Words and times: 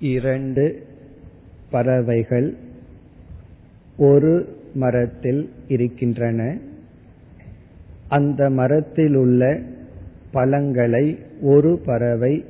இரண்டு 0.00 0.82
பறவைகள் 1.70 2.56
ஒரு 3.96 4.48
மரத்தில் 4.74 5.50
இருக்கின்றன. 5.68 6.58
அந்த 8.08 8.50
மரத்தில் 8.50 9.14
உள்ள 9.14 9.60
பழங்களை 10.32 11.18
ஒரு 11.40 11.80
பறவை 11.84 12.44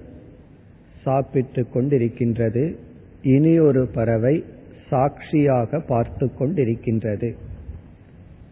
சாப்பிட்டுக் 1.03 1.77
கொண்டிருக்கின்றது. 1.77 2.75
இனி 3.23 3.59
ஒரு 3.59 3.89
பறவை 3.95 4.45
சாட்சியாக 4.89 5.81
பார்த்து 5.81 6.31
கொண்டிருக்கின்றது. 6.41 7.33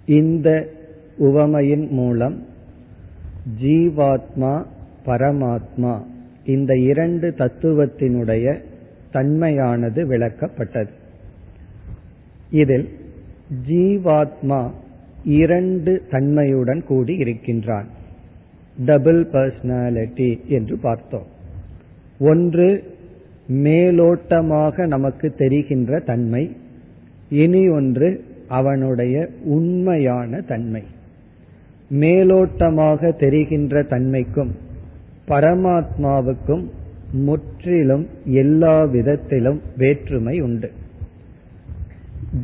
இந்த 0.06 0.68
உவமையின் 1.16 1.88
மூலம் 1.90 2.46
ஜீவாத்மா 3.62 4.64
பரமாத்மா 5.06 6.02
இந்த 6.46 6.76
இரண்டு 6.76 7.28
தத்துவத்தினுடைய 7.28 8.63
தன்மையானது 9.16 10.04
விளக்கப்பட்டது. 10.06 10.88
இதில் 12.50 12.88
ஜீவாத்மா 13.68 14.70
இரண்டு 15.24 16.02
தன்மையுடன் 16.11 16.84
கூடி 16.84 17.14
இருக்கின்றான். 17.16 17.86
டபுள் 18.84 19.26
பர்சனாலிட்டி 19.32 20.46
என்று 20.46 20.79
பார்த்தோம். 20.79 21.26
ஒன்று 22.18 22.68
மேலோட்டமாக 23.48 24.86
நமக்கு 24.86 25.30
தெரிகின்ற 25.30 25.98
தன்மை. 25.98 26.57
இனி 27.29 27.68
ஒன்று 27.68 28.24
அவனுடைய 28.48 29.29
உண்மையான 29.44 30.40
தன்மை. 30.40 30.82
மேலோட்டமாக 31.90 33.16
தெரிகின்ற 33.16 33.83
தன்மைக்கும் 33.83 34.52
பரமாத்மாவுக்கும் 35.28 36.64
முற்றிலும் 37.12 38.06
எல்லா 38.24 38.83
விதத்திலும் 38.83 39.60
வேற்றுமை 39.77 40.40
உண்டு. 40.40 40.70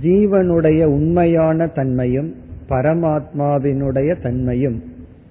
ஜீவனுடைய 0.02 0.84
உண்மையான 0.84 1.66
தன்மையும் 1.66 2.34
பரமாத்மாவினுடைய 2.68 4.22
தன்மையும் 4.22 4.82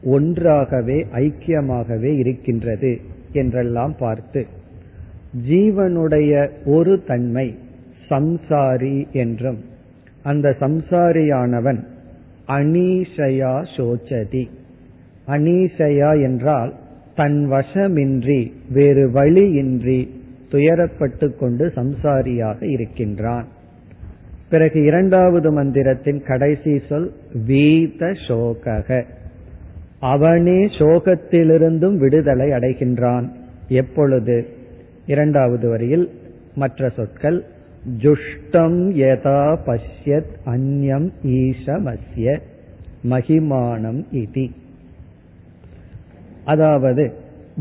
ஒன்றாகவே 0.04 1.06
ஐக்கியமாகவே 1.14 2.18
இருக்கின்றது 2.18 3.00
என்றெல்லாம் 3.32 3.96
பார்த்து 4.00 4.46
ஜீவனுடைய 5.50 6.50
ஒரு 6.66 7.04
தன்மை 7.08 7.58
சம்சாரி 8.10 9.12
என்றும் 9.12 9.58
அந்த 10.24 10.56
சம்சாரியானவன் 10.60 11.84
அனீஷயா 12.48 13.66
சோச்சதி. 13.78 14.48
அனீஷயா 15.28 16.22
என்றால் 16.22 16.74
தன் 17.16 17.52
வசமின்றி 17.52 18.52
வேறு 18.70 19.12
வழியின்றி 19.12 20.22
துயரப்பட்டு 20.52 21.38
கொண்டு 21.38 21.72
சம்சாரியாக 21.76 22.64
இருக்கின்றான். 22.64 23.48
பிறகு 24.50 24.84
இரண்டாவது 24.84 25.64
மந்திரத்தின் 25.64 26.26
கடைசி 26.26 26.82
சொல் 26.90 27.14
வீத 27.48 28.14
சோகக. 28.28 29.04
அவனே 30.00 30.66
சோகத்திலிருந்தும் 30.66 31.98
விடுதலை 31.98 32.50
அடைகின்றான். 32.50 33.30
எப்பொழுது? 33.68 34.46
இரண்டாவது 35.06 35.70
வரியில் 35.70 36.10
மற்ற 36.56 36.90
சொற்கள் 36.90 37.44
ஜுஷ்டம் 37.98 38.92
யதா 38.92 39.58
பஷ்யத் 39.66 40.32
அந்யம் 40.46 41.10
ஈஷமஸ்ய 41.26 42.40
மகிமானம் 43.10 44.04
இதி. 44.12 44.52
அதாவது 46.52 47.04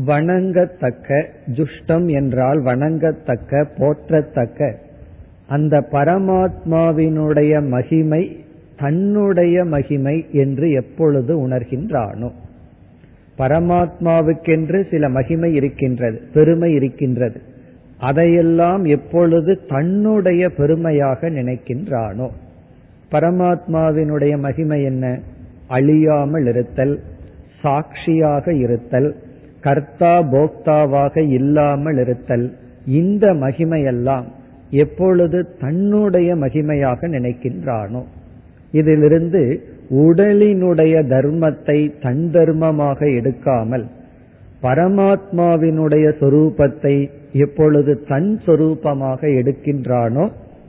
வணங்கத்தக்க 0.07 1.09
ஜுஷ்டம் 1.53 2.07
என்றால் 2.11 2.59
வணங்கத்தக்க 2.61 3.65
போற்றத்தக்க. 3.77 4.73
அந்த 5.47 5.79
பரமாத்மாவினுடைய 5.91 7.67
மகிமை 7.67 8.23
தன்னுடைய 8.79 9.65
மகிமை 9.65 10.25
என்று 10.31 10.71
எப்பொழுது 10.71 11.47
உணர்கின்றானோ. 11.47 12.29
பரமாத்மாவுக்கென்று 13.37 14.79
சில 14.89 15.09
மகிமை 15.09 15.53
இருக்கின்றது 15.53 16.21
பெருமை 16.33 16.73
இருக்கின்றது. 16.73 17.41
அதையெல்லாம் 17.99 18.83
எப்பொழுது 18.85 19.59
தன்னுடைய 19.67 20.49
பெருமையாக 20.49 21.29
நினைக்கின்றானோ. 21.29 22.29
பரமாத்மாவினுடைய 23.11 24.39
மகிமை 24.39 24.83
என்ன? 24.83 25.19
அழியாமல் 25.67 26.45
இருத்தல். 26.45 26.99
சாட்சியாக 27.61 28.53
இருத்தல் 28.53 29.15
கர்த்தா 29.61 30.13
போக்தாவாக 30.19 31.29
இல்லாமல் 31.29 31.97
இருத்தல் 31.97 32.47
இந்த 32.85 33.33
மகிமையெல்லாம் 33.33 34.27
எப்பொழுது 34.69 35.39
தன்னுடைய 35.59 36.35
மகிமையாக 36.35 37.07
நினைக்கின்றானோ? 37.07 38.01
இதிலிருந்து 38.71 39.63
உடலினுடைய 39.89 40.95
தர்மத்தை 41.05 41.79
தன் 42.01 42.29
தர்மமாக 42.33 42.99
எடுக்காமல் 43.19 43.85
பரமாத்மாவினுடைய 44.61 46.05
சொரூபத்தை 46.19 46.95
எப்பொழுது 47.33 48.03
தன் 48.07 48.39
சொரூபமாக 48.45 49.21
எடுக்கின்றானோ 49.39 50.25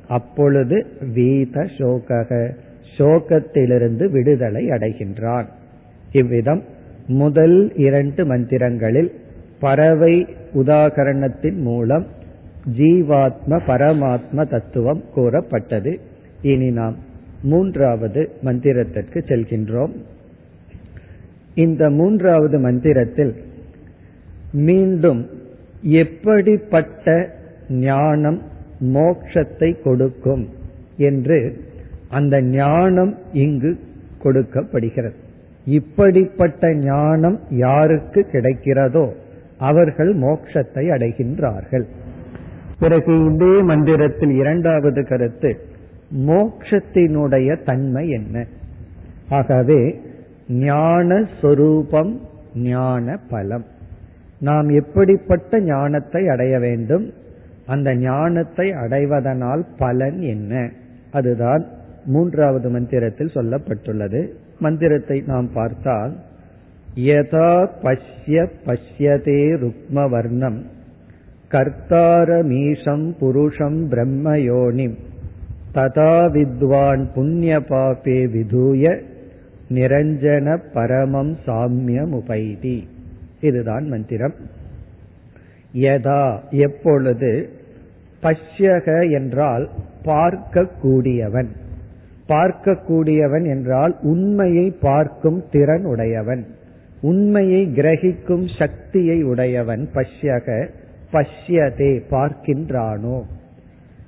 அப்பொழுது 0.08 0.86
வீத 1.14 1.66
சோகக 1.78 2.50
சோகத்திலிருந்து 2.98 4.10
விடுதலை 4.10 4.68
அடைகின்றான். 4.68 5.48
இவ்விதம் 6.12 6.62
முதல் 7.06 7.76
இரண்டு 7.76 8.24
மந்திரங்களில் 8.24 9.10
பறவை 9.60 10.26
உதாகரணத்தின் 10.54 11.56
மூலம் 11.56 12.06
ஜீவாத்ம 12.76 13.60
பரமாத்ம 13.66 14.48
தத்துவம் 14.48 15.02
கூறப்பட்டது. 15.14 16.00
இனி 16.42 16.70
நாம் 16.70 16.96
மூன்றாவது 17.42 18.30
மந்திரத்திற்கு 18.44 19.14
செல்கின்றோம். 19.14 19.90
இந்த 21.54 21.90
மூன்றாவது 21.90 22.58
மந்திரத்தில் 22.58 23.34
மீண்டும் 24.52 25.28
எப்படிப்பட்ட 25.82 27.34
ஞானம் 27.68 28.42
மோக்ஷத்தை 28.80 29.82
கொடுக்கும் 29.82 30.48
என்று 30.96 31.64
அந்த 32.08 32.42
ஞானம் 32.42 33.18
இங்கு 33.32 33.78
கொடுக்கப்படுகிறது. 34.22 35.30
இப்படிப்பட்ட 35.64 36.74
ஞானம் 36.74 37.40
யாருக்கு 37.48 38.26
கிடைக்கிறதோ 38.32 39.12
அவர்கள் 39.58 40.16
மோட்சத்தை 40.16 40.84
அடைகின்றார்கள். 40.90 41.84
பிறகு 42.78 43.24
இதே 43.24 43.62
மந்திரத்தில் 43.62 44.30
இரண்டாவது 44.30 45.06
கருத்து 45.06 45.58
மோக்ஷத்தினுடைய 46.26 47.62
தன்மை 47.64 48.08
என்ன? 48.08 48.46
ஆகவே 49.28 50.00
ஞான 50.48 51.24
சொரூபம் 51.40 52.20
ஞான 52.54 53.16
பலம் 53.30 53.64
நாம் 54.40 54.68
எப்படிப்பட்ட 54.68 55.60
ஞானத்தை 55.60 56.28
அடைய 56.28 56.58
வேண்டும்? 56.58 57.12
அந்த 57.66 57.94
ஞானத்தை 57.94 58.70
அடைவதனால் 58.70 59.64
பலன் 59.78 60.20
என்ன? 60.20 60.70
அதுதான் 61.12 61.66
மூன்றாவது 62.04 62.68
மந்திரத்தில் 62.68 63.34
சொல்லப்பட்டுள்ளது. 63.34 64.28
மந்திரத்தை 64.62 65.18
நாம் 65.26 65.48
பார்த்தால் 65.54 66.14
யதா 67.06 67.52
பஷ்ய 67.82 68.46
பஷ்யதே 68.66 69.40
ருக்மவர்ணம் 69.62 70.60
கர்த்தாரமீஷம் 71.50 73.06
புருஷம் 73.20 73.80
பிரம்மயோனிம் 73.92 74.98
ததா 75.74 76.14
வித்வான் 76.34 77.04
புண்ணிய 77.14 77.54
பாபே 77.60 78.18
விதூய 78.34 78.84
நிரஞ்சன 79.70 80.56
பரமம் 80.74 81.34
சாமியம் 81.46 82.12
உபைதி 82.12 82.76
இதுதான் 83.40 83.86
மந்திரம். 83.88 84.34
யதா 85.74 86.24
எப்பொழுது? 86.64 87.30
பஷ்யக 88.22 88.88
என்றால் 89.10 89.64
பார்க்கக்கூடியவன். 90.04 91.50
பார்க்கக்கூடியவன் 92.32 93.44
என்றால் 93.44 93.94
உண்மையை 94.02 94.70
பார்க்கும் 94.80 95.40
திறன் 95.50 95.84
உடையவன். 95.84 96.46
உண்மையை 97.00 97.62
கிரகிக்கும் 97.74 98.46
சக்தியை 98.58 99.22
உடையவன் 99.22 99.88
பஷ்யக 99.94 100.68
பஷ்யதே 101.12 101.92
பார்க்கின்றானோ. 102.10 103.16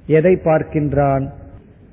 எதை 0.07 0.35
பார்க்கின்றான்? 0.45 1.25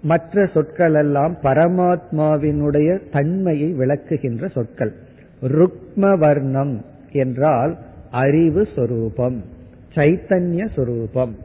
மற்ற 0.02 0.46
சொற்கள் 0.46 0.94
எல்லாம் 0.94 1.38
பரமாத்மாவினுடைய 1.44 2.90
தன்மையை 3.12 3.70
விளக்குகின்ற 3.74 4.52
சொற்கள். 4.52 4.94
ருக்மவர்ணம் 5.42 6.74
என்றால் 7.12 7.78
அறிவு 8.12 8.68
சொரூபம் 8.76 9.38
சைத்தன்ய 9.96 10.68
சொரூபம். 10.76 11.36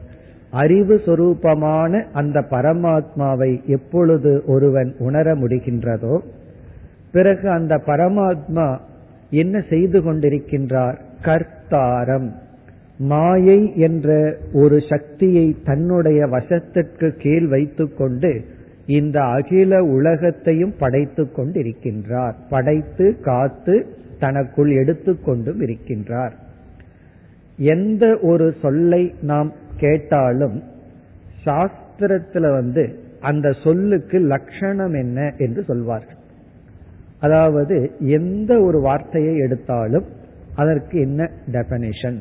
அறிவு 0.51 1.01
சொரூபமான 1.05 2.05
அந்த 2.13 2.39
பரமாத்மாவை 2.39 3.63
எப்பொழுது 3.63 4.43
ஒருவன் 4.45 4.95
உணர 4.99 5.35
முடிகின்றதோ 5.35 6.19
பிறகு 7.11 7.49
அந்த 7.49 7.81
பரமாத்மா 7.85 8.77
என்ன 9.29 9.63
செய்து 9.69 10.01
கொண்டிருக்கின்றார்? 10.01 10.95
கர்த்தாரம். 11.21 12.31
மாயை 12.97 13.71
என்ற 13.75 14.35
ஒரு 14.53 14.79
சக்தியை 14.89 15.55
தன்னுடைய 15.65 16.27
வசத்திற்கு 16.27 17.09
கீழ் 17.09 17.47
வைத்துக்கொண்டு 17.47 18.45
இந்த 18.85 19.23
அகில 19.23 19.83
உலகத்தையும் 19.83 20.73
படைத்து 20.79 21.29
கொண்டிருக்கின்றார். 21.37 22.33
படைத்து 22.49 23.19
காத்து 23.19 23.87
தனக்குள் 24.19 24.69
எடுத்துக்கொண்டும் 24.69 25.61
இருக்கின்றார். 25.61 26.31
எந்த 27.57 28.17
ஒரு 28.21 28.53
சொல்லை 28.61 29.13
நாம் 29.21 29.51
கேட்டாலும் 29.77 30.63
சாஸ்திரத்துல 31.45 32.51
வந்து 32.53 32.83
அந்த 33.21 33.51
சொல்லுக்கு 33.51 34.17
லட்சணம் 34.19 34.93
என்ன 34.93 35.33
என்று 35.37 35.63
சொல்வார்கள். 35.63 36.17
அதாவது 37.19 37.75
எந்த 37.99 38.61
ஒரு 38.61 38.79
வார்த்தையை 38.81 39.37
எடுத்தாலும் 39.37 40.07
அதற்கு 40.55 40.99
என்ன 40.99 41.29
டெபனிஷன் 41.51 42.19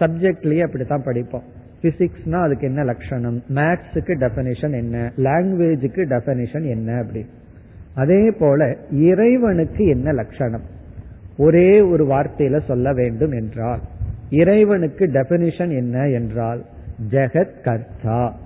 சப்ஜெக்ட்லயே 0.00 0.62
அப்படித்தான் 0.64 1.04
படிப்போம். 1.04 1.46
பிசிக்ஸ்னா 1.82 2.38
அதுக்கு 2.42 2.66
என்ன 2.66 2.84
லட்சணம்? 2.84 3.42
மேத்ஸுக்கு 3.48 4.14
டெபனிஷன் 4.22 4.74
என்ன? 4.76 5.12
லாங்குவேஜுக்கு 5.16 6.02
டெபனிஷன் 6.12 6.66
என்ன 6.70 6.98
அப்படி? 6.98 7.26
அதே 7.94 8.30
போல 8.30 8.76
இறைவனுக்கு 8.90 9.84
என்ன 9.84 10.12
லட்சணம்? 10.12 10.64
ஒரே 11.38 11.80
ஒரு 11.80 12.06
வார்த்தையில 12.06 12.60
சொல்ல 12.66 12.92
வேண்டும் 12.92 13.30
என்றால் 13.30 13.80
இறைவனுக்கு 14.30 15.06
டெபினிஷன் 15.06 15.76
என்ன 15.76 16.08
என்றால் 16.08 16.64
ஜெகத் 17.10 17.62
கர்த்தா. 17.64 18.36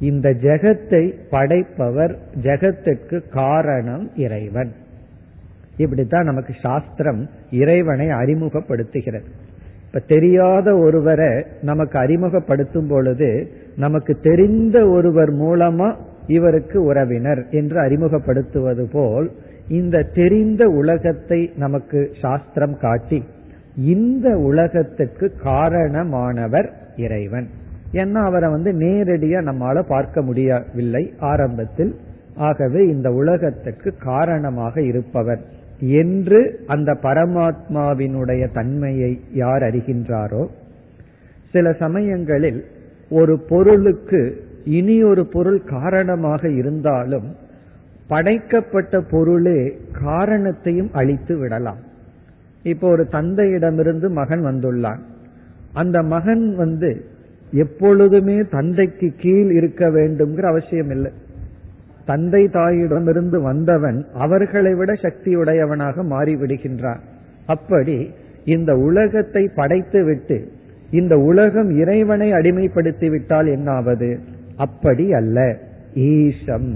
இந்த 0.00 0.30
ஜெகத்தை 0.30 1.12
படைப்பவர் 1.30 2.16
ஜெகத்துக்கு 2.42 3.28
காரணம் 3.28 4.10
இறைவன். 4.16 4.72
இப்படித்தான் 5.76 6.24
நமக்கு 6.24 6.54
சாஸ்திரம் 6.62 7.30
இறைவனை 7.50 8.06
அறிமுகப்படுத்துகிறது. 8.06 9.24
இப்ப 9.86 9.98
தெரியாத 9.98 10.76
ஒருவரை 10.76 11.44
நமக்கு 11.62 11.98
அறிமுகப்படுத்தும் 11.98 12.88
பொழுது 12.88 13.50
நமக்கு 13.76 14.18
தெரிந்த 14.22 14.88
ஒருவர் 14.88 15.32
மூலமா 15.32 15.96
இவருக்கு 16.26 16.82
உறவினர் 16.82 17.46
என்று 17.50 17.80
அறிமுகப்படுத்துவது 17.80 18.84
போல் 18.92 19.30
இந்த 19.68 20.02
தெரிந்த 20.02 20.68
உலகத்தை 20.68 21.52
நமக்கு 21.56 22.10
சாஸ்திரம் 22.20 22.78
காட்டி 22.78 23.24
இந்த 23.76 24.38
உலகத்துக்கு 24.38 25.32
காரணமானவர் 25.44 26.68
இறைவன். 26.96 27.48
ஏன்னா 27.92 28.14
அவரை 28.14 28.50
வந்து 28.50 28.72
நேரடியா 28.72 29.40
நம்மால 29.44 29.82
பார்க்க 29.82 30.22
முடியவில்லை 30.22 31.14
ஆரம்பத்தில். 31.18 31.96
ஆகவே 32.36 32.86
இந்த 32.86 33.10
உலகத்துக்கு 33.10 33.94
காரணமாக 33.98 34.82
இருப்பவர். 34.82 35.40
என்று 35.80 36.60
அந்த 36.66 36.92
பரமாத்மாவினுடைய 36.92 38.52
தன்மையை 38.52 39.20
யார் 39.32 39.62
அறிகின்றாரோ? 39.62 40.46
சில 41.52 41.72
சமயங்களில் 41.72 42.64
ஒரு 43.10 43.40
பொருளுக்கு 43.48 44.44
இனி 44.64 45.02
ஒரு 45.02 45.26
பொருள் 45.26 45.62
காரணமாக 45.64 46.48
இருந்தாலும் 46.48 47.34
படைக்கப்பட்ட 48.08 49.00
பொருளே 49.00 49.78
காரணத்தையும் 50.02 50.90
அழித்து 50.92 51.36
விடலாம். 51.36 51.85
இப்போ 52.66 52.88
ஒரு 52.88 53.06
தந்தையிடமிருந்து 53.10 54.08
மகன் 54.08 54.44
வந்துள்ளான். 54.44 54.98
அந்த 55.72 56.02
மகன் 56.02 56.56
வந்து 56.56 57.04
எப்பொழுதுமே 57.52 58.36
தந்தைக்கு 58.50 59.12
கீழ் 59.16 59.50
இருக்க 59.50 59.88
வேண்டும்ங்கிற 59.88 60.42
அவசியம் 60.42 60.90
இல்லை. 60.90 61.10
தந்தை 62.06 62.44
தாயிடமிருந்து 62.44 63.42
வந்தவன் 63.42 64.06
அவர்களை 64.14 64.74
விட 64.74 64.92
சக்தியுடையவனாக 64.92 66.02
மாறிவிடுகின்றான். 66.02 66.98
அப்படி 67.46 68.10
இந்த 68.44 68.76
உலகத்தை 68.76 69.50
படைத்து 69.54 70.04
விட்டு 70.04 70.48
இந்த 70.90 71.18
உலகம் 71.18 71.70
இறைவனை 71.70 72.32
அடிமைப்படுத்தி 72.32 73.10
விட்டால் 73.10 73.46
என்னாவது? 73.46 74.18
அப்படி 74.56 75.12
அல்ல. 75.12 75.56
ஈஷம். 75.94 76.74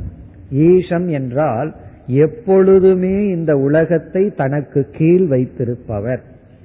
ஈஷம் 0.54 1.06
என்றால் 1.06 1.74
எப்பொழுதுமே 2.14 3.26
இந்த 3.26 3.56
உலகத்தை 3.56 4.32
தனக்கு 4.36 4.86
கீழ் 4.92 5.26
வைத்திருப்பவர். 5.26 6.22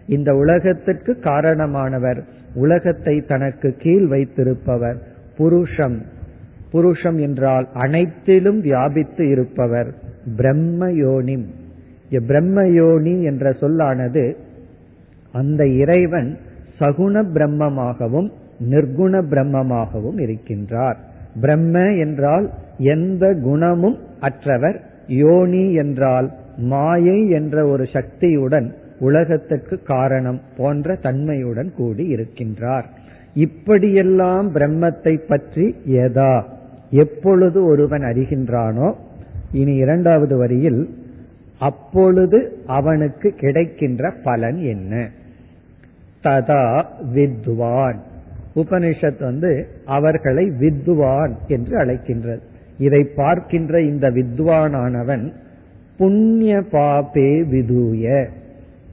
இந்த 0.07 0.35
உலகத்திற்கு 0.35 1.17
காரணமானவர் 1.21 2.19
உலகத்தை 2.53 3.21
தனக்கு 3.21 3.75
கீழ் 3.77 4.07
வைத்திருப்பவர் 4.07 4.97
புருஷம். 5.37 5.97
புருஷம் 6.73 7.19
என்றால் 7.19 7.67
அனைத்திலும் 7.73 8.59
வியாபித்து 8.61 9.29
இருப்பவர் 9.29 9.93
பிரம்மயோனிம் 10.37 11.45
பிரம்மயோனி 12.09 13.23
என்ற 13.23 13.51
சொல்லானது 13.51 14.37
அந்த 15.31 15.67
இறைவன் 15.67 16.37
சகுண 16.79 17.23
பிரம்மமாகவும் 17.33 18.29
நிர்குண 18.69 19.13
பிரம்மமாகவும் 19.31 20.19
இருக்கின்றார். 20.25 20.97
பிரம்ம 21.41 21.93
என்றால் 21.95 22.49
எந்த 22.77 23.33
குணமும் 23.43 23.97
அற்றவர் 24.19 24.81
யோனி 25.07 25.73
என்றால் 25.73 26.31
மாயை 26.57 27.29
என்ற 27.29 27.67
ஒரு 27.67 27.85
சக்தியுடன் 27.93 28.75
உலகத்துக்கு 28.99 29.81
காரணம் 29.83 30.41
போன்ற 30.57 30.95
தன்மையுடன் 30.95 31.73
கூடி 31.73 32.13
இருக்கின்றார். 32.13 32.83
இப்படியெல்லாம் 33.33 34.55
பிரம்மத்தை 34.55 35.21
பற்றி 35.27 35.75
எதா? 35.87 36.43
எப்பொழுது 36.89 37.65
ஒருவன் 37.65 38.01
அறிகின்றானோ? 38.01 38.93
இனி 39.51 39.75
இரண்டாவது 39.75 40.37
வரியில் 40.37 40.89
அப்பொழுது 41.59 42.57
அவனுக்கு 42.67 43.31
கிடைக்கின்ற 43.31 44.13
பலன் 44.23 44.57
என்ன? 44.57 45.09
ததா 46.23 46.85
வித்வான். 47.13 47.97
உபனிஷத் 48.55 49.23
வந்து 49.23 49.67
அவர்களை 49.85 50.49
வித்வான் 50.49 51.35
என்று 51.47 51.77
அழைக்கின்றது. 51.77 52.41
இதை 52.77 53.03
பார்க்கின்ற 53.03 53.81
இந்த 53.81 54.09
வித்வானானவன் 54.09 55.33
புண்ணிய 55.97 56.61
பாபே 56.61 57.41
விதூய. 57.41 58.27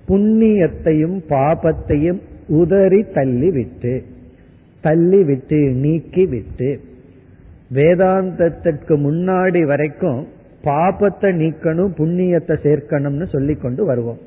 புண்ணியத்தையும் 0.09 1.17
பாபத்தையும் 1.29 2.21
உதறி 2.49 3.05
தள்ளிவிட்டு 3.15 4.03
தள்ளிவிட்டு 4.85 5.59
நீக்கிவிட்டு 5.85 6.81
வேதாந்தத்திற்கு 7.75 8.95
முன்னாடி 9.07 9.67
வரைக்கும் 9.67 10.27
பாபத்தை 10.65 11.31
நீக்கணும் 11.43 11.93
புண்ணியத்தை 11.99 12.57
சேர்க்கணும்னு 12.67 13.27
சொல்லி 13.29 13.55
கொண்டு 13.55 13.85
வருவோம். 13.85 14.19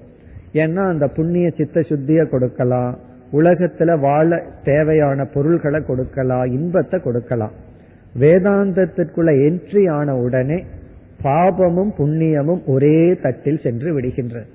ஏன்னா 0.53 0.83
அந்த 0.87 1.07
புண்ணிய 1.07 1.51
சித்த 1.57 1.81
சுத்திய 1.81 2.29
கொடுக்கலாம் 2.29 2.97
உலகத்துல 3.33 3.99
வாழ 3.99 4.43
தேவையான 4.63 5.25
பொருள்களை 5.25 5.79
கொடுக்கலாம் 5.85 6.45
இன்பத்தை 6.45 6.99
கொடுக்கலாம். 6.99 7.51
வேதாந்தத்திற்குள்ள 8.19 9.31
என்ட்ரி 9.47 9.91
ஆன 9.91 10.15
உடனே 10.15 10.63
பாபமும் 11.23 11.91
புண்ணியமும் 11.97 12.65
ஒரே 12.65 13.17
தட்டில் 13.21 13.59
சென்று 13.63 13.99
விடுகின்றது 13.99 14.45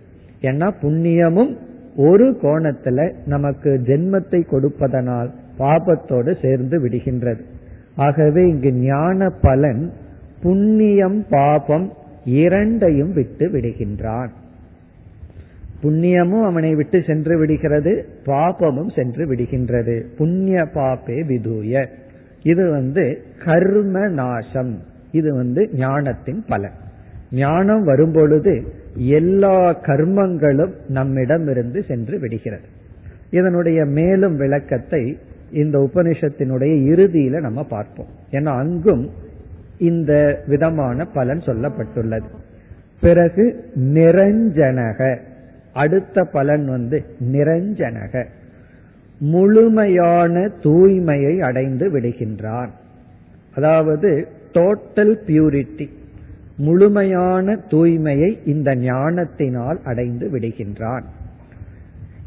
ஏன்னா 0.40 0.70
புண்ணியமும் 0.82 1.56
ஒரு 1.96 2.38
கோணத்துல 2.42 3.14
நமக்கு 3.26 3.80
ஜென்மத்தை 3.84 4.46
கொடுப்பதனால் 4.46 5.30
பாபத்தோடு 5.58 6.40
சேர்ந்து 6.42 6.84
விடுகின்றது. 6.84 7.40
ஆகவே 7.96 8.48
இங்கு 8.48 8.72
ஞான 8.72 9.30
பலன் 9.30 9.92
புண்ணியம் 10.42 11.26
பாபம் 11.30 11.92
இரண்டையும் 12.24 13.12
விட்டு 13.12 13.48
விடுகின்றான். 13.48 14.28
புண்ணியமும் 15.82 16.42
அவனை 16.42 16.74
விட்டு 16.74 17.02
சென்று 17.02 17.38
விடுகிறது 17.38 18.06
பாபமும் 18.26 18.94
சென்று 18.94 19.34
விடுகின்றது. 19.34 20.04
புண்ணிய 20.16 20.62
பாப்பே 20.74 21.22
விதூய. 21.24 21.86
இது 22.42 22.70
வந்து 22.70 23.22
கர்ம 23.44 24.08
நாசம் 24.08 24.78
இது 25.12 25.34
வந்து 25.34 25.68
ஞானத்தின் 25.72 26.44
பலன். 26.48 26.72
ஞானம் 27.30 27.84
வரும்பொழுது 27.84 28.72
எல்லா 28.94 29.80
கர்மங்களும் 29.80 30.72
நம்மிடமிருந்து 30.88 31.84
சென்று 31.88 32.18
விடுகிறது. 32.18 32.64
இதனுடைய 33.30 33.84
மேலும் 33.84 34.36
விளக்கத்தை 34.36 35.18
இந்த 35.52 35.78
உபனிஷத்தினுடைய 35.78 36.72
இறுதியில 36.92 37.40
நம்ம 37.40 37.64
பார்ப்போம். 37.64 38.06
ஏன்னா 38.30 38.44
அங்கும் 38.44 39.10
இந்த 39.78 40.42
விதமான 40.46 41.04
பலன் 41.04 41.38
சொல்லப்பட்டுள்ளது. 41.38 42.24
பிறகு 43.00 43.64
நிரஞ்சனக. 43.74 45.18
அடுத்த 45.72 46.24
பலன் 46.24 46.66
வந்து 46.66 47.04
நிரஞ்சனக. 47.32 48.24
முழுமையான 49.18 50.50
தூய்மையை 50.62 51.40
அடைந்து 51.40 51.90
விடுகின்றான். 51.90 52.68
அதாவது 53.60 54.10
டோட்டல் 54.52 55.14
பியூரிட்டி 55.26 55.86
முழுமையான 56.56 57.54
தூய்மையை 57.70 58.30
இந்த 58.44 58.70
ஞானத்தினால் 58.74 59.78
அடைந்து 59.84 60.26
விடுகின்றான். 60.32 61.04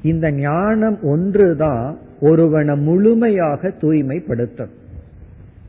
இந்த 0.04 0.32
ஞானம் 0.32 0.98
ஒன்றுதான் 1.04 1.98
ஒருவனை 2.20 2.76
முழுமையாக 2.76 3.72
தூய்மைப்படுத்தும். 3.82 4.74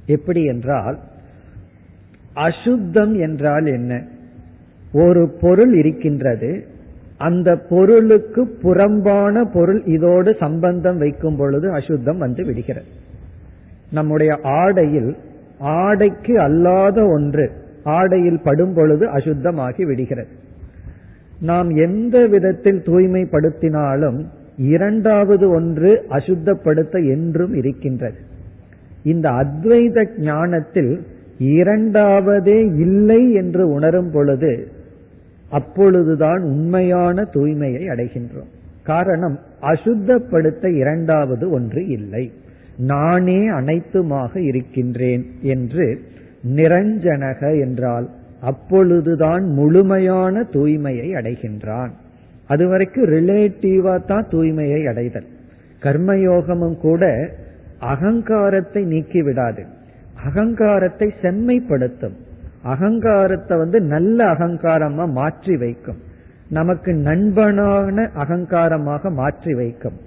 எப்படி 0.06 0.42
என்றால் 0.44 0.96
அசுத்தம் 2.34 3.14
என்றால் 3.20 3.66
என்ன? 3.66 3.92
ஒரு 4.92 5.22
பொருள் 5.40 5.74
இருக்கின்றது 5.74 6.52
அந்த 7.18 7.50
பொருளுக்கு 7.68 8.42
புறம்பான 8.62 9.44
பொருள் 9.52 9.82
இதோடு 9.84 10.36
சம்பந்தம் 10.40 10.98
வைக்கும் 10.98 11.36
பொழுது 11.36 11.72
அசுத்தம் 11.72 12.18
வந்து 12.18 12.44
விடுகிறது. 12.44 12.90
நம்முடைய 13.92 14.32
ஆடையில் 14.42 15.12
ஆடைக்கு 15.58 16.40
அல்லாத 16.40 17.06
ஒன்று. 17.06 17.50
ஆடையில் 17.84 18.40
படும் 18.44 18.74
பொழுது 18.74 19.06
அசுத்தமாகி 19.06 19.82
விடுகிறது. 19.82 20.28
நாம் 21.40 21.70
எந்த 21.70 22.26
விதத்தில் 22.26 22.82
தூய்மைப்படுத்தினாலும் 22.86 24.24
இரண்டாவது 24.56 25.48
ஒன்று 25.50 26.06
அசுத்தப்படுத்த 26.08 27.08
என்றும் 27.08 27.54
இருக்கின்றது. 27.54 28.16
இந்த 29.02 29.30
அத்வைத 29.30 30.18
ஞானத்தில் 30.18 31.06
இரண்டாவதே 31.38 32.78
இல்லை 32.78 33.32
என்று 33.32 33.68
உணரும் 33.68 34.10
பொழுது 34.10 34.68
அப்பொழுதுதான் 35.50 36.42
உண்மையான 36.42 37.22
தூய்மையை 37.22 37.86
அடைகின்றோம். 37.88 38.52
காரணம் 38.82 39.38
அசுத்தப்படுத்த 39.60 40.74
இரண்டாவது 40.74 41.50
ஒன்று 41.50 41.86
இல்லை. 41.86 42.32
நானே 42.76 43.48
அனைத்துமாக 43.48 44.40
இருக்கின்றேன் 44.40 45.24
என்று 45.42 45.86
நிரஞ்சனக 46.56 47.60
என்றால் 47.60 48.10
அப்பொழுதுதான் 48.40 49.44
முழுமையான 49.44 50.42
தூய்மையை 50.52 51.08
அடைகின்றான். 51.14 51.92
அதுவரைக்கும் 52.46 53.04
ரிலேட்டிவா 53.04 54.04
தான் 54.04 54.26
தூய்மையை 54.30 54.88
அடைதல். 54.88 55.26
கர்மயோகமும் 55.82 56.76
கூட 56.76 57.30
அகங்காரத்தை 57.78 58.84
நீக்கி 58.84 59.22
விடாது 59.22 59.64
அகங்காரத்தை 60.24 61.12
செம்மைப்படுத்தும். 61.22 62.16
அகங்காரத்தை 62.62 63.58
வந்து 63.58 63.80
நல்ல 63.80 64.26
அகங்காரமா 64.26 65.12
மாற்றி 65.12 65.56
வைக்கும். 65.56 66.00
நமக்கு 66.48 66.92
நண்பனான 66.92 68.10
அகங்காரமாக 68.14 69.10
மாற்றி 69.10 69.54
வைக்கும். 69.54 69.98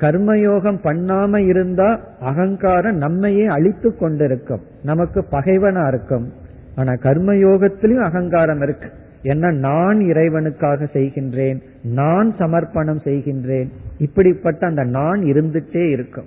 கர்மயோகம் 0.00 0.78
பண்ணாம 0.84 1.36
இருந்தா 1.36 2.00
அகங்காரம் 2.20 2.96
நம்மையே 2.96 3.46
அழித்து 3.46 3.96
கொண்டிருக்கும். 3.96 4.60
நமக்கு 4.82 5.24
பகைவனா 5.30 5.88
இருக்கும். 5.88 6.32
ஆனா 6.74 6.92
கர்மயோகத்திலும் 6.92 8.02
அகங்காரம் 8.02 8.62
இருக்கு. 8.62 8.88
என்ன 9.22 9.50
நான் 9.50 9.98
இறைவனுக்காக 9.98 10.86
செய்கின்றேன் 10.92 11.60
நான் 11.82 12.34
சமர்ப்பணம் 12.38 12.98
செய்கின்றேன் 13.04 13.68
இப்படிப்பட்ட 13.98 14.66
அந்த 14.66 14.84
நான் 14.84 15.20
இருந்துட்டே 15.22 15.90
இருக்கும். 15.90 16.26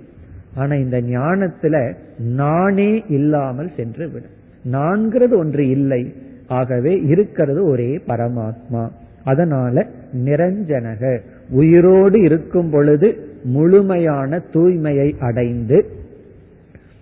ஆனா 0.55 0.75
இந்த 0.75 1.01
ஞானத்துல 1.01 1.93
நானே 2.17 3.03
இல்லாமல் 3.07 3.71
சென்று 3.77 4.09
விடும். 4.09 4.37
நான்கிறது 4.71 5.37
ஒன்று 5.37 5.69
இல்லை. 5.69 6.13
ஆகவே 6.47 6.93
இருக்கிறது 6.93 7.65
ஒரே 7.65 8.01
பரமாத்மா. 8.07 8.89
அதனால 9.23 9.87
நிரஞ்சனக 10.13 11.19
உயிரோடு 11.49 12.21
இருக்கும் 12.21 12.69
பொழுது 12.69 13.28
முழுமையான 13.43 14.41
தூய்மையை 14.53 15.17
அடைந்து 15.19 15.85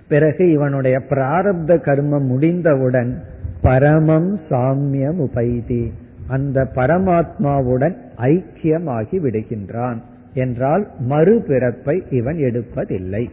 பிறகு 0.07 0.51
இவனுடைய 0.51 1.01
பிராரப்த 1.09 1.77
கர்மம் 1.77 2.25
முடிந்தவுடன் 2.25 3.23
பரமம் 3.61 4.39
சாமியம் 4.49 5.17
உபைதி. 5.17 5.91
அந்த 6.27 6.67
பரமாத்மாவுடன் 6.75 7.95
ஐக்கியமாகி 8.17 9.19
விடுகின்றான் 9.19 9.97
என்றால் 10.33 10.87
மறுபிறப்பை 11.09 12.13
இவன் 12.13 12.35
எடுப்பதில்லை. 12.35 13.29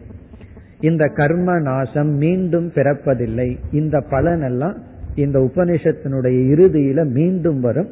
இந்த 0.81 1.07
கர்ம 1.07 1.59
நாசம் 1.59 2.09
மீண்டும் 2.09 2.71
பிறப்பதில்லை. 2.75 3.57
இந்த 3.73 4.05
பலனெல்லாம் 4.11 4.77
இந்த 5.15 5.39
உபனிஷத்தினுடைய 5.39 6.39
இறுதியில 6.53 7.05
மீண்டும் 7.05 7.61
வரும். 7.61 7.89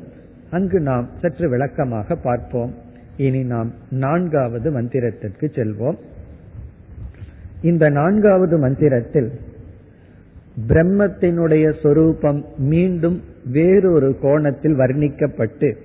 அங்கு 0.50 0.80
நாம் 0.80 1.08
சற்று 1.20 1.48
விளக்கமாக 1.48 2.14
பார்ப்போம். 2.14 2.74
இனி 3.16 3.42
நாம் 3.42 3.72
நான்காவது 3.90 4.70
மந்திரத்திற்கு 4.70 5.40
செல்வோம். 5.40 5.96
இந்த 7.62 7.88
நான்காவது 7.88 8.58
மந்திரத்தில் 8.58 9.32
பிரம்மத்தினுடைய 10.68 11.82
சொரூபம் 11.82 12.44
மீண்டும் 12.56 13.22
வேறொரு 13.50 14.18
கோணத்தில் 14.22 14.76
வர்ணிக்கப்பட்டு 14.76 15.76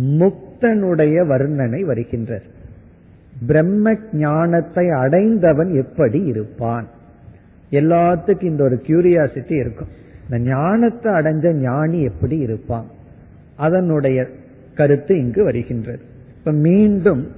முக்தனுடைய 0.00 1.26
வர்ணனை 1.26 1.80
வருகின்றது. 1.80 2.42
பிரம்ம 3.46 3.94
ஞானத்தை 4.12 4.90
அடைந்தவன் 4.90 5.74
எப்படி 5.74 6.20
இருப்பான்? 6.20 6.86
எல்லாத்துக்கும் 7.70 8.44
இந்த 8.44 8.64
ஒரு 8.64 8.82
கியூரியாசிட்டி 8.86 9.52
இருக்கும். 9.52 9.88
இந்த 10.30 10.38
ஞானத்தை 10.38 11.12
அடைஞ்ச 11.12 11.52
ஞானி 11.52 12.00
எப்படி 12.02 12.36
இருப்பான்? 12.36 12.86
அதனுடைய 13.56 14.26
கருத்து 14.74 15.18
இங்கு 15.18 15.44
வருகின்றது. 15.44 16.00
இப்ப 16.38 16.52
மீண்டும் 16.52 17.28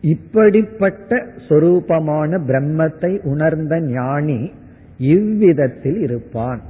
இப்படிப்பட்ட 0.00 1.26
சொரூபமான 1.48 2.38
பிரம்மத்தை 2.46 3.18
உணர்ந்த 3.22 3.80
ஞானி 3.80 4.50
இவ்விதத்தில் 4.98 5.98
இருப்பான். 5.98 6.60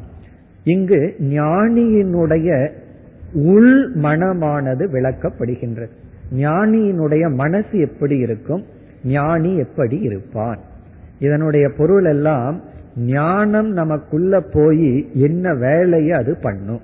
இங்கு 0.64 1.14
ஞானியினுடைய 1.18 2.70
உள் 3.32 3.94
மனமானது 3.94 4.86
விளக்கப்படுகின்றது. 4.92 5.90
ஞானியினுடைய 6.36 7.34
மனசு 7.34 7.78
எப்படி 7.78 8.16
இருக்கும்? 8.16 8.64
ஞானி 9.04 9.56
எப்படி 9.56 9.98
இருப்பான்? 9.98 10.58
இதனுடைய 11.18 11.70
பொருள் 11.76 12.04
எல்லாம் 12.04 12.60
ஞானம் 12.96 13.70
நமக்குள்ள 13.70 14.40
போய் 14.40 15.08
என்ன 15.14 15.54
வேலையை 15.54 16.12
அது 16.12 16.36
பண்ணும். 16.42 16.80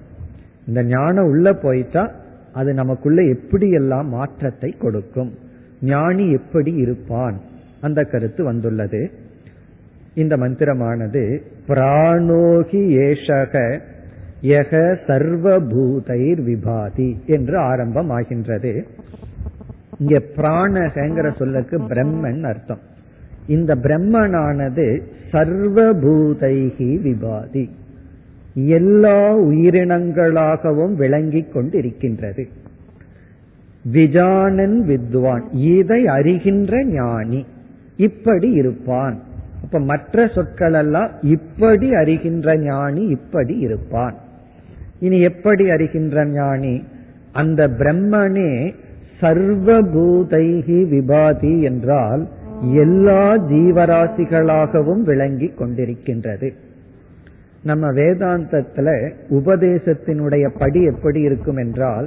இந்த 0.66 0.84
ஞானம் 0.84 1.24
உள்ள 1.24 1.52
போயிட்டா 1.52 2.10
அது 2.56 2.74
நமக்குள்ள 2.74 3.22
எப்படியெல்லாம் 3.22 4.08
மாற்றத்தை 4.08 4.70
கொடுக்கும்? 4.70 5.32
ஞானி 5.80 6.30
எப்படி 6.30 6.72
இருப்பான்? 6.74 7.40
அந்த 7.80 8.04
கருத்து 8.04 8.44
வந்துள்ளது. 8.44 9.10
இந்த 10.14 10.36
மந்திரமானது 10.36 11.22
பிராணோகி 11.68 12.82
ஏஷக 13.04 13.80
யக 14.42 14.80
சர்வபூதைர் 15.06 16.42
விபாதி 16.50 17.08
என்று 17.26 17.56
ஆரம்பம் 17.58 18.10
ஆகின்றது 18.10 18.72
இங்க 19.98 20.22
பிராணகங்கிற 20.36 21.36
சொல்லுக்கு 21.36 21.76
பிரம்மன் 21.78 22.42
அர்த்தம். 22.42 22.82
இந்த 23.46 23.74
பிரம்மனானது 23.74 24.86
சர்வபூதைகி 25.32 26.90
விபாதி. 27.08 27.64
எல்லா 28.64 29.36
உயிரினங்களாகவும் 29.36 30.94
விளங்கிக் 30.94 31.56
கொண்டிருக்கின்றது. 31.56 32.44
விஜானன் 33.92 34.82
வித்வான் 34.82 35.42
இதை 35.52 36.04
அறிகின்ற 36.04 36.84
ஞானி 36.84 37.46
இப்படி 37.96 38.50
இருப்பான். 38.50 39.22
அப்ப 39.62 39.78
மற்ற 39.78 40.26
சொற்கள் 40.26 40.72
எல்லாம் 40.72 41.10
இப்படி 41.22 41.90
அறிகின்ற 41.90 42.58
ஞானி 42.58 43.02
இப்படி 43.02 43.58
இருப்பான். 43.58 44.14
இனி 45.00 45.20
எப்படி 45.20 45.70
அறிகின்ற 45.70 46.26
ஞானி? 46.26 46.82
அந்த 47.32 47.68
பிரம்மனே 47.68 48.74
சர்வபூதைகி 49.20 50.88
விபாதி 50.88 51.62
என்றால் 51.62 52.28
எல்லா 52.72 53.36
ஜீவராசிகளாகவும் 53.36 55.02
விளங்கி 55.02 55.52
கொண்டிருக்கின்றது. 55.58 56.52
நம்ம 57.68 57.90
வேதாந்தத்துல 57.92 58.88
உபதேசத்தினுடைய 59.30 60.46
படி 60.58 60.80
எப்படி 60.84 61.20
இருக்கும் 61.20 61.56
என்றால் 61.56 62.06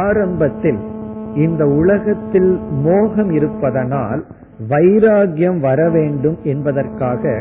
ஆரம்பத்தில் 0.00 0.80
இந்த 1.34 1.62
உலகத்தில் 1.80 2.50
மோகம் 2.86 3.30
இருப்பதனால் 3.30 4.22
வைராகியம் 4.68 5.60
வர 5.60 5.80
வேண்டும் 5.90 6.38
என்பதற்காக 6.44 7.32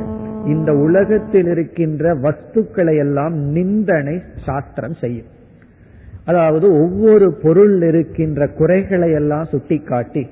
இந்த 0.45 0.69
உலகத்தில் 0.77 1.49
இருக்கின்ற 1.49 2.13
வஸ்துக்களை 2.15 2.95
எல்லாம் 2.97 3.35
நிந்தனை 3.55 4.15
சாஸ்திரம் 4.45 4.97
செய்யும். 5.01 5.29
அதாவது 6.25 6.67
ஒவ்வொரு 6.83 7.27
பொருள் 7.43 7.75
இருக்கின்ற 7.81 8.47
குறைகளை 8.59 9.11
எல்லாம் 9.11 9.47
சுட்டிக்காட்டி 9.51 10.23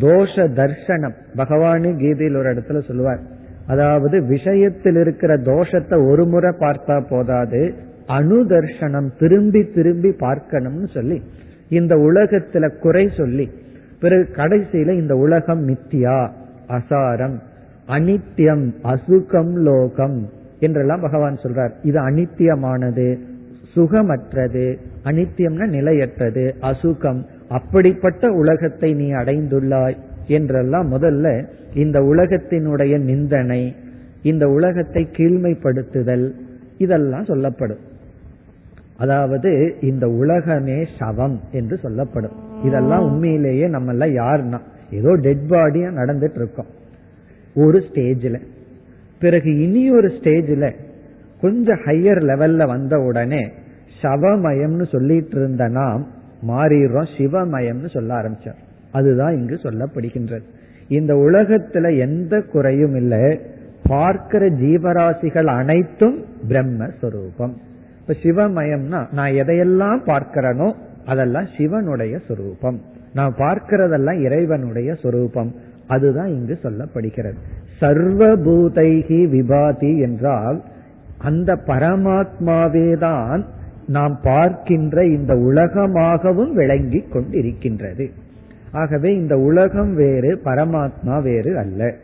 தோஷ 0.00 0.44
தர்சனம் 0.60 1.16
பகவானு 1.36 1.90
கீதையில் 1.96 2.38
ஒரு 2.40 2.48
இடத்துல 2.52 2.80
சொல்லுவார். 2.86 3.22
அதாவது 3.68 4.22
விஷயத்தில் 4.22 4.96
இருக்கிற 4.96 5.36
தோஷத்தை 5.36 6.08
ஒரு 6.10 6.24
முறை 6.24 6.50
பார்த்தா 6.58 7.02
போதாது 7.08 7.74
அணுதர்ஷனம் 8.08 9.08
திரும்பி 9.18 9.64
திரும்பி 9.64 10.12
பார்க்கணும்னு 10.12 10.86
சொல்லி 10.86 11.22
இந்த 11.68 11.94
உலகத்துல 11.94 12.78
குறை 12.78 13.08
சொல்லி 13.16 13.48
பிறகு 14.00 14.28
கடைசியில 14.32 14.92
இந்த 14.92 15.16
உலகம் 15.16 15.68
நித்தியா 15.68 16.30
அசாரம் 16.68 17.36
அனித்தியம் 17.88 18.66
அசுகம் 18.82 19.52
லோகம் 19.52 20.28
என்றெல்லாம் 20.60 21.00
பகவான் 21.00 21.38
சொல்றார். 21.42 21.70
இது 21.82 21.98
அனித்தியமானது 22.00 23.18
சுகமற்றது 23.76 24.78
அனித்தியம்னா 25.04 25.66
நிலையற்றது 25.66 26.54
அசுகம் 26.60 27.20
அப்படிப்பட்ட 27.48 28.30
உலகத்தை 28.30 28.94
நீ 28.94 29.12
அடைந்துள்ளாய் 29.12 29.96
என்றெல்லாம் 30.28 30.86
முதல்ல 30.92 31.26
இந்த 31.74 31.98
உலகத்தினுடைய 32.00 32.94
நிந்தனை 33.02 33.62
இந்த 34.22 34.44
உலகத்தை 34.48 35.02
கீழ்மைப்படுத்துதல் 35.16 36.26
இதெல்லாம் 36.78 37.24
சொல்லப்படும். 37.24 37.82
அதாவது 38.96 39.50
இந்த 39.80 40.04
உலகமே 40.08 40.78
சவம் 40.98 41.40
என்று 41.52 41.76
சொல்லப்படும். 41.78 42.36
இதெல்லாம் 42.64 43.04
உண்மையிலேயே 43.04 43.66
நம்ம 43.68 43.92
எல்லாம் 43.92 44.14
யாருன்னா 44.22 44.60
ஏதோ 44.90 45.12
டெட் 45.16 45.46
பாடியா 45.48 45.88
நடந்துட்டு 46.00 46.34
இருக்கோம் 46.34 46.70
ஒரு 47.56 47.78
ஸ்டேஜில் 47.78 48.40
பிறகு 49.18 49.50
இனி 49.58 49.82
ஒரு 49.90 50.08
ஸ்டேஜில் 50.08 50.68
கொஞ்சம் 51.40 51.80
ஹையர் 51.84 52.20
லெவல்ல 52.30 52.66
வந்த 52.66 52.94
உடனே 52.98 53.42
சவமயம்னு 54.02 54.86
சொல்லிட்டு 54.90 55.36
இருந்த 55.36 55.64
நாம் 55.68 56.02
மாறிடுறோம் 56.48 57.10
சிவமயம்னு 57.16 57.90
சொல்ல 57.92 58.10
ஆரம்பிச்சார். 58.22 58.60
அதுதான் 58.92 59.36
இங்கு 59.36 59.54
சொல்லப்படுகின்றது. 59.54 60.42
இந்த 60.88 61.14
உலகத்துல 61.14 61.98
எந்த 61.98 62.40
குறையும் 62.40 62.94
இல்லை. 62.94 63.40
பார்க்கிற 63.86 64.46
ஜீவராசிகள் 64.46 65.46
அனைத்தும் 65.46 66.24
பிரம்மஸ்வரூபம். 66.48 67.52
இப்ப 68.00 68.14
சிவமயம்னா 68.22 69.12
நான் 69.12 69.30
எதையெல்லாம் 69.30 70.00
பார்க்கிறனோ 70.06 70.72
அதெல்லாம் 71.06 71.46
சிவனுடைய 71.56 72.18
சொரூபம். 72.28 72.80
நான் 73.14 73.34
பார்க்கிறதெல்லாம் 73.38 74.20
இறைவனுடைய 74.20 74.94
சொரூபம். 74.94 75.54
அதுதான் 75.86 76.26
இங்கு 76.26 76.58
சொல்லப்படுகிறது. 76.62 77.36
சர்வபூதைகி 77.80 79.20
விபாதி 79.28 80.00
என்றால் 80.00 80.62
அந்த 81.18 81.54
பரமாத்மாவே 81.66 82.98
தான் 82.98 83.46
நாம் 83.86 84.18
பார்க்கின்ற 84.22 85.04
இந்த 85.04 85.34
உலகமாகவும் 85.34 86.52
விளங்கி 86.52 87.04
கொண்டிருக்கின்றது. 87.12 88.10
ஆகவே 88.72 89.14
இந்த 89.14 89.38
உலகம் 89.38 89.94
வேறு 89.94 90.40
பரமாத்மா 90.44 91.22
வேறு 91.22 91.58
அல்ல. 91.58 91.94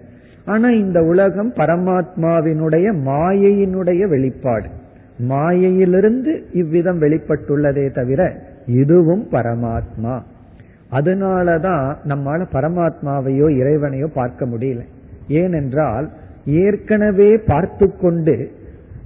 ஆனா 0.44 0.71
இந்த 0.71 1.02
உலகம் 1.02 1.52
பரமாத்மாவினுடைய 1.52 2.92
மாயையினுடைய 3.06 4.09
வெளிப்பாடு. 4.09 4.68
மாயையிலிருந்து 5.18 6.42
இவ்விதம் 6.52 7.00
வெளிப்பட்டுள்ளதே 7.00 7.90
தவிர 7.90 8.40
இதுவும் 8.66 9.26
பரமாத்மா. 9.30 10.23
அதனாலதான் 10.92 11.97
நம்மால 12.09 12.47
பரமாத்மாவையோ 12.52 13.47
இறைவனையோ 13.56 14.06
பார்க்க 14.06 14.47
முடியல. 14.47 14.80
ஏனென்றால் 15.28 16.11
ஏற்கனவே 16.44 17.37
பார்த்து 17.37 17.97
கொண்டு 18.00 18.50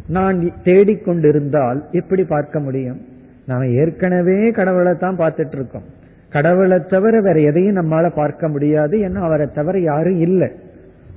நான் 0.09 0.39
தேடிக்கொண்டிருந்தால் 0.65 1.91
எப்படி 1.91 2.25
பார்க்க 2.25 2.61
முடியும்? 2.61 3.01
நாம் 3.47 3.75
ஏற்கனவே 3.75 4.51
கடவுளை 4.51 4.95
தான் 4.95 5.19
பார்த்துட்டு 5.19 5.55
இருக்கோம். 5.55 5.83
கடவுளை 6.29 6.79
தவிர 6.89 7.21
வேற 7.21 7.41
எதையும் 7.41 7.77
நம்மால 7.77 8.11
பார்க்க 8.15 8.49
முடியாது 8.49 8.99
ஏன்னா 8.99 9.15
அவரை 9.15 9.47
தவிர 9.55 9.81
யாரும் 9.81 10.21
இல்லை. 10.21 10.49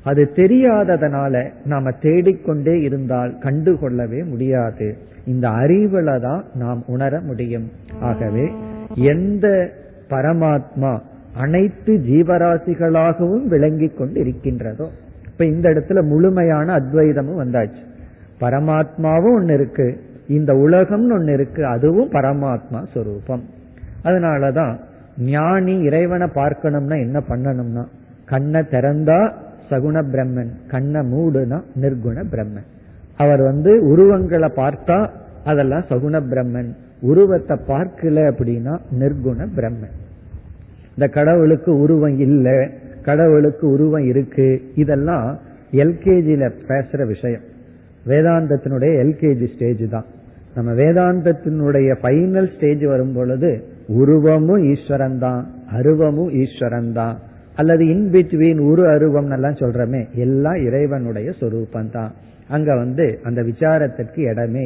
அது 0.04 0.32
தெரியாததனால 0.36 1.52
நாம 1.66 1.92
தேடிக்கொண்டே 2.02 2.82
இருந்தால் 2.82 3.36
கண்டுகொள்ளவே 3.40 4.26
முடியாது. 4.26 4.98
இந்த 5.26 5.50
அறிவுல 5.50 6.20
தான் 6.20 6.44
நாம் 6.54 6.84
உணர 6.88 7.20
முடியும். 7.20 7.72
ஆகவே 8.00 8.52
எந்த 8.96 9.70
பரமாத்மா 10.10 11.00
அனைத்து 11.38 11.94
ஜீவராசிகளாகவும் 11.94 13.46
விளங்கி 13.46 13.88
கொண்டு 13.88 14.20
இருக்கின்றதோ 14.20 14.88
இப்ப 15.32 15.46
இந்த 15.46 15.70
இடத்துல 15.70 16.04
முழுமையான 16.04 16.76
அத்வைதமும் 16.76 17.42
வந்தாச்சு. 17.44 17.84
பரமாத்மாவும் 18.40 19.36
ஒன்னு 19.36 19.54
இருக்கு 19.54 20.02
இந்த 20.28 20.54
உலகம்னு 20.54 21.14
ஒன்னு 21.14 21.34
இருக்கு 21.34 21.66
அதுவும் 21.66 22.12
பரமாத்மா 22.12 22.82
சொரூபம். 22.94 23.44
அதனாலதான் 24.04 24.78
ஞானி 25.30 25.74
இறைவனை 25.88 26.28
பார்க்கணும்னா 26.36 26.98
என்ன 27.06 27.20
பண்ணணும்னா 27.30 27.84
கண்ணை 28.26 28.62
திறந்தா 28.74 29.20
சகுண 29.70 29.98
பிரம்மன் 30.14 30.52
கண்ணை 30.68 31.02
மூடுனா 31.14 31.58
நிர்குண 31.82 32.24
பிரம்மன். 32.34 32.68
அவர் 33.18 33.42
வந்து 33.42 33.72
உருவங்களை 33.92 34.50
பார்த்தா 34.56 35.10
அதெல்லாம் 35.44 35.84
சகுண 35.90 36.16
பிரம்மன். 36.32 36.70
உருவத்தை 37.02 37.58
பார்க்கல 37.68 38.18
அப்படின்னா 38.32 38.74
நிர்குண 39.02 39.48
பிரம்மன். 39.58 39.96
இந்த 40.96 41.08
கடவுளுக்கு 41.08 41.72
உருவம் 41.80 42.18
இல்லை 42.20 42.70
கடவுளுக்கு 43.02 43.66
உருவம் 43.70 44.06
இருக்கு 44.06 44.62
இதெல்லாம் 44.76 45.40
எல்கேஜியில 45.72 46.52
பேசுற 46.68 47.06
விஷயம். 47.08 47.46
வேதாந்தத்தினுடைய 48.08 48.92
எல்கேஜி 49.04 49.48
ஸ்டேஜ் 49.54 49.84
தான். 49.90 50.08
நம்ம 50.56 50.72
வேதாந்தத்தினுடைய 50.72 51.90
ஃபைனல் 52.02 52.50
ஸ்டேஜ் 52.56 52.84
வரும் 52.86 53.14
பொழுது 53.14 53.52
உருவமும் 54.00 54.64
ஈஸ்வரன் 54.74 55.20
தான் 55.20 55.48
அருவமும் 55.72 56.32
ஈஸ்வரன் 56.32 56.92
தான் 56.94 57.18
அல்லது 57.56 57.88
இன் 57.88 58.10
பிட்வீன் 58.12 58.58
உரு 58.58 58.84
அருவம் 58.88 59.32
எல்லாம் 59.32 59.54
சொல்றமே 59.54 60.02
எல்லாம் 60.16 60.56
இறைவனுடைய 60.56 61.32
சொரூபம் 61.32 61.90
தான் 61.90 62.12
அங்க 62.48 62.76
வந்து 62.76 63.20
அந்த 63.24 63.42
விசாரத்திற்கு 63.42 64.22
இடமே 64.32 64.64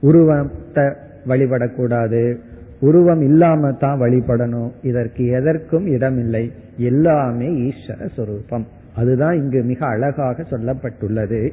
உருவத்தை 0.00 0.84
வழிபடக்கூடாது. 1.28 2.36
உருவம் 2.80 3.22
இல்லாம 3.22 3.72
தான் 3.72 4.00
வழிபடணும். 4.00 4.70
இதற்கு 4.82 5.26
எதற்கும் 5.26 5.86
இடமில்லை. 5.86 6.52
எல்லாமே 6.76 7.48
ஈஸ்வர 7.68 8.08
சொரூபம். 8.16 8.66
அதுதான் 8.96 9.36
இங்கு 9.36 9.62
மிக 9.62 9.86
அழகாக 9.86 10.44
சொல்லப்பட்டுள்ளது. 10.50 11.52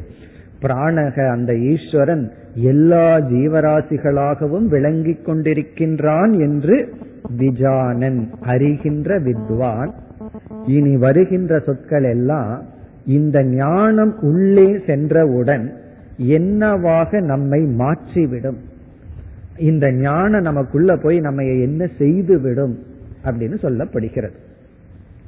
பிராணக 0.62 1.30
அந்த 1.30 1.58
ஈஸ்வரன் 1.58 2.32
எல்லா 2.54 3.18
ஜீவராசிகளாகவும் 3.18 4.66
விளங்கிக் 4.66 5.30
கொண்டிருக்கின்றான் 5.30 6.40
என்று 6.40 6.94
விஜானன் 7.38 8.30
அறிகின்ற 8.42 9.22
வித்வான். 9.22 9.94
இனி 10.66 10.98
வருகின்ற 10.98 11.60
சொற்கள் 11.60 12.04
எல்லாம் 12.04 12.64
இந்த 13.06 13.44
ஞானம் 13.44 14.20
உள்ளே 14.22 14.80
சென்றவுடன் 14.88 15.74
என்னவாக 16.18 17.20
நம்மை 17.20 17.62
மாற்றிவிடும்? 17.62 18.58
இந்த 19.58 19.92
ஞானம் 19.92 20.42
நமக்குள்ள 20.42 20.98
போய் 20.98 21.20
நம்ம 21.20 21.44
என்ன 21.44 21.88
செய்து 21.98 22.40
விடும் 22.40 22.80
அப்படின்னு 23.26 23.58
சொல்லப்படுகிறது. 23.62 24.38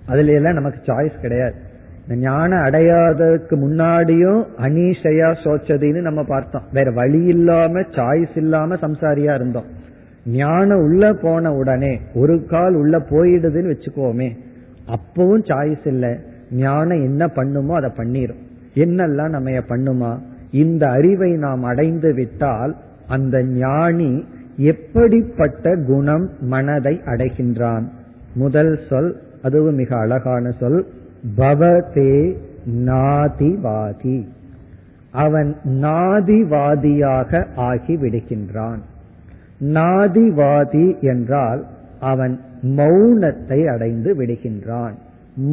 அதுல 0.08 0.32
எல்லாம் 0.32 0.54
நமக்கு 0.54 0.94
சாய்ஸ் 0.94 1.22
கிடையாது. 1.22 1.68
ஞானம் 2.16 2.60
அடையாததுக்கு 2.60 3.56
முன்னாடியும் 3.56 4.46
அனீஷையா 4.58 5.30
சோச்சதின்னு 5.44 6.02
நம்ம 6.02 6.24
பார்த்தோம். 6.24 6.62
வேற 6.74 6.92
வழி 6.92 7.24
இல்லாம 7.24 7.80
சாய்ஸ் 7.80 8.36
இல்லாம 8.36 8.76
சம்சாரியா 8.76 9.34
இருந்தோம். 9.34 9.66
ஞானம் 10.26 10.80
உள்ள 10.80 11.14
போன 11.14 11.54
உடனே 11.54 12.00
ஒரு 12.14 12.46
கால் 12.46 12.74
உள்ள 12.74 12.98
போயிடுதுன்னு 12.98 13.74
வச்சுக்கோமே 13.74 14.30
அப்பவும் 14.88 15.46
சாய்ஸ் 15.46 15.88
இல்லை. 15.88 16.18
ஞானம் 16.52 17.04
என்ன 17.04 17.28
பண்ணுமோ 17.28 17.76
அதை 17.76 17.92
பண்ணிரும். 17.98 18.42
என்னெல்லாம் 18.76 19.30
நம்ம 19.30 19.50
பண்ணுமா? 19.50 20.18
இந்த 20.52 20.90
அறிவை 20.90 21.32
நாம் 21.32 21.64
அடைந்து 21.64 22.14
விட்டால் 22.14 22.76
அந்த 23.08 23.44
ஞானி 23.44 24.26
எப்படிப்பட்ட 24.58 25.76
குணம் 25.76 26.30
மனதை 26.40 27.02
அடைகின்றான்? 27.06 27.84
முதல் 28.34 28.80
சொல் 28.90 29.16
அதுவும் 29.42 29.76
மிக 29.76 29.98
அழகான 29.98 30.52
சொல் 30.60 30.86
பவதே 31.38 32.36
நாதிவாதி. 32.86 34.26
அவன் 35.12 35.56
நாதிவாதியாக 35.66 37.46
ஆகி 37.56 37.98
விடுகின்றான் 37.98 38.80
நாதிவாதி 39.60 41.00
என்றால் 41.00 41.66
அவன் 42.00 42.40
மௌனத்தை 42.62 43.70
அடைந்து 43.70 44.16
விடுகின்றான் 44.16 44.94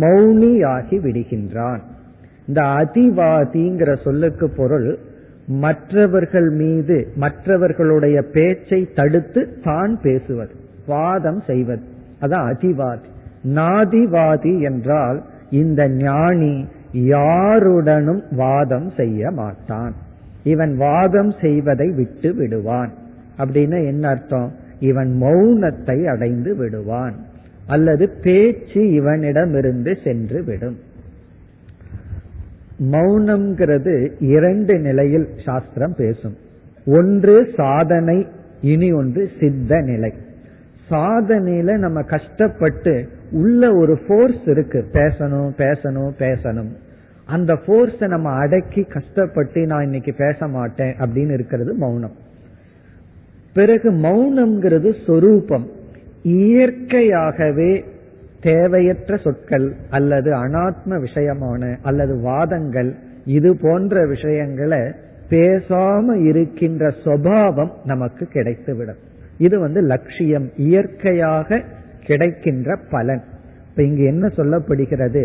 மௌனியாகி 0.00 0.96
விடுகின்றான். 1.00 1.79
இந்த 2.46 2.62
அதிவாதிங்கிற 2.62 4.02
சொல்லுக்கு 4.02 4.50
பொருள் 4.57 4.98
மற்றவர்கள் 5.46 6.50
மீது 6.50 7.12
மற்றவர்களுடைய 7.16 8.22
பேச்சை 8.22 8.88
தடுத்து 8.94 9.61
தான் 9.64 9.98
பேசுவது 10.02 10.55
வாதம் 10.87 11.42
செய்வது. 11.46 11.83
அதான் 12.20 12.46
அதிவாதி. 12.52 13.09
நாதிவாதி 13.44 14.62
என்றால் 14.62 15.22
இந்த 15.50 15.88
ஞானி 15.88 16.66
யாருடனும் 16.92 18.22
வாதம் 18.30 18.90
செய்ய 18.96 19.30
மாட்டான். 19.30 19.94
இவன் 20.42 20.76
வாதம் 20.76 21.32
செய்வதை 21.40 21.90
விட்டு 21.90 22.35
விடுவான். 22.35 22.92
அப்படின்னு 23.38 23.87
என்ன 23.87 24.09
அர்த்தம்? 24.09 24.52
இவன் 24.78 25.18
மௌனத்தை 25.20 26.04
அடைந்து 26.04 26.56
விடுவான். 26.56 27.14
அல்லது 27.66 28.11
பேச்சு 28.22 28.80
இவனிடமிருந்து 28.80 29.98
சென்று 30.04 30.44
விடும். 30.44 30.76
மௌனம்ங்கிறது 32.78 34.11
இரண்டு 34.18 34.78
நிலையில் 34.78 35.28
சாஸ்திரம் 35.44 35.94
பேசும். 35.96 36.35
ஒன்று 36.87 37.48
சாதனை 37.56 38.26
இனி 38.61 38.92
ஒன்று 38.92 39.30
சித்த 39.40 39.80
நிலை. 39.80 40.12
சாதனையில 40.90 41.78
நம்ம 41.78 42.02
கஷ்டப்பட்டு 42.02 43.09
உள்ள 43.31 43.77
ஒரு 43.77 43.99
ஃபோர்ஸ் 44.07 44.47
இருக்கு. 44.47 44.85
பேசணும் 44.93 45.51
பேசணும் 45.57 46.11
பேசணும். 46.19 46.69
அந்த 47.25 47.59
ஃபோர்ஸ 47.67 48.09
நம்ம 48.09 48.31
அடக்கி 48.31 48.83
கஷ்டப்பட்டு 48.83 49.67
நான் 49.67 49.85
இன்னைக்கு 49.85 50.15
பேச 50.15 50.49
மாட்டேன் 50.49 50.95
அப்படின்னு 50.99 51.33
இருக்கிறது 51.33 51.75
மௌனம். 51.75 52.12
பிறகு 53.55 53.91
மௌனம்ங்கிறது 53.93 54.95
சொரூபம். 55.07 55.71
இயற்கையாகவே 56.23 57.85
தேவையற்ற 58.41 59.17
சொற்கள் 59.17 59.73
அல்லது 59.91 60.35
அனாத்ம 60.35 61.05
விஷயமான 61.05 61.77
அல்லது 61.83 62.21
வாதங்கள் 62.21 62.95
இது 63.25 63.57
போன்ற 63.57 64.07
விஷயங்களை 64.07 64.79
பேசாம 65.31 66.25
இருக்கின்ற 66.25 66.95
சுவாவம் 67.05 67.71
நமக்கு 67.85 68.29
கிடைத்துவிடும். 68.33 68.99
இது 69.39 69.59
வந்து 69.59 69.81
லட்சியம். 69.81 70.51
இயற்கையாக 70.57 71.62
கிடைக்கின்ற 72.07 72.77
பலன். 72.90 73.23
இப்ப 73.71 73.83
இங்கு 73.83 74.05
என்ன 74.05 74.27
சொல்லப்படுகிறது? 74.27 75.25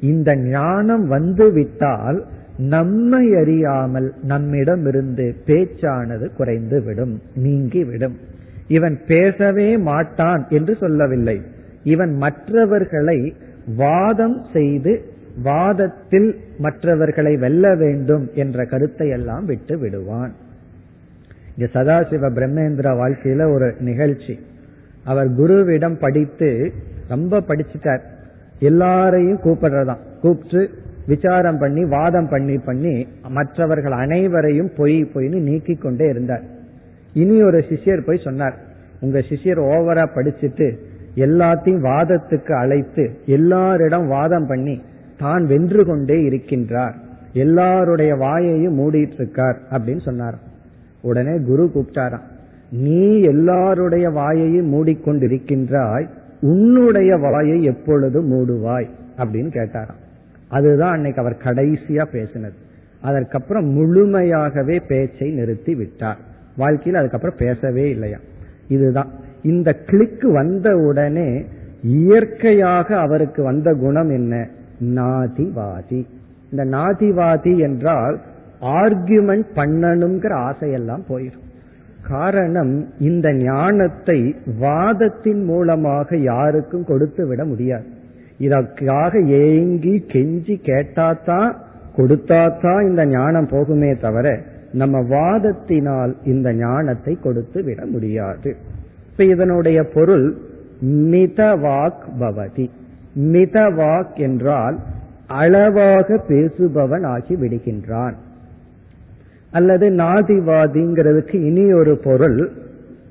இந்த 0.00 0.36
ஞானம் 0.36 1.06
வந்து 1.06 1.52
விட்டால் 1.52 2.24
நம்மை 2.58 3.34
அறியாமல் 3.34 4.14
நம்மிடமிருந்து 4.22 5.34
பேச்சானது 5.46 6.26
குறைந்து 6.36 6.82
விடும் 6.82 7.20
நீங்கி 7.34 7.84
விடும் 7.84 8.16
இவன் 8.68 8.96
பேசவே 9.06 9.76
மாட்டான் 9.78 10.46
என்று 10.48 10.76
சொல்லவில்லை. 10.76 11.42
இவன் 11.82 12.14
மற்றவர்களை 12.16 13.18
வாதம் 13.76 14.38
செய்து 14.52 14.92
வாதத்தில் 15.42 16.30
மற்றவர்களை 16.58 17.36
வெல்ல 17.36 17.74
வேண்டும் 17.74 18.28
என்ற 18.34 18.64
கருத்தை 18.64 19.08
எல்லாம் 19.08 19.44
விட்டு 19.44 19.78
விடுவான். 19.78 20.32
இங்க 21.56 21.68
சதாசிவ 21.72 22.30
பிரம்மேந்திரா 22.38 22.92
வாழ்க்கையில 23.02 23.52
ஒரு 23.52 23.74
நிகழ்ச்சி. 23.80 24.34
அவர் 25.06 25.30
குருவிடம் 25.40 25.98
படித்து 26.00 26.72
ரொம்ப 27.08 27.40
படிச்சுட்டார். 27.40 28.02
எல்லாரையும் 28.58 29.40
கூப்பிடுறதான். 29.40 30.02
கூப்பிட்டு 30.22 30.70
விசாரம் 31.06 31.58
பண்ணி 31.58 31.84
வாதம் 31.84 32.28
பண்ணி 32.28 32.56
பண்ணி 32.58 32.94
மற்றவர்கள் 33.28 33.92
அனைவரையும் 33.92 34.70
பொய் 34.76 35.04
பொய்னு 35.04 35.42
நீக்கி 35.42 35.74
கொண்டே 35.74 36.08
இருந்தார். 36.08 36.42
இனி 37.12 37.42
ஒரு 37.42 37.58
சிஷியர் 37.58 38.06
போய் 38.06 38.24
சொன்னார் 38.24 38.56
உங்க 39.00 39.18
சிஷியர் 39.18 39.62
ஓவரா 39.74 40.04
படிச்சுட்டு 40.14 40.68
எல்லாத்தையும் 41.16 41.84
வாதத்துக்கு 41.88 42.52
அழைத்து 42.52 43.10
எல்லாரிடம் 43.26 44.06
வாதம் 44.06 44.46
பண்ணி 44.46 44.82
தான் 45.18 45.46
வென்று 45.46 45.84
கொண்டே 45.84 46.18
இருக்கின்றார். 46.28 46.94
எல்லாருடைய 47.32 48.14
வாயையும் 48.14 48.78
மூடிட்டு 48.78 49.12
இருக்கார் 49.12 49.58
அப்படின்னு 49.70 50.00
சொன்னார் 50.00 50.38
உடனே 51.00 51.38
குரு 51.38 51.70
கூப்பிட்டாராம். 51.74 52.34
நீ 52.70 53.20
எல்லாருடைய 53.20 54.10
வாயையும் 54.10 54.72
மூடிக்கொண்டிருக்கின்றாய் 54.72 56.08
உன்னுடைய 56.40 57.16
வாயை 57.16 57.62
எப்பொழுது 57.62 58.22
மூடுவாய்? 58.22 58.88
அப்படின்னு 59.16 59.50
கேட்டாராம். 59.54 60.04
அதுதான் 60.48 60.92
அன்னைக்கு 60.92 61.20
அவர் 61.20 61.36
கடைசியா 61.44 62.06
பேசினது. 62.12 62.54
அதற்கப்புறம் 63.00 63.70
முழுமையாகவே 63.70 64.80
பேச்சை 64.88 65.30
நிறுத்தி 65.30 65.74
விட்டார். 65.74 66.16
வாழ்க்கையில் 66.56 67.00
அதுக்கப்புறம் 67.00 67.36
பேசவே 67.38 67.90
இல்லையா? 67.90 68.18
இதுதான். 68.68 69.08
இந்த 69.42 69.72
கிளிக்கு 69.72 70.32
வந்த 70.32 70.76
உடனே 70.76 71.44
இயற்கையாக 71.82 72.96
அவருக்கு 72.96 73.42
வந்த 73.42 73.74
குணம் 73.74 74.10
என்ன? 74.10 74.48
நாதிவாதி. 74.80 76.04
இந்த 76.50 76.64
நாதிவாதி 76.64 77.58
என்றால் 77.58 78.20
ஆர்குமெண்ட் 78.60 79.46
பண்ணணுங்கிற 79.54 80.32
ஆசையெல்லாம் 80.32 81.02
போயிடும். 81.08 81.45
காரணம் 82.08 82.86
இந்த 82.98 83.32
ஞானத்தை 83.32 84.34
வாதத்தின் 84.58 85.44
மூலமாக 85.44 86.16
யாருக்கும் 86.16 86.84
கொடுத்து 86.84 87.26
விட 87.26 87.44
முடியாது. 87.44 87.86
இதற்காக 88.38 89.18
ஏங்கி 89.18 90.04
கெஞ்சி 90.08 90.54
கேட்டாதான் 90.62 91.52
கொடுத்தாதான் 91.96 92.88
இந்த 92.88 93.06
ஞானம் 93.06 93.46
போகுமே 93.46 94.00
தவிர 94.00 94.40
நம்ம 94.72 95.00
வாதத்தினால் 95.00 96.16
இந்த 96.24 96.52
ஞானத்தை 96.52 97.18
கொடுத்து 97.22 97.62
விட 97.62 97.86
முடியாது. 97.86 98.56
இப்ப 99.10 99.24
இதனுடைய 99.24 99.82
பொருள் 99.94 100.36
மிதவாக் 100.84 102.04
பவதி. 102.20 102.68
மிதவாக் 103.18 104.14
என்றால் 104.14 104.78
அளவாக 105.26 106.24
பேசுபவன் 106.28 107.06
ஆகி 107.06 107.34
விடுகின்றான். 107.36 108.14
அல்லது 109.56 109.90
நாதிவாதிங்கிறதுக்கு 109.90 111.34
இனி 111.34 111.72
ஒரு 111.72 111.94
பொருள் 112.04 112.50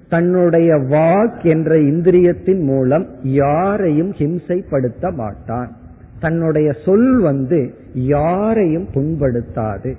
தன்னுடைய 0.10 0.74
வாக் 0.76 1.42
என்ற 1.44 1.76
இந்திரியத்தின் 1.76 2.62
மூலம் 2.62 3.06
யாரையும் 3.22 4.12
ஹிம்சைப்படுத்த 4.12 5.14
மாட்டான். 5.14 5.72
தன்னுடைய 6.20 6.72
சொல் 6.86 7.20
வந்து 7.20 7.60
யாரையும் 7.94 8.88
புண்படுத்தாது. 8.94 9.92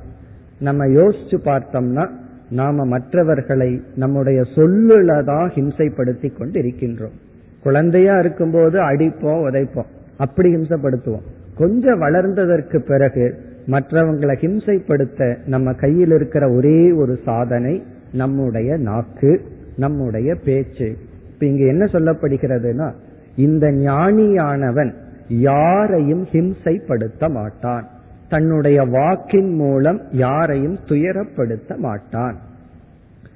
நம்ம 0.59 0.87
யோசிச்சு 0.87 1.37
பார்த்தோம்னா 1.45 2.07
நாம 2.51 2.85
மற்றவர்களை 2.85 3.81
நம்முடைய 3.97 4.41
சொல்லுலதான் 4.55 5.49
ஹிம்சைப்படுத்தி 5.55 6.29
கொண்டு 6.39 6.61
இருக்கின்றோம் 6.61 7.17
குழந்தையா 7.63 8.19
இருக்கும்போது 8.19 8.81
அடிப்போம் 8.81 9.43
உதைப்போம். 9.49 9.91
அப்படி 10.17 10.55
ஹிம்சப்படுத்துவோம். 10.55 11.27
கொஞ்சம் 11.59 12.01
வளர்ந்ததற்கு 12.01 12.79
பிறகு 12.79 13.35
மற்றவங்களை 13.67 14.35
ஹிம்சைப்படுத்த 14.35 15.37
நம்ம 15.47 15.73
கையில் 15.73 16.11
இருக்கிற 16.11 16.51
ஒரே 16.51 16.93
ஒரு 16.93 17.19
சாதனை 17.25 17.83
நம்முடைய 18.13 18.77
நாக்கு 18.77 19.41
நம்முடைய 19.77 20.35
பேச்சு. 20.35 20.97
இப்ப 21.33 21.47
இங்க 21.47 21.67
என்ன 21.67 21.85
சொல்லப்படுகிறதுனா 21.85 22.93
இந்த 23.37 23.71
ஞானியானவன் 23.71 24.93
யாரையும் 25.29 26.27
ஹிம்சைப்படுத்த 26.27 27.31
மாட்டான். 27.31 27.89
தன்னுடைய 28.29 28.83
வாக்கின் 28.83 29.55
மூலம் 29.55 30.01
யாரையும் 30.11 30.79
துயரப்படுத்த 30.85 31.77
மாட்டான். 31.77 32.37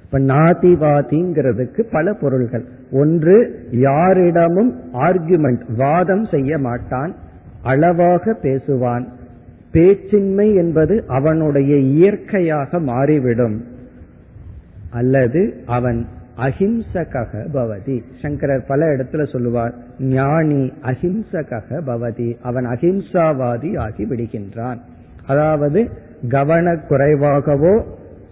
இப்ப 0.05 0.19
நாதிவாதிங்கிறதுக்கு 0.19 1.81
பல 1.91 2.13
பொருள்கள். 2.13 2.65
ஒன்று 2.91 3.67
யாரிடமும் 3.71 4.79
ஆர்குமெண்ட் 4.93 5.61
வாதம் 5.77 6.25
செய்ய 6.25 6.57
மாட்டான். 6.57 7.15
அளவாக 7.63 8.37
பேசுவான். 8.41 9.05
பேச்சின்மை 9.73 10.55
என்பது 10.55 11.03
அவனுடைய 11.07 11.77
இயற்கையாக 11.77 12.79
மாறிவிடும். 12.79 13.63
அல்லது 14.89 15.53
அவன் 15.65 16.05
அஹிம்சக 16.37 17.25
பவதி. 17.53 18.01
சங்கரர் 18.21 18.65
பல 18.67 18.95
இடத்துல 18.95 19.31
சொல்லுவார் 19.31 19.73
ஞானி 19.99 20.71
அஹிம்சக 20.83 21.61
பவதி. 21.85 22.37
அவன் 22.41 22.65
அஹிம்சாவாதி 22.65 23.77
ஆகி 23.77 24.05
விடுகின்றான். 24.05 24.77
அதாவது 25.27 25.89
கவனக்குறைவாகவோ 26.27 27.83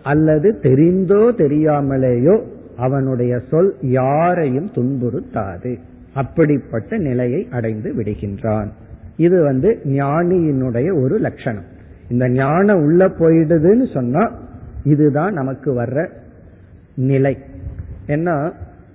அல்லது 0.04 0.60
தெரிந்தோ 0.62 1.32
தெரியாமலேயோ 1.38 2.44
அவனுடைய 2.78 3.40
சொல் 3.50 3.76
யாரையும் 3.82 4.70
துன்புறுத்தாது. 4.76 5.78
அப்படிப்பட்ட 6.14 6.98
நிலையை 6.98 7.48
அடைந்து 7.52 7.94
விடுகின்றான். 7.94 8.68
இது 9.20 9.38
வந்து 9.44 9.70
ஞானியினுடைய 9.84 10.88
ஒரு 11.02 11.16
லட்சணம். 11.18 11.68
இந்த 12.10 12.26
ஞானம் 12.30 12.82
உள்ள 12.84 13.08
போயிடுதுன்னு 13.08 13.94
சொன்னா 13.94 14.24
இதுதான் 14.84 15.34
நமக்கு 15.34 15.70
வர்ற 15.82 16.08
நிலை. 16.96 17.34
ஏன்னா 18.08 18.36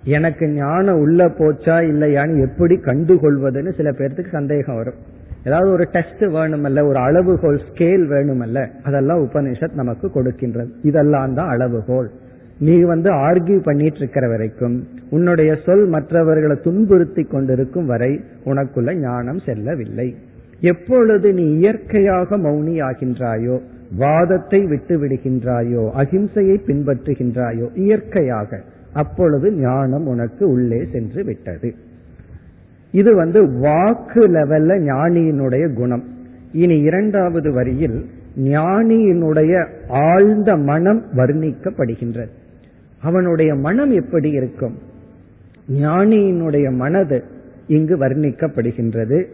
எனக்கு 0.04 0.44
ஞானம் 0.48 0.98
உள்ள 0.98 1.26
போச்சா 1.38 1.76
இல்லையான்னு 1.90 2.40
எப்படி 2.48 2.74
கண்டுகொள்வதுன்னு 2.76 3.76
சில 3.76 3.90
பேர்த்துக்கு 3.90 4.30
சந்தேகம் 4.30 4.76
வரும். 4.76 4.98
ஏதாவது 5.44 5.70
ஒரு 5.70 5.84
டெஸ்ட் 5.92 6.24
வேணுமல்ல 6.36 6.86
ஒரு 6.88 6.98
அளவுகோல் 6.98 7.60
ஸ்கேல் 7.68 8.04
வேணுமல்ல 8.12 8.68
அதெல்லாம் 8.82 9.22
உபனிஷத் 9.24 9.80
நமக்கு 9.82 10.10
கொடுக்கின்றது. 10.14 10.70
இதெல்லாம் 10.82 11.34
தான் 11.34 11.48
அளவுகோல். 11.48 12.10
நீ 12.58 12.80
வந்து 12.82 13.10
ஆர்கியூ 13.10 13.62
பண்ணிட்டு 13.62 13.96
இருக்கிற 13.96 14.28
வரைக்கும் 14.28 14.86
உன்னுடைய 15.10 15.56
சொல் 15.64 15.86
மற்றவர்களை 15.86 16.56
துன்புறுத்தி 16.56 17.22
கொண்டிருக்கும் 17.24 17.86
வரை 17.86 18.20
உனக்குள்ள 18.44 18.94
ஞானம் 19.00 19.40
செல்லவில்லை. 19.40 20.14
எப்பொழுது 20.60 21.32
நீ 21.32 21.46
இயற்கையாக 21.58 22.36
மௌனி 22.36 22.74
ஆகின்றாயோ 22.88 23.60
வாதத்தை 23.98 24.60
விட்டு 24.66 24.94
விடுகின்றாயோ 24.98 25.82
அகிம்சையை 26.02 26.56
பின்பற்றுகின்றாயோ 26.68 27.66
இயற்கையாக 27.74 28.60
அப்பொழுது 28.92 29.52
ஞானம் 29.52 30.06
உனக்கு 30.06 30.48
உள்ளே 30.48 30.86
சென்று 30.92 31.24
விட்டது. 31.24 31.74
இது 32.90 33.14
வந்து 33.14 33.48
வாக்கு 33.58 34.22
லெவல்ல 34.28 34.78
ஞானியினுடைய 34.90 35.74
குணம். 35.74 36.04
இனி 36.52 36.80
இரண்டாவது 36.80 37.52
வரியில் 37.52 38.04
ஞானியினுடைய 38.36 39.66
ஆழ்ந்த 39.88 40.56
மனம் 40.56 41.02
வர்ணிக்கப்படுகின்றது. 41.16 42.32
அவனுடைய 43.04 43.54
மனம் 43.54 43.92
எப்படி 43.92 44.30
இருக்கும்? 44.30 44.78
ஞானியினுடைய 45.72 46.72
மனது 46.72 47.24
இங்கு 47.66 47.96
வர்ணிக்கப்படுகின்றது. 47.96 49.24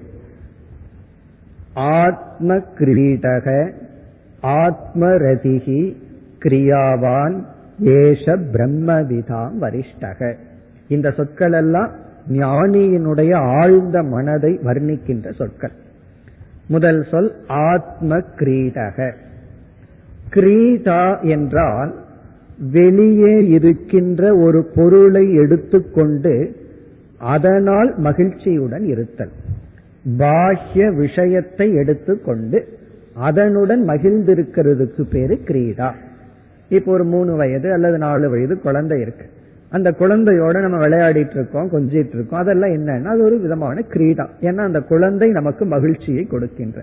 ஆத்ம 1.75 2.57
கிரீடக 2.79 3.73
ஆத்மரதிகி 4.43 5.81
கிரியாவான் 6.45 7.37
ஏஷ 7.81 8.37
பிரம்மவிதாம் 8.53 9.57
வரிஷ்டக. 9.61 10.35
இந்த 10.89 11.11
சொற்கள் 11.11 11.53
எல்லாம் 11.53 11.91
ஞானியினுடைய 12.29 13.35
ஆழ்ந்த 13.35 14.03
மனதை 14.03 14.59
வர்ணிக்கின்ற 14.65 15.35
சொற்கள். 15.35 15.77
முதல் 16.67 17.07
சொல் 17.11 17.33
ஆத்ம 17.47 18.19
கிரீடக 18.37 19.13
கிரீடா 20.31 21.03
என்றால் 21.23 21.95
வெளியே 22.61 23.47
இருக்கின்ற 23.47 24.37
ஒரு 24.37 24.67
பொருளை 24.75 25.35
எடுத்துக்கொண்டு 25.35 26.57
அதனால் 27.19 27.95
மகிழ்ச்சியுடன் 27.97 28.85
இருத்தல். 28.85 29.31
பாஹ்ய 30.19 30.97
விஷயத்தை 30.97 31.75
எடுத்துக்கொண்டு 31.75 32.69
அதனுடன் 33.15 33.89
மகிழ்ந்திருக்கிறதுக்கு 33.89 35.03
பேரு 35.03 35.39
கிரீடா. 35.45 35.93
இப்போ 36.69 36.93
ஒரு 36.93 37.05
மூணு 37.05 37.37
வயது 37.37 37.73
அல்லது 37.73 37.99
நாலு 37.99 38.31
வயது 38.31 38.61
குழந்தை 38.61 39.01
இருக்கு. 39.01 39.25
அந்த 39.71 39.95
குழந்தையோட 39.99 40.61
நம்ம 40.61 40.87
விளையாடிட்டு 40.87 41.31
இருக்கோம் 41.31 41.71
கொஞ்சிட்டு 41.73 42.15
இருக்கோம் 42.15 42.41
அதெல்லாம் 42.41 42.71
என்னன்னா 42.71 43.05
அது 43.05 43.23
ஒரு 43.23 43.41
விதமான 43.41 43.83
கிரீடா. 43.89 44.27
ஏன்னா 44.41 44.59
அந்த 44.59 44.81
குழந்தை 44.81 45.31
நமக்கு 45.31 45.65
மகிழ்ச்சியை 45.65 46.25
கொடுக்கின்ற. 46.25 46.83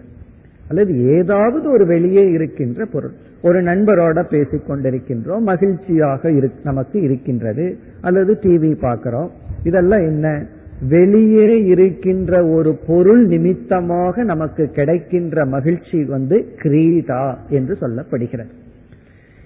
அல்லது 0.68 1.18
ஏதாவது 1.18 1.72
ஒரு 1.72 1.86
வெளியே 1.86 2.30
இருக்கின்ற 2.30 2.86
பொருள். 2.86 3.12
ஒரு 3.48 3.62
நண்பரோட 3.62 4.24
பேசிக் 4.24 4.70
கொண்டிருக்கின்றோம். 4.70 5.40
மகிழ்ச்சியாக 5.40 6.32
நமக்கு 6.64 7.02
இருக்கின்றது. 7.02 7.78
அல்லது 8.02 8.38
டிவி 8.42 8.80
பார்க்கிறோம். 8.80 9.32
இதெல்லாம் 9.64 10.00
என்ன? 10.00 10.46
வெளியே 10.90 11.66
இருக்கின்ற 11.66 12.46
ஒரு 12.46 12.78
பொருள் 12.88 13.26
நிமித்தமாக 13.26 14.24
நமக்கு 14.24 14.68
கிடைக்கின்ற 14.68 15.46
மகிழ்ச்சி 15.46 16.04
வந்து 16.04 16.48
கிரீதா 16.64 17.36
என்று 17.50 17.78
சொல்லப்படுகிறது. 17.82 18.52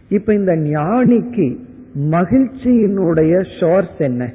இப்ப 0.09 0.33
இந்த 0.33 0.55
ஞானிக்கு 0.55 1.57
மகிழ்ச்சியினுடைய 1.99 3.45
ஷோர்ஸ் 3.59 3.97
என்ன? 3.97 4.33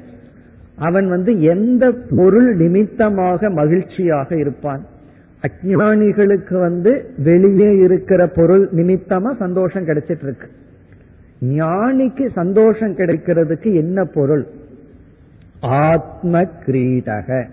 அவன் 0.75 1.09
வந்து 1.09 1.41
எந்த 1.41 1.93
பொருள் 2.15 2.55
நிமித்தமாக 2.55 3.49
மகிழ்ச்சியாக 3.49 4.35
இருப்பான்? 4.35 4.85
அஜானிகளுக்கு 5.43 6.59
வந்து 6.59 6.91
வெளியே 7.17 7.77
இருக்கிற 7.77 8.27
பொருள் 8.27 8.69
நிமித்தமா 8.75 9.35
சந்தோஷம் 9.37 9.85
கிடைச்சிட்டு 9.85 10.23
இருக்கு 10.23 10.47
ஞானிக்கு 11.41 12.29
சந்தோஷம் 12.33 12.95
கிடைக்கிறதுக்கு 12.95 13.73
என்ன 13.75 14.05
பொருள்? 14.05 14.47
ஆத்ம 15.59 16.41
கிரீடக 16.65 17.45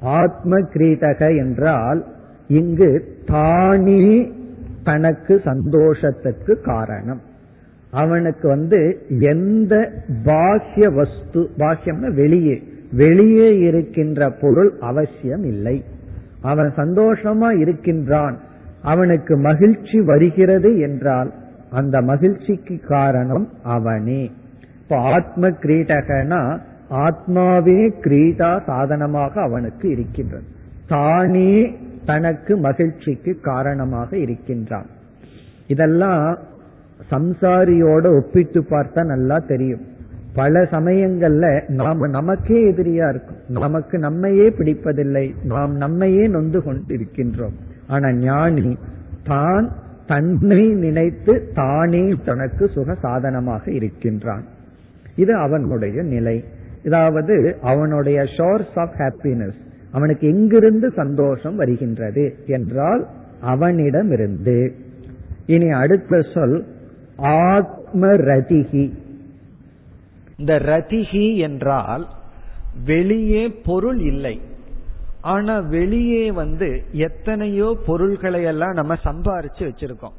ஆத்ம 0.00 0.58
கிரீடக 0.58 1.36
என்றால் 1.36 2.04
இங்கு 2.48 2.90
தானே 3.26 4.32
தனக்கு 4.84 5.40
சந்தோஷத்துக்கு 5.44 6.60
காரணம். 6.60 7.20
அவனுக்கு 7.90 8.48
வந்து 8.48 8.80
எந்த 9.08 9.92
பாக்கிய 10.24 10.90
வஸ்து 10.90 11.50
பாக்கியம்னா 11.58 12.14
வெளியே 12.14 12.62
வெளியே 12.92 13.58
இருக்கின்ற 13.58 14.30
பொருள் 14.30 14.72
அவசியம் 14.80 15.44
இல்லை. 15.44 15.84
அவன் 16.42 16.72
சந்தோஷமா 16.76 17.58
இருக்கின்றான். 17.58 18.38
அவனுக்கு 18.82 19.36
மகிழ்ச்சி 19.36 20.00
வருகிறது 20.00 20.78
என்றால் 20.78 21.32
அந்த 21.70 22.00
மகிழ்ச்சிக்கு 22.00 22.80
காரணம் 22.88 23.48
அவனே. 23.62 24.30
இப்ப 24.82 24.96
ஆத்ம 24.96 25.48
கிரீடகனா 25.48 26.58
ஆத்மாவே 26.90 27.90
கிரீடா 28.00 28.62
சாதனமாக 28.64 29.42
அவனுக்கு 29.42 29.90
இருக்கின்றது. 29.90 30.42
தானே 30.88 31.76
தனக்கு 32.06 32.56
மகிழ்ச்சிக்கு 32.56 33.40
காரணமாக 33.40 34.16
இருக்கின்றான். 34.16 34.86
இதெல்லாம் 35.66 36.38
சம்சாரியோட 37.10 38.16
ஒப்பிட்டு 38.16 38.64
பார்த்தா 38.70 39.04
நல்லா 39.04 39.38
தெரியும். 39.38 39.80
பல 40.34 40.62
சமயங்கள்ல 40.62 41.68
நாம் 41.68 41.98
நமக்கே 41.98 42.70
எதிரியா 42.70 43.08
இருக்கும். 43.08 43.36
நமக்கு 43.48 43.98
நம்மையே 43.98 44.48
பிடிப்பதில்லை. 44.48 45.34
நாம் 45.44 45.76
நம்மையே 45.76 46.26
நொந்து 46.26 46.60
கொண்டிருக்கின்றோம். 46.60 47.56
ஆனா 47.86 48.12
ஞானி 48.12 48.78
தான் 49.24 49.72
தன்னை 50.06 50.68
நினைத்து 50.68 51.50
தானே 51.54 52.14
தனக்கு 52.24 52.68
சுக 52.68 52.94
சாதனமாக 52.94 53.70
இருக்கின்றான். 53.70 54.44
இது 55.16 55.34
அவனுடைய 55.34 56.02
நிலை. 56.02 56.44
இதாவது 56.84 57.54
அவனுடைய 57.60 58.22
ஷோர்ஸ் 58.22 58.78
ஆஃப் 58.78 58.94
ஹாப்பினஸ் 58.98 59.58
அவனுக்கு 59.90 60.28
எங்கிருந்து 60.28 60.90
சந்தோஷம் 60.90 61.56
வருகின்றது 61.56 62.34
என்றால் 62.46 63.06
அவனிடமிருந்து. 63.40 64.72
இனி 65.46 65.70
அடுத்த 65.70 66.20
சொல் 66.34 66.64
ஆத்ம 67.16 68.06
ரதிகி 68.06 68.92
இந்த 70.40 70.54
ரதிகி 70.70 71.26
என்றால் 71.36 72.04
வெளியே 72.84 73.44
பொருள் 73.64 74.00
இல்லை. 74.00 74.36
ஆனா 75.32 75.54
வெளியே 75.74 76.26
வந்து 76.32 76.68
எத்தனையோ 76.92 77.68
பொருள்களை 77.86 78.42
எல்லாம் 78.42 78.72
நம்ம 78.72 78.96
சம்பாரிச்சு 79.04 79.62
வச்சிருக்கோம். 79.62 80.16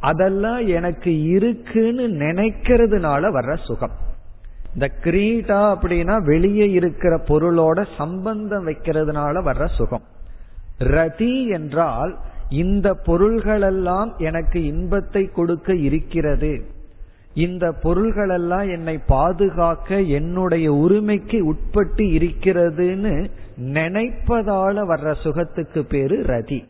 அதெல்லாம் 0.00 0.62
எனக்கு 0.68 1.10
இருக்குன்னு 1.28 2.06
நினைக்கிறதுனால 2.24 3.30
வர்ற 3.36 3.54
சுகம். 3.66 3.94
இந்த 4.74 4.86
கிரீடா 5.04 5.60
அப்படின்னா 5.74 6.14
வெளியே 6.24 6.66
இருக்கிற 6.70 7.14
பொருளோட 7.28 7.86
சம்பந்தம் 7.96 8.66
வைக்கிறதுனால 8.66 9.42
வர்ற 9.48 9.64
சுகம். 9.78 10.04
ரதி 10.96 11.34
என்றால் 11.48 12.12
இந்த 12.48 12.88
பொருள்களெல்லாம் 13.06 14.10
எனக்கு 14.18 14.58
இன்பத்தை 14.64 15.22
கொடுக்க 15.34 15.74
இருக்கிறது. 15.88 16.52
இந்த 17.34 17.74
பொருள்களெல்லாம் 17.82 18.70
என்னை 18.70 18.98
பாதுகாக்க 18.98 20.00
என்னுடைய 20.00 20.72
உரிமைக்கு 20.72 21.44
உட்பட்டு 21.44 22.04
இருக்கிறதுன்னு 22.04 23.30
நினைப்பதால 23.60 24.84
வர்ற 24.90 25.14
சுகத்துக்கு 25.22 25.82
பேரு 25.82 26.22
ரதி. 26.22 26.64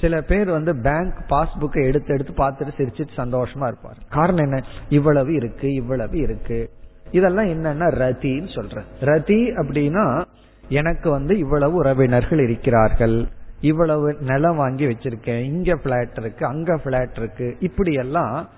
சில 0.00 0.22
பேர் 0.22 0.50
வந்து 0.50 0.76
பேங்க் 0.76 1.14
பாஸ்புக்கை 1.28 1.84
எடுத்து 1.86 2.14
எடுத்து 2.14 2.32
பார்த்துட்டு 2.32 2.72
சிரிச்சிட்டு 2.76 3.08
சந்தோஷமா 3.16 3.66
இருப்பார். 3.66 3.96
காரணம் 4.08 4.44
என்ன? 4.44 4.64
இவ்வளவு 4.88 5.34
இருக்கு 5.34 5.72
இவ்வளவு 5.72 6.18
இருக்கு. 6.18 6.70
இதெல்லாம் 7.10 7.46
என்னன்னா 7.46 7.90
ரதின்னு 7.90 8.48
சொல்ற 8.54 8.82
ரதி 9.00 9.62
அப்படின்னா 9.62 10.24
எனக்கு 10.68 11.10
வந்து 11.10 11.38
இவ்வளவு 11.38 11.74
உறவினர்கள் 11.74 12.38
இருக்கிறார்கள். 12.38 13.26
இவ்வளவு 13.60 14.16
நிலம் 14.20 14.56
வாங்கி 14.56 14.86
வச்சிருக்கேன். 14.86 15.42
இங்க 15.42 15.76
பிளாட் 15.76 16.16
இருக்கு 16.16 16.46
அங்க 16.46 16.76
பிளாட் 16.76 17.16
இருக்கு. 17.16 17.56
இப்படி 17.60 17.92
எல்லாம் 17.92 18.48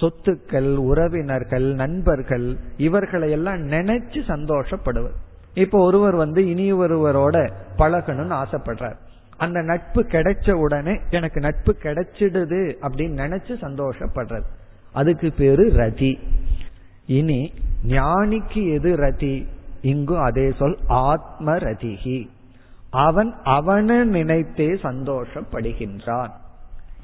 சொத்துக்கள் 0.00 0.74
உறவினர்கள் 0.76 1.74
நண்பர்கள் 1.74 2.56
இவர்களை 2.76 3.30
எல்லாம் 3.30 3.70
நினைச்சு 3.70 4.20
சந்தோஷப்படுவர். 4.28 5.16
இப்போ 5.54 5.84
ஒருவர் 5.84 6.14
வந்து 6.14 6.48
இனி 6.48 6.72
ஒருவரோட 6.72 7.52
பழகணும்னு 7.78 8.44
ஆசைப்படுறார். 8.44 8.96
அந்த 9.36 9.60
நட்பு 9.60 10.02
கிடைச்ச 10.02 10.52
உடனே 10.52 11.00
எனக்கு 11.10 11.40
நட்பு 11.40 11.76
கிடைச்சிடுது 11.82 12.60
அப்படின்னு 12.82 13.18
நினைச்சு 13.24 13.54
சந்தோஷப்படுறது 13.60 14.48
அதுக்கு 14.92 15.32
பேரு 15.32 15.72
ரதி. 15.76 16.18
இனி 17.06 17.52
ஞானிக்கு 17.88 18.72
எது 18.72 18.96
ரதி? 18.96 19.46
இங்கும் 19.80 20.22
அதே 20.22 20.52
சொல் 20.58 20.78
ஆத்ம 20.86 21.56
ரதிகி 21.56 22.28
அவன் 22.90 23.34
அவனை 23.44 24.04
நினைத்தே 24.04 24.68
சந்தோஷப்படுகின்றான். 24.68 26.30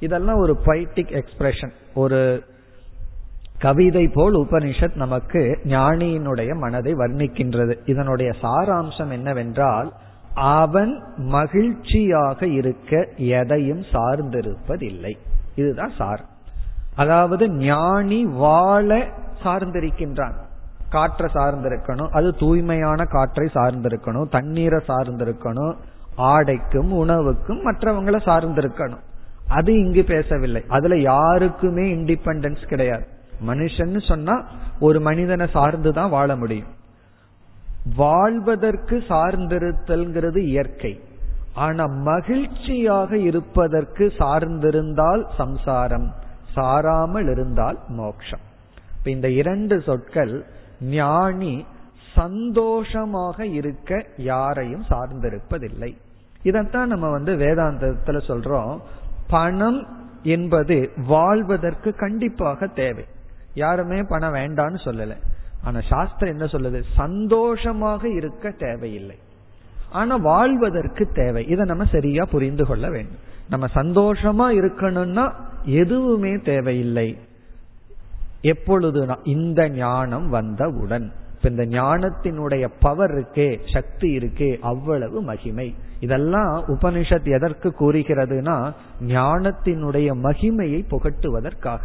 இதெல்லாம் 0.01 0.37
ஒரு 0.37 0.59
பைட்டிக் 0.67 1.21
எக்ஸ்பிரஷன் 1.21 1.73
ஒரு 1.95 2.45
கவிதை 3.59 4.09
போல் 4.09 4.35
உபனிஷத் 4.35 4.97
நமக்கு 4.97 5.59
ஞானியினுடைய 5.65 6.55
மனதை 6.55 6.93
வர்ணிக்கின்றது. 6.93 7.77
இதனுடைய 7.85 8.33
சாராம்சம் 8.43 9.11
என்னவென்றால் 9.11 9.93
அவன் 10.35 11.03
மகிழ்ச்சியாக 11.17 12.47
இருக்க 12.47 13.09
எதையும் 13.17 13.81
சார்ந்திருப்பதில்லை. 13.81 15.19
இதுதான் 15.55 15.93
சார். 15.99 16.25
அதாவது 16.97 17.51
ஞானி 17.51 18.25
வாழ 18.25 19.09
சார்ந்திருக்கின்றான். 19.45 20.35
காற்றை 20.91 21.31
சார்ந்திருக்கணும் 21.35 22.09
அது 22.09 22.35
தூய்மையான 22.35 23.05
காற்றை 23.05 23.49
சார்ந்திருக்கணும் 23.55 24.31
தண்ணீரை 24.31 24.81
சார்ந்திருக்கணும் 24.89 25.75
ஆடைக்கும் 26.17 26.93
உணவுக்கும் 26.93 27.71
மற்றவங்களை 27.71 28.17
சார்ந்திருக்கணும். 28.17 29.01
அது 29.49 29.79
இங்கு 29.79 30.05
பேசவில்லை. 30.05 30.65
அதுல 30.69 30.99
யாருக்குமே 30.99 31.95
இண்டிபெண்டன்ஸ் 31.95 32.67
கிடையாது. 32.67 33.17
மனுஷன்னு 33.47 34.09
சொன்னா 34.09 34.45
ஒரு 34.81 35.01
மனிதனை 35.01 35.47
சார்ந்துதான் 35.55 36.09
வாழ 36.09 36.37
முடியும். 36.37 36.77
வாழ்வதற்கு 37.97 39.05
சார்ந்திருத்தல்ங்கிறது 39.09 40.39
இயற்கை. 40.39 41.01
ஆனா 41.55 41.85
மகிழ்ச்சியாக 41.87 43.19
இருப்பதற்கு 43.19 44.13
சார்ந்திருந்தால் 44.19 45.25
சம்சாரம் 45.37 46.15
சாராமல் 46.57 47.31
இருந்தால் 47.31 47.79
மோட்சம் 47.89 48.41
இப்ப 48.99 49.11
இந்த 49.11 49.31
இரண்டு 49.31 49.81
சொற்கள் 49.81 50.45
ஞானி 50.81 51.65
சந்தோஷமாக 52.15 53.47
இருக்க 53.47 54.07
யாரையும் 54.17 54.85
சார்ந்திருப்பதில்லை. 54.89 55.97
இதைத்தான் 56.43 56.89
நம்ம 56.89 57.11
வந்து 57.11 57.37
வேதாந்தத்துல 57.37 58.21
சொல்றோம். 58.29 58.79
பணம் 59.29 59.87
என்பது 60.23 60.91
வாழ்வதற்கு 61.07 61.95
கண்டிப்பாக 61.95 62.67
தேவை. 62.67 63.05
யாருமே 63.55 64.03
பணம் 64.09 64.35
வேண்டான்னு 64.35 64.79
சொல்லல. 64.85 65.17
ஆனா 65.65 65.81
சாஸ்திரம் 65.89 66.39
என்ன 66.39 66.45
சொல்லுது? 66.45 66.83
சந்தோஷமாக 66.97 68.09
இருக்க 68.09 68.51
தேவையில்லை. 68.51 69.17
ஆனா 69.91 70.17
வாழ்வதற்கு 70.17 71.09
தேவை. 71.15 71.47
இதை 71.47 71.65
நம்ம 71.65 71.85
சரியா 71.85 72.25
புரிந்து 72.25 72.67
கொள்ள 72.67 72.91
வேண்டும். 72.91 73.37
நம்ம 73.49 73.67
சந்தோஷமா 73.75 74.57
இருக்கணும்னா 74.57 75.33
எதுவுமே 75.65 76.37
தேவையில்லை. 76.37 77.19
எப்பொழுது 78.41 79.17
இந்த 79.23 79.69
ஞானம் 79.69 80.29
வந்தவுடன். 80.29 81.13
இப்ப 81.37 81.49
இந்த 81.49 81.83
ஞானத்தினுடைய 81.83 82.69
பவர் 82.81 83.11
இருக்கே 83.11 83.61
சக்தி 83.73 84.17
இருக்கே 84.17 84.59
அவ்வளவு 84.59 85.23
மகிமை. 85.23 85.75
இதெல்லாம் 86.01 86.65
உபனிஷத் 86.67 87.33
எதற்கு 87.33 87.75
கூறுகிறதுனா 87.81 88.73
ஞானத்தினுடைய 89.03 90.15
மகிமையை 90.23 90.85
புகட்டுவதற்காக. 90.91 91.79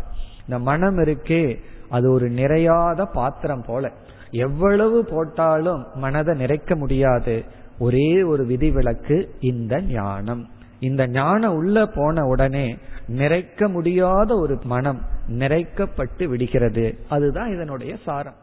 இந்த 0.48 0.60
மனம் 0.60 0.98
இருக்கே 0.98 1.60
அது 1.90 2.12
ஒரு 2.12 2.30
நிறையாத 2.30 3.06
பாத்திரம் 3.14 3.64
போல. 3.66 3.92
எவ்வளவு 4.32 5.06
போட்டாலும் 5.06 5.86
மனதை 5.94 6.46
நிறைக்க 6.46 6.76
முடியாது. 6.76 7.44
ஒரே 7.80 8.24
ஒரு 8.24 8.46
விதிவிலக்கு 8.46 9.36
இந்த 9.40 9.82
ஞானம். 9.82 10.50
இந்த 10.80 11.08
ஞானம் 11.08 11.54
உள்ள 11.54 11.86
போன 11.86 12.26
உடனே 12.26 12.78
நிறைக்க 13.08 13.70
முடியாத 13.70 14.36
ஒரு 14.36 14.60
மனம் 14.64 15.02
நிறைக்கப்பட்டு 15.30 16.26
விடுகிறது. 16.26 16.98
அதுதான் 17.10 17.54
இதனுடைய 17.54 17.98
சாரம். 18.06 18.36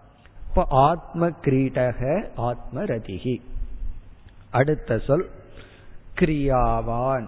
இப்போ 0.48 0.64
ஆத்ம 0.68 1.28
கிரீடக 1.28 2.24
ஆத்ம 2.36 2.84
ரதிகி. 2.84 3.40
அடுத்த 4.50 4.98
சொல் 4.98 5.30
கிரியாவான். 6.20 7.26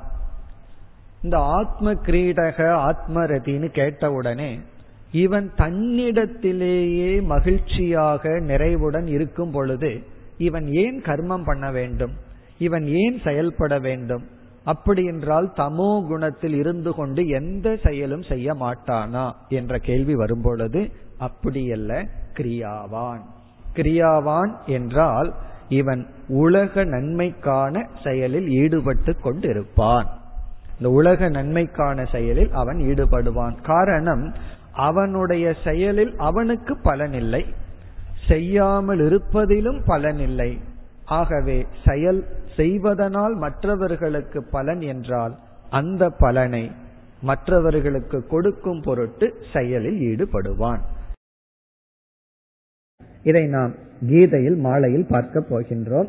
இந்த 1.23 1.39
ஆத்ம 1.39 1.93
கிரீடக 1.93 2.59
ஆத்மரதின்னு 2.89 3.69
கேட்டவுடனே 3.71 4.59
இவன் 5.13 5.51
தன்னிடத்திலேயே 5.57 7.23
மகிழ்ச்சியாக 7.23 8.41
நிறைவுடன் 8.41 9.07
இருக்கும் 9.07 9.51
பொழுது 9.51 10.03
இவன் 10.39 10.67
ஏன் 10.73 11.01
கர்மம் 11.01 11.45
பண்ண 11.45 11.71
வேண்டும்? 11.71 12.13
இவன் 12.59 12.87
ஏன் 12.87 13.19
செயல்பட 13.25 13.79
வேண்டும்? 13.79 14.25
அப்படி 14.65 15.05
என்றால் 15.05 15.53
தமோ 15.57 16.07
குணத்தில் 16.07 16.55
இருந்து 16.55 16.95
கொண்டு 16.95 17.27
எந்த 17.27 17.77
செயலும் 17.83 18.23
செய்ய 18.23 18.55
மாட்டானா? 18.55 19.33
என்ற 19.49 19.79
கேள்வி 19.79 20.15
வரும்பொழுது 20.15 20.93
அப்படியல்ல 21.21 22.09
கிரியாவான். 22.37 23.23
கிரியாவான் 23.77 24.53
என்றால் 24.67 25.35
இவன் 25.69 26.07
உலக 26.29 26.85
நன்மைக்கான 26.85 27.87
செயலில் 28.05 28.49
ஈடுபட்டு 28.49 29.17
கொண்டிருப்பான். 29.25 30.09
இந்த 30.83 30.95
உலக 30.95 31.29
நன்மைக்கான 31.29 32.05
செயலில் 32.13 32.53
அவன் 32.53 32.77
ஈடுபடுவான். 32.77 33.63
காரணம் 33.63 34.35
அவனுடைய 34.73 35.55
செயலில் 35.65 36.15
அவனுக்கு 36.17 36.77
பலனில்லை. 36.85 37.45
செய்யாமல் 38.29 38.99
இருப்பதிலும் 38.99 39.81
பலனில்லை. 39.87 40.59
ஆகவே 41.05 41.67
செயல் 41.87 42.27
செய்வதனால் 42.57 43.35
மற்றவர்களுக்கு 43.35 44.43
பலன் 44.43 44.81
என்றால் 44.81 45.39
அந்த 45.71 46.11
பலனை 46.11 46.71
மற்றவர்களுக்கு 47.21 48.27
கொடுக்கும் 48.27 48.83
பொருட்டு 48.83 49.35
செயலில் 49.53 50.01
ஈடுபடுவான். 50.01 50.81
இதை 53.23 53.47
நாம் 53.47 53.75
கீதையில் 54.07 54.57
மாலையில் 54.57 55.07
பார்க்க 55.09 55.45
போகின்றோம். 55.51 56.09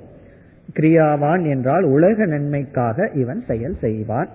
கிரியாவான் 0.73 1.49
என்றால் 1.49 1.83
உலக 1.83 2.25
நன்மைக்காக 2.25 3.11
இவன் 3.13 3.43
செயல் 3.47 3.77
செய்வான். 3.79 4.29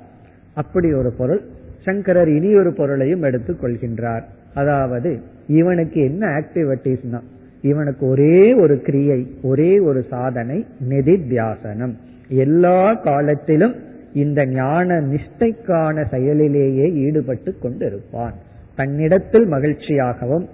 அப்படி 0.58 0.88
ஒரு 1.00 1.10
பொருள். 1.18 1.42
சங்கரர் 1.84 2.28
இனி 2.28 2.50
ஒரு 2.56 2.70
பொருளையும் 2.72 3.22
எடுத்துக் 3.22 3.60
கொள்கின்றார். 3.62 4.24
அதாவது 4.54 5.10
இவனுக்கு 5.46 5.98
என்ன 6.00 6.22
ஆக்டிவிட்டிஸ்னா 6.38 7.20
இவனுக்கு 7.62 8.04
ஒரே 8.06 8.40
ஒரு 8.54 8.74
கிரியை 8.80 9.20
ஒரே 9.42 9.70
ஒரு 9.78 10.00
சாதனை 10.10 10.58
நிதித்தியாசனம் 10.88 11.94
எல்லா 12.42 12.80
காலத்திலும் 13.08 13.74
இந்த 14.14 14.40
ஞான 14.46 15.00
நிஷ்டைக்கான 15.12 16.04
செயலிலேயே 16.12 16.86
ஈடுபட்டு 17.06 17.50
கொண்டிருப்பான். 17.62 18.36
தன்னிடத்தில் 18.76 19.46
மகிழ்ச்சியாகவும் 19.50 20.46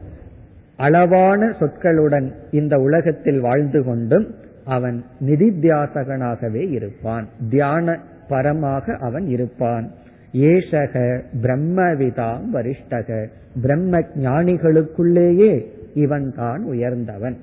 அளவான 0.77 1.41
சொற்களுடன் 1.61 2.29
இந்த 2.51 2.75
உலகத்தில் 2.79 3.41
வாழ்ந்து 3.41 3.81
கொண்டும் 3.85 4.27
அவன் 4.65 4.99
நிதித்தியாசகனாகவே 5.27 6.63
இருப்பான். 6.71 7.27
தியான 7.51 7.97
பரமாக 8.29 8.97
அவன் 8.97 9.27
இருப்பான். 9.27 9.91
ஏஷக 10.33 11.21
பிரம்மவிதாம் 11.43 12.45
வரிஷ்டக. 12.53 13.27
பிரம்ம 13.61 14.01
ஞானிகளுக்குள்ளேயே 14.01 15.67
இவன் 15.95 16.35
தான் 16.37 16.63
உயர்ந்தவன். 16.65 17.37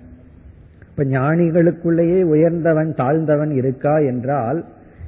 இப்ப 0.90 1.04
ஞானிகளுக்குள்ளேயே 1.04 2.22
உயர்ந்தவன் 2.22 2.94
தாழ்ந்தவன் 2.94 3.52
இருக்கா 3.52 3.98
என்றால் 3.98 4.66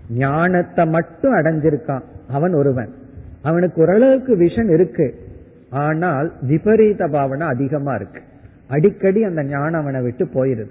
ஞானத்தை 0.09 0.85
மட்டும் 0.85 1.35
அடைஞ்சிருக்கான். 1.35 2.01
அவன் 2.27 2.53
ஒருவன். 2.53 2.89
அவனுக்கு 3.41 3.81
ஓரளவுக்கு 3.81 4.37
விஷன் 4.37 4.69
இருக்கு. 4.69 5.15
ஆனால் 5.69 6.33
விபரீத 6.41 7.07
பாவனை 7.07 7.47
அதிகமா 7.47 7.95
இருக்கு. 7.95 8.21
அடிக்கடி 8.67 9.23
அந்த 9.23 9.43
ஞானம் 9.43 9.81
அவனை 9.81 10.01
விட்டு 10.01 10.25
போயிருது. 10.25 10.69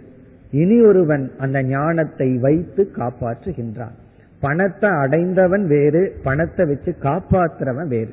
இனி 0.51 0.81
ஒருவன் 0.81 1.31
அந்த 1.38 1.62
ஞானத்தை 1.62 2.37
வைத்து 2.37 2.91
காப்பாற்றுகின்றான். 2.97 3.97
பணத்தை 4.42 4.90
அடைந்தவன் 5.02 5.64
வேறு 5.66 6.02
பணத்தை 6.22 6.66
வச்சு 6.66 6.92
காப்பாற்றுறவன் 7.02 7.90
வேறு. 7.94 8.12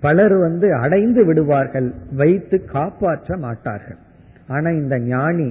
பலர் 0.00 0.34
வந்து 0.36 0.66
அடைந்து 0.74 1.22
விடுவார்கள் 1.24 1.88
வைத்து 2.16 2.58
காப்பாற்ற 2.64 3.36
மாட்டார்கள். 3.36 3.98
ஆனா 4.48 4.68
இந்த 4.70 4.98
ஞானி 4.98 5.48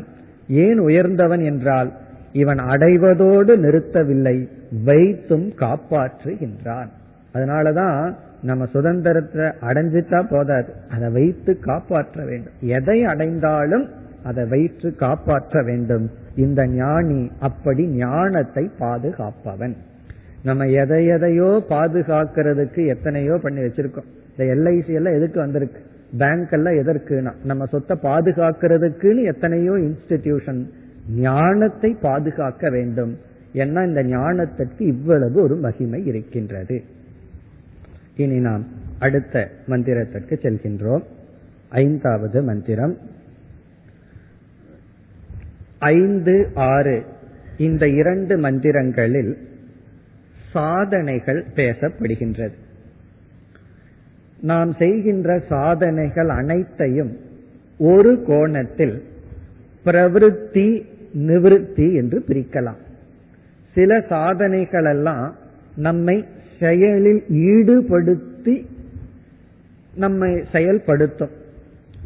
ஏன் 0.47 0.79
உயர்ந்தவன் 0.79 1.39
என்றால் 1.39 1.89
இவன் 2.33 2.61
அடைவதோடு 2.73 3.53
நிறுத்தவில்லை 3.65 4.37
வைத்தும் 4.83 5.47
காப்பாற்றுகின்றான். 5.57 6.89
அதனாலதான் 7.33 8.03
நம்ம 8.41 8.65
சுதந்திரத்தை 8.65 9.45
அடைஞ்சிட்டா 9.69 10.19
போதாது 10.29 10.71
அதை 10.91 11.07
வைத்து 11.11 11.51
காப்பாற்ற 11.59 12.17
வேண்டும். 12.25 12.57
எதை 12.77 12.97
அடைந்தாலும் 13.03 13.85
அதை 14.23 14.43
வைத்து 14.45 14.89
காப்பாற்ற 14.95 15.61
வேண்டும். 15.63 16.05
இந்த 16.35 16.61
ஞானி 16.67 17.21
அப்படி 17.39 17.83
ஞானத்தை 17.97 18.63
பாதுகாப்பவன். 18.79 19.75
நம்ம 20.43 20.65
எதை 20.65 21.05
எதையோ 21.05 21.65
பாதுகாக்கிறதுக்கு 21.69 22.87
எத்தனையோ 22.87 23.39
பண்ணி 23.41 23.61
வச்சிருக்கோம். 23.61 24.09
இந்த 24.31 24.43
எல்ஐசி 24.53 24.93
எல்லாம் 24.93 25.13
எதுக்கு 25.13 25.39
வந்திருக்கு? 25.39 25.79
பேங்க் 26.17 26.51
எல்லாம் 26.51 26.73
எதற்குனா 26.73 27.33
நம்ம 27.43 27.65
சொத்தை 27.65 27.97
பாதுகாக்கிறதுக்குன்னு 28.03 29.23
எத்தனையோ 29.23 29.71
இன்ஸ்டிடியூஷன் 29.71 30.61
ஞானத்தை 31.15 31.95
பாதுகாக்க 32.01 32.69
வேண்டும். 32.69 33.17
ஏன்னா 33.53 33.81
இந்த 33.87 34.03
ஞானத்திற்கு 34.03 34.79
இவ்வளவு 34.79 35.41
ஒரு 35.41 35.55
மகிமை 35.55 36.05
இருக்கின்றது. 36.05 36.83
இனி 38.15 38.39
நாம் 38.39 38.65
அடுத்த 38.99 39.51
மந்திரத்திற்கு 39.67 40.35
செல்கின்றோம். 40.45 41.03
ஐந்தாவது 41.69 42.41
மந்திரம். 42.41 42.97
ஐந்து 45.79 46.47
ஆறு 46.53 47.03
இந்த 47.57 47.87
இரண்டு 47.87 48.37
மந்திரங்களில் 48.37 49.31
சாதனைகள் 50.53 51.45
பேசப்படுகின்றது. 51.55 52.53
நாம் 54.41 54.73
செய்கின்ற 54.73 55.41
சாதனைகள் 55.49 56.29
அனைத்தையும் 56.29 57.17
ஒரு 57.77 58.23
கோணத்தில் 58.27 59.03
பிரவிற்த்தி 59.85 60.85
நிவிருத்தி 61.17 61.93
என்று 61.93 62.23
பிரிக்கலாம். 62.27 62.77
சில 63.73 64.01
சாதனைகள் 64.09 64.85
எல்லாம் 64.85 65.35
நம்மை 65.75 66.25
செயலில் 66.59 67.23
ஈடுபடுத்தி 67.29 68.65
நம்மை 69.95 70.43
செயல்படுத்தும். 70.51 71.37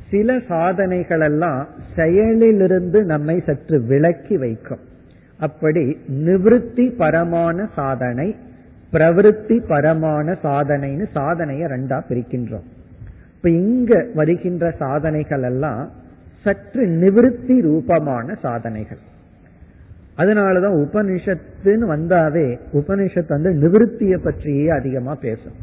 சில 0.10 0.38
சாதனைகளெல்லாம் 0.38 1.65
செயலிலிருந்து 1.95 3.03
நம்மை 3.03 3.43
சற்று 3.45 3.82
விலக்கி 3.82 4.38
வைக்கும். 4.38 4.91
அப்படி 5.39 5.98
நிவிருத்தி 6.12 6.96
பரமான 6.98 7.69
சாதனை 7.76 8.36
பிரவருத்தி 8.91 9.67
பரமான 9.67 10.38
சாதனைன்னு 10.43 11.06
சாதனையை 11.13 11.67
ரெண்டா 11.67 12.02
பிரிக்கின்றோம். 12.10 12.67
இப்ப 13.36 13.50
இங்க 13.50 14.08
வருகின்ற 14.15 14.72
சாதனைகள் 14.72 15.43
எல்லாம் 15.43 15.89
சற்று 16.41 16.86
நிவிருத்தி 16.86 17.62
ரூபமான 17.62 18.36
சாதனைகள். 18.41 18.98
அதனாலதான் 20.17 20.78
உபனிஷத்துன்னு 20.78 21.86
வந்தாவே 21.88 22.60
உபனிஷத் 22.74 23.28
வந்து 23.28 23.52
நிவிருத்திய 23.54 24.17
பற்றியே 24.17 24.69
அதிகமா 24.69 25.15
பேசும். 25.15 25.54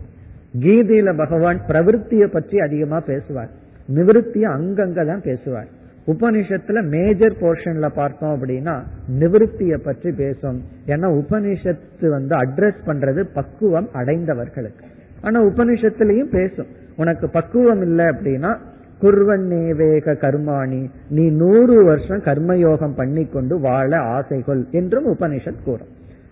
கீதையில 0.60 1.16
பகவான் 1.16 1.60
பிரவருத்திய 1.68 2.26
பற்றி 2.26 2.58
அதிகமா 2.58 3.00
பேசுவார். 3.00 3.50
நிவிருத்திய 3.94 4.48
அங்கங்க 4.48 5.06
தான் 5.06 5.22
பேசுவார். 5.22 5.66
உபனிஷத்துல 6.06 6.88
மேஜர் 6.88 7.36
போர்ஷன்ல 7.40 7.88
பார்த்தோம் 7.88 8.42
அப்படின்னா 8.42 8.82
நிவர்த்திய 9.18 9.76
பற்றி 9.76 10.12
பேசும். 10.12 10.62
ஏன்னா 10.86 11.22
உபனிஷத்து 11.22 12.08
வந்து 12.08 12.36
அட்ரஸ் 12.36 12.80
பண்றது 12.86 13.24
பக்குவம் 13.34 13.88
அடைந்தவர்களுக்கு. 13.94 14.84
ஆனா 15.20 15.42
உபனிஷத்துலயும் 15.42 16.30
பேசும். 16.30 16.66
உனக்கு 16.96 17.28
பக்குவம் 17.28 17.82
இல்லை 17.82 18.04
அப்படின்னா 18.04 18.56
குர்வன்னேவேக 19.02 20.14
கர்மாணி 20.14 20.90
நீ 21.08 21.30
நூறு 21.30 21.84
வருஷம் 21.84 22.22
கர்மயோகம் 22.22 22.94
பண்ணி 22.96 23.24
கொண்டு 23.24 23.58
வாழ 23.58 23.98
ஆசைகள் 23.98 24.66
என்றும் 24.70 25.06
உபனிஷத் 25.06 25.62
கூறும். 25.64 25.88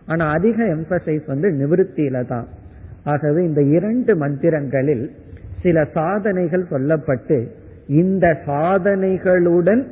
ஆனா 0.06 0.30
அதிக 0.30 0.64
எம்பசைஸ் 0.64 1.26
வந்து 1.26 1.48
நிவிருத்தியில 1.50 2.26
தான். 2.26 2.46
ஆகவே 3.04 3.44
இந்த 3.44 3.62
இரண்டு 3.62 4.16
மந்திரங்களில் 4.16 5.10
சில 5.62 5.84
சாதனைகள் 5.84 6.66
சொல்லப்பட்டு 6.70 7.48
இந்த 7.88 8.38
சாதனைகளுடன் 8.46 9.82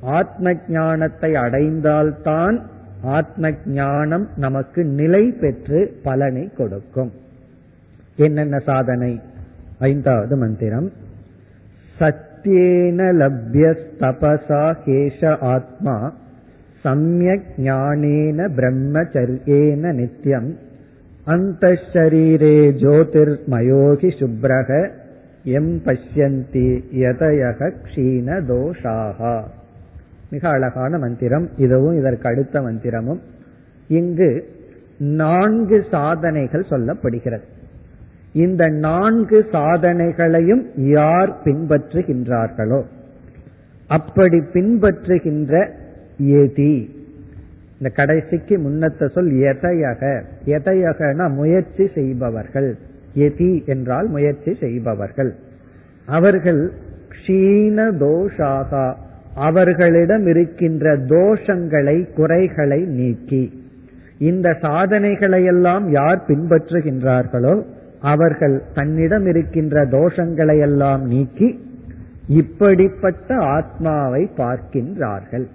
ஆத்ம 0.00 0.52
ஞானத்தை 0.68 1.32
அடைந்தால்தான் 1.32 2.60
ஆத்ம 3.02 3.50
ஞானம் 3.66 4.28
நமக்கு 4.36 4.84
நிலை 4.84 5.30
பெற்று 5.30 6.00
பலனை 6.02 6.50
கொடுக்கும். 6.56 7.12
என்னென்ன 8.16 8.58
சாதனை? 8.58 9.20
ஐந்தாவது 9.78 10.36
மந்திரம். 10.36 10.92
சத்தியேன 11.98 13.00
லப்யஸ்தபசா 13.12 14.76
கேஷ 14.86 15.38
ஆத்மா 15.38 16.12
சமயக் 16.80 17.52
ஞானேன 17.56 18.48
பிரம்மச்சரியேன 18.56 19.92
நித்யம். 19.92 20.56
அந்த 21.24 21.68
ஷரீரே 21.92 22.72
ஜோதிர்மயோகி 22.76 24.10
சுப்ரக 24.18 24.90
எம் 25.44 25.82
பஷ்யந்தி 25.84 26.84
யதயக 26.94 27.72
க்ஷீண 27.84 28.40
தோஷாகா. 28.40 29.42
மிக 30.30 30.48
அழகான 30.48 30.98
மந்திரம். 30.98 31.48
இதுவும் 31.56 31.98
இதற்கு 31.98 32.28
அடுத்த 32.28 32.60
மந்திரமும். 32.60 33.18
இங்கு 33.88 34.48
நான்கு 34.98 35.84
சாதனைகள் 35.90 36.64
சொல்லப்படுகிறது. 36.70 37.42
இந்த 38.32 38.68
நான்கு 38.68 39.46
சாதனைகளையும் 39.52 40.66
யார் 40.74 41.36
பின்பற்றுகின்றார்களோ? 41.44 42.82
அப்படி 43.88 44.38
பின்பற்றுகின்ற 44.38 45.70
எதி 46.22 46.98
இந்த 47.72 47.94
கடைசிக்கு 47.94 48.58
முன்னத்த 48.58 49.10
சொல் 49.10 49.32
எதையக. 49.32 50.22
எதையகனா 50.44 51.34
முயற்சி 51.34 51.90
செய்பவர்கள். 51.94 52.76
எதி 53.14 53.64
என்றால் 53.64 54.06
முயற்சி 54.06 54.54
செய்பவர்கள். 54.54 55.34
அவர்கள் 56.06 56.72
க்ஷீண 57.08 57.76
தோஷாகா 57.98 58.94
அவர்களிடம் 59.34 60.26
இருக்கின்ற 60.26 60.96
தோஷங்களை 60.96 62.14
குறைகளை 62.14 62.84
நீக்கி 62.84 63.52
இந்த 64.18 64.56
சாதனைகளை 64.60 65.44
எல்லாம் 65.44 65.90
யார் 65.90 66.20
பின்பற்றுகின்றார்களோ 66.28 67.64
அவர்கள் 68.00 68.62
தன்னிடம் 68.74 69.26
இருக்கின்ற 69.26 69.84
தோஷங்களை 69.84 70.58
எல்லாம் 70.60 71.02
நீக்கி 71.06 71.60
இப்படிப்பட்ட 72.26 73.36
ஆத்மாவை 73.36 74.30
பார்க்கின்றார்கள். 74.36 75.46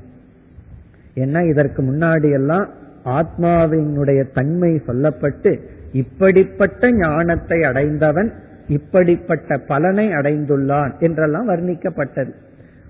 என்ன 1.14 1.44
இதற்கு 1.46 1.82
முன்னாடி 1.84 2.32
எல்லாம் 2.32 2.70
ஆத்மாவினுடைய 3.06 4.32
தன்மை 4.34 4.82
சொல்லப்பட்டு 4.88 5.60
இப்படிப்பட்ட 5.96 6.92
ஞானத்தை 6.92 7.64
அடைந்தவன் 7.64 8.32
இப்படிப்பட்ட 8.68 9.58
பலனை 9.58 10.08
அடைந்துள்ளான் 10.10 11.00
என்றெல்லாம் 11.00 11.50
வர்ணிக்கப்பட்டது. 11.50 12.32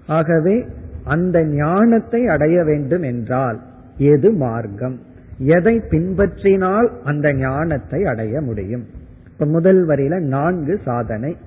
ஆகவே 0.08 0.66
அந்த 1.04 1.44
ஞானத்தை 1.44 2.28
அடைய 2.28 2.64
வேண்டும் 2.64 3.02
என்றால் 3.02 3.60
எது 3.98 4.32
மார்க்கம்? 4.32 5.00
எதை 5.38 5.82
பின்பற்றினால் 5.90 6.90
அந்த 7.04 7.34
ஞானத்தை 7.34 8.06
அடைய 8.06 8.42
முடியும்? 8.42 8.86
இப்ப 9.28 9.46
முதல் 9.46 9.88
வரியில 9.88 10.20
நான்கு 10.20 10.80
சாதனை. 10.86 11.38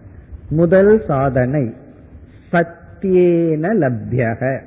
முதல் 0.51 1.03
சாதனை 1.07 1.75
சத்தியேன 2.53 3.75
லப்யக. 3.75 4.61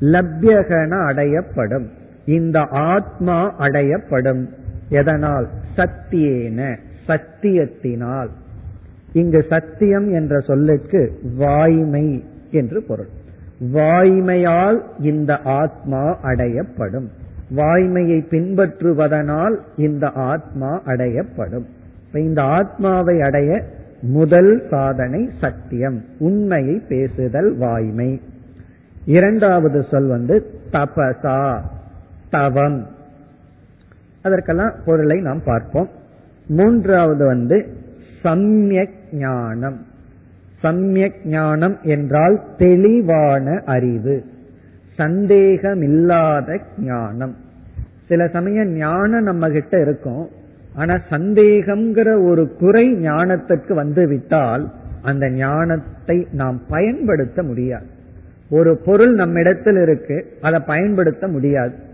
லப்யகன 0.00 0.92
அடையப்படும். 1.10 1.86
இந்த 2.24 2.60
ஆத்மா 2.60 3.54
அடையப்படும். 3.58 4.57
எதனால்? 4.88 5.48
சத்தியேன 5.76 6.76
சத்தியத்தினால். 7.06 8.28
இங்கு 9.12 9.46
சத்தியம் 9.48 10.12
என்ற 10.12 10.40
சொல்லுக்கு 10.40 11.20
வாய்மை 11.36 12.24
என்று 12.50 12.82
பொருள். 12.82 13.08
வாய்மையால் 13.72 14.80
இந்த 14.98 15.38
ஆத்மா 15.38 16.18
அடையப்படும். 16.22 17.08
வாய்மையை 17.56 18.26
பின்பற்றுவதனால் 18.30 19.56
இந்த 19.76 20.10
ஆத்மா 20.10 20.82
அடையப்படும். 20.86 21.64
இந்த 22.12 22.42
ஆத்மாவை 22.42 23.20
அடைய 23.20 23.64
முதல் 24.00 24.62
சாதனை 24.70 25.30
சத்தியம் 25.40 26.04
உண்மையை 26.18 26.82
பேசுதல் 26.88 27.56
வாய்மை. 27.56 28.20
இரண்டாவது 29.04 29.84
சொல் 29.90 30.06
வந்து 30.06 30.46
தபசா 30.72 31.60
தவம். 32.30 32.86
அதற்கெல்லாம் 34.22 34.72
பொருளை 34.84 35.20
நாம் 35.20 35.42
பார்ப்போம். 35.44 35.88
மூன்றாவது 36.46 37.26
வந்து 37.26 37.66
சம்யக் 38.24 38.96
ஞானம். 39.12 39.86
சம்யக் 40.62 41.24
ஞானம் 41.24 41.78
என்றால் 41.82 42.40
தெளிவான 42.56 43.62
அறிவு. 43.66 44.24
சந்தேகமில்லாத 44.98 46.58
ஞானம். 46.78 47.36
சில 48.08 48.28
சமயம் 48.28 48.68
ஞானம் 48.68 49.22
நம்ம 49.22 49.48
கிட்ட 49.48 49.80
இருக்கும். 49.80 50.28
ஆனா 50.74 50.94
சந்தேகம்ங்கிற 51.10 52.28
ஒரு 52.28 52.56
குறை 52.58 52.94
ஞானத்திற்கு 52.94 53.72
வந்து 53.72 54.08
விட்டால் 54.08 54.70
அந்த 55.02 55.30
ஞானத்தை 55.30 56.26
நாம் 56.32 56.60
பயன்படுத்த 56.68 57.42
முடியாது. 57.42 57.86
ஒரு 58.50 58.76
பொருள் 58.76 59.14
நம்மிடத்தில் 59.14 59.82
இருக்கு 59.82 60.32
அதை 60.40 60.60
பயன்படுத்த 60.66 61.28
முடியாது. 61.28 61.86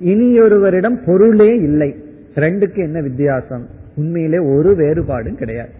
இனியொருவரிடம் 0.00 0.98
பொருளே 1.06 1.56
இல்லை. 1.56 1.96
ரெண்டுக்கு 2.34 2.76
என்ன 2.76 3.00
வித்தியாசம்? 3.00 3.66
உண்மையிலே 3.96 4.38
ஒரு 4.38 4.70
வேறுபாடும் 4.72 5.34
கிடையாது. 5.34 5.70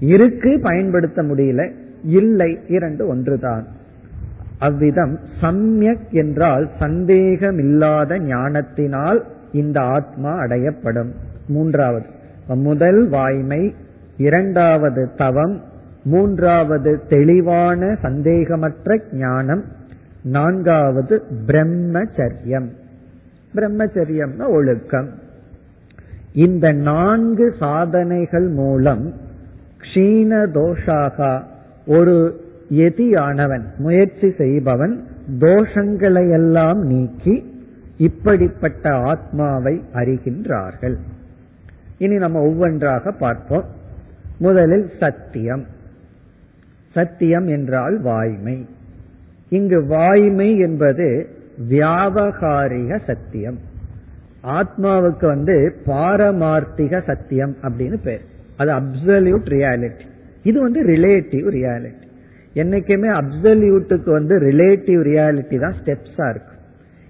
இருக்கு 0.00 0.58
பயன்படுத்த 0.62 1.22
முடியல 1.22 1.72
இல்லை 2.04 2.58
இரண்டு 2.68 3.06
ஒன்றுதான். 3.06 3.66
அவ்விதம் 4.58 5.18
சம்யக் 5.40 6.10
என்றால் 6.10 6.70
சந்தேகமில்லாத 6.78 8.18
ஞானத்தினால் 8.18 9.24
இந்த 9.52 9.80
ஆத்மா 9.80 10.38
அடையப்படும். 10.38 11.10
மூன்றாவது 11.48 12.06
முதல் 12.46 13.08
வாய்மை 13.08 13.74
இரண்டாவது 14.16 15.08
தவம் 15.16 15.60
மூன்றாவது 16.04 17.00
தெளிவான 17.08 17.96
சந்தேகமற்ற 18.02 19.00
ஞானம் 19.12 19.64
நான்காவது 20.22 21.22
பிரம்மச்சரியம். 21.46 22.68
பிரம்மச்சரியம்னா 23.54 24.48
ஒழுக்கம். 24.48 25.10
இந்த 26.32 26.72
நான்கு 26.72 27.54
சாதனைகள் 27.58 28.48
மூலம் 28.48 29.12
க்ஷீண 29.78 30.46
தோஷாகா 30.54 31.42
ஒரு 31.86 32.40
எதியானவன் 32.70 33.64
முயற்சி 33.78 34.32
செய்பவன் 34.38 35.04
தோஷங்களை 35.38 36.30
எல்லாம் 36.30 36.80
நீக்கி 36.80 37.64
இப்படிப்பட்ட 37.96 38.90
ஆத்மாவை 38.90 39.82
அறிகின்றார்கள். 39.92 40.94
இனி 41.98 42.16
நம்ம 42.16 42.40
ஒவ்வொன்றாக 42.40 43.10
பார்ப்போம். 43.10 43.64
முதலில் 44.38 44.90
சத்தியம். 45.00 45.64
சத்தியம் 46.92 47.46
என்றால் 47.46 48.00
வாய்மை. 48.00 48.66
இங்கு 49.48 49.86
வாய்மை 49.86 50.58
என்பது 50.58 51.28
வியாபகாரிக 51.70 53.00
சத்தியம். 53.06 53.58
ஆத்மாவுக்கு 54.58 55.26
வந்து 55.26 55.74
பாரமார்த்திக 55.86 57.02
சத்தியம் 57.06 57.54
அப்படின்னு 57.62 57.98
பேர். 58.02 58.24
அது 58.56 58.70
அப்சல்யூட் 58.72 59.48
ரியாலிட்டி 59.56 60.06
இது 60.42 60.60
வந்து 60.60 60.82
ரிலேட்டிவ் 60.82 61.46
ரியாலிட்டி 61.58 62.06
என்னைக்குமே 62.54 63.10
அப்சல்யூட்டுக்கு 63.18 64.10
வந்து 64.10 64.38
ரிலேட்டிவ் 64.38 65.02
ரியாலிட்டி 65.10 65.58
தான் 65.58 65.76
ஸ்டெப்ஸா 65.84 66.28
இருக்கு. 66.28 66.54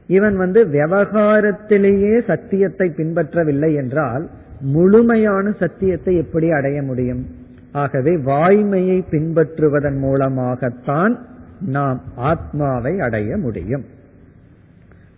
இவன் 0.07 0.37
வந்து 0.37 0.67
விவகாரத்திலேயே 0.67 2.25
சத்தியத்தை 2.27 2.93
பின்பற்றவில்லை 2.97 3.75
என்றால் 3.75 4.31
முழுமையான 4.61 5.53
சத்தியத்தை 5.59 6.17
எப்படி 6.17 6.51
அடைய 6.51 6.83
முடியும்? 6.83 7.27
ஆகவே 7.73 8.17
வாய்மையை 8.17 8.99
பின்பற்றுவதன் 9.11 9.99
மூலமாகத்தான் 9.99 11.19
நாம் 11.61 12.01
ஆத்மாவை 12.17 13.01
அடைய 13.01 13.37
முடியும். 13.37 13.85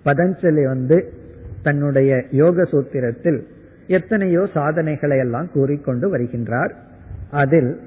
பதஞ்சலி 0.04 0.64
வந்து 0.64 1.12
தன்னுடைய 1.62 2.24
யோக 2.30 2.62
சூத்திரத்தில் 2.62 3.40
எத்தனையோ 3.86 4.46
சாதனைகளை 4.54 5.18
எல்லாம் 5.18 5.48
கூறிக்கொண்டு 5.52 6.16
வருகின்றார். 6.16 6.72
அதில் 7.30 7.80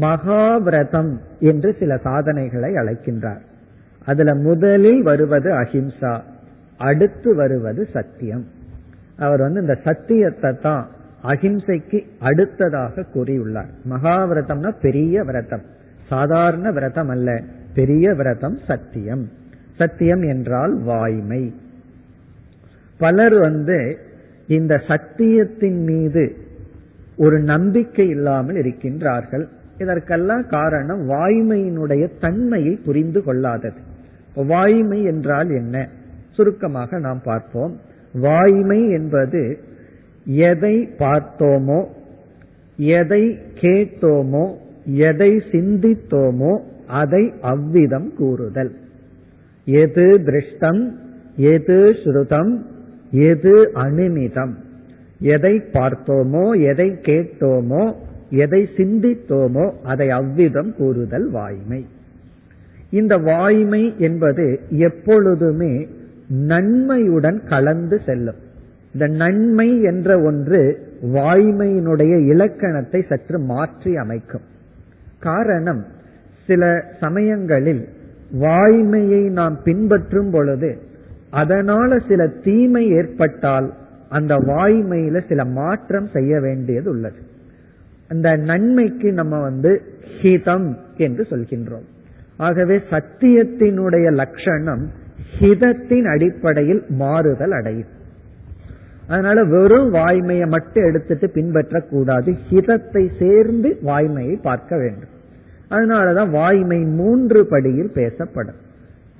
மகாவிரதம் 0.00 1.16
என்று 1.40 1.76
சில 1.78 1.96
சாதனைகளை 1.96 2.74
அழைக்கின்றார். 2.74 3.42
அதுல 4.06 4.34
முதலில் 4.34 5.02
வருவது 5.02 5.52
அஹிம்சா 5.52 6.20
அடுத்து 6.78 7.34
வருவது 7.34 7.88
சத்தியம். 7.92 8.44
அவர் 9.18 9.40
வந்து 9.40 9.60
இந்த 9.60 9.78
சத்தியத்தை 9.84 10.52
தான் 10.62 10.88
அஹிம்சைக்கு 11.24 12.04
அடுத்ததாக 12.18 13.04
கூறியுள்ளார். 13.14 13.70
மகாவிரதம்னா 13.90 14.72
பெரிய 14.80 15.22
விரதம். 15.22 15.62
சாதாரண 16.08 16.70
விரதம் 16.70 17.08
அல்ல 17.08 17.42
பெரிய 17.74 18.14
விரதம் 18.14 18.58
சத்தியம். 18.66 19.28
சத்தியம் 19.76 20.22
என்றால் 20.22 20.74
வாய்மை. 20.82 21.52
பலர் 22.98 23.34
வந்து 23.38 23.98
இந்த 24.46 24.82
சத்தியத்தின் 24.86 25.80
மீது 25.84 26.36
ஒரு 27.16 27.40
நம்பிக்கை 27.40 28.08
இல்லாமல் 28.08 28.56
இருக்கின்றார்கள். 28.56 29.44
இதற்கெல்லாம் 29.78 30.46
காரணம் 30.46 31.08
வாய்மையினுடைய 31.08 32.10
தன்மையை 32.20 32.74
புரிந்து 32.76 33.22
கொள்ளாதது. 33.22 33.80
வாய்மை 34.34 35.02
என்றால் 35.04 35.50
என்ன? 35.50 35.88
சுருக்கமாக 36.32 36.98
நாம் 36.98 37.20
பார்ப்போம். 37.24 37.74
வாய்மை 38.14 38.88
என்பது 38.88 39.58
எதை 40.26 40.88
பார்த்தோமோ 40.98 41.86
எதை 42.76 43.38
கேட்டோமோ 43.60 44.46
எதை 44.86 45.32
சிந்தித்தோமோ 45.52 46.52
அதை 46.86 47.32
அவ்விதம் 47.40 48.14
கூறுதல். 48.14 48.72
எது 49.66 50.06
திருஷ்டம் 50.26 50.82
எது 51.36 51.78
ஸ்ருதம் 52.00 52.52
எது 53.10 53.54
அனுமிதம் 53.74 54.54
எதை 55.34 55.54
பார்த்தோமோ 55.72 56.46
எதை 56.70 56.88
கேட்டோமோ 57.02 57.84
எதை 58.42 58.68
சிந்தித்தோமோ 58.76 59.64
அதை 59.82 60.08
அவ்விதம் 60.10 60.70
கூறுதல் 60.76 61.30
வாய்மை. 61.30 61.80
இந்த 62.90 63.14
வாய்மை 63.18 63.82
என்பது 63.98 64.60
எப்பொழுதுமே 64.68 65.88
நன்மையுடன் 66.28 67.38
கலந்து 67.48 68.00
செல்லும். 68.06 68.40
இந்த 68.92 69.06
நன்மை 69.06 69.68
என்ற 69.82 70.18
ஒன்று 70.20 70.60
வாய்மையினுடைய 71.12 72.14
இலக்கணத்தை 72.32 73.00
சற்று 73.08 73.38
மாற்றி 73.38 73.96
அமைக்கும். 73.96 74.46
காரணம் 75.18 75.82
சில 76.48 76.62
சமயங்களில் 77.00 77.84
வாய்மையை 78.40 79.30
நாம் 79.30 79.58
பின்பற்றும் 79.64 80.30
பொழுது 80.30 80.78
அதனால 81.30 81.98
சில 82.08 82.26
தீமை 82.26 82.88
ஏற்பட்டால் 82.88 83.72
அந்த 84.08 84.36
வாய்மையில 84.36 85.28
சில 85.28 85.44
மாற்றம் 85.44 86.08
செய்ய 86.12 86.40
வேண்டியது 86.40 86.90
உள்ளது. 86.90 87.16
அந்த 88.08 88.36
நன்மைக்கு 88.36 89.12
நம்ம 89.12 89.40
வந்து 89.40 89.82
ஹிதம் 90.22 90.76
என்று 90.96 91.26
சொல்கின்றோம். 91.30 91.86
ஆகவே 92.36 92.80
சத்தியத்தினுடைய 92.90 94.12
லட்சணம் 94.12 94.90
ஹிதத்தின் 95.38 96.04
அடிப்படையில் 96.04 96.84
மாறுதல் 96.88 97.50
அடையும். 97.50 97.92
அதனால 99.08 99.44
வெறும் 99.44 99.94
வாய்மையை 99.94 100.46
மட்டும் 100.46 100.84
எடுத்துட்டு 100.84 101.30
பின்பற்றக்கூடாது. 101.34 102.36
ஹிதத்தை 102.50 103.08
சேர்ந்து 103.18 103.76
வாய்மையை 103.86 104.42
பார்க்க 104.42 104.76
வேண்டும். 104.76 105.12
அதனாலதான் 105.70 106.30
வாய்மை 106.30 106.78
மூன்று 106.78 107.46
படியில் 107.46 107.90
பேசப்படும். 107.94 108.54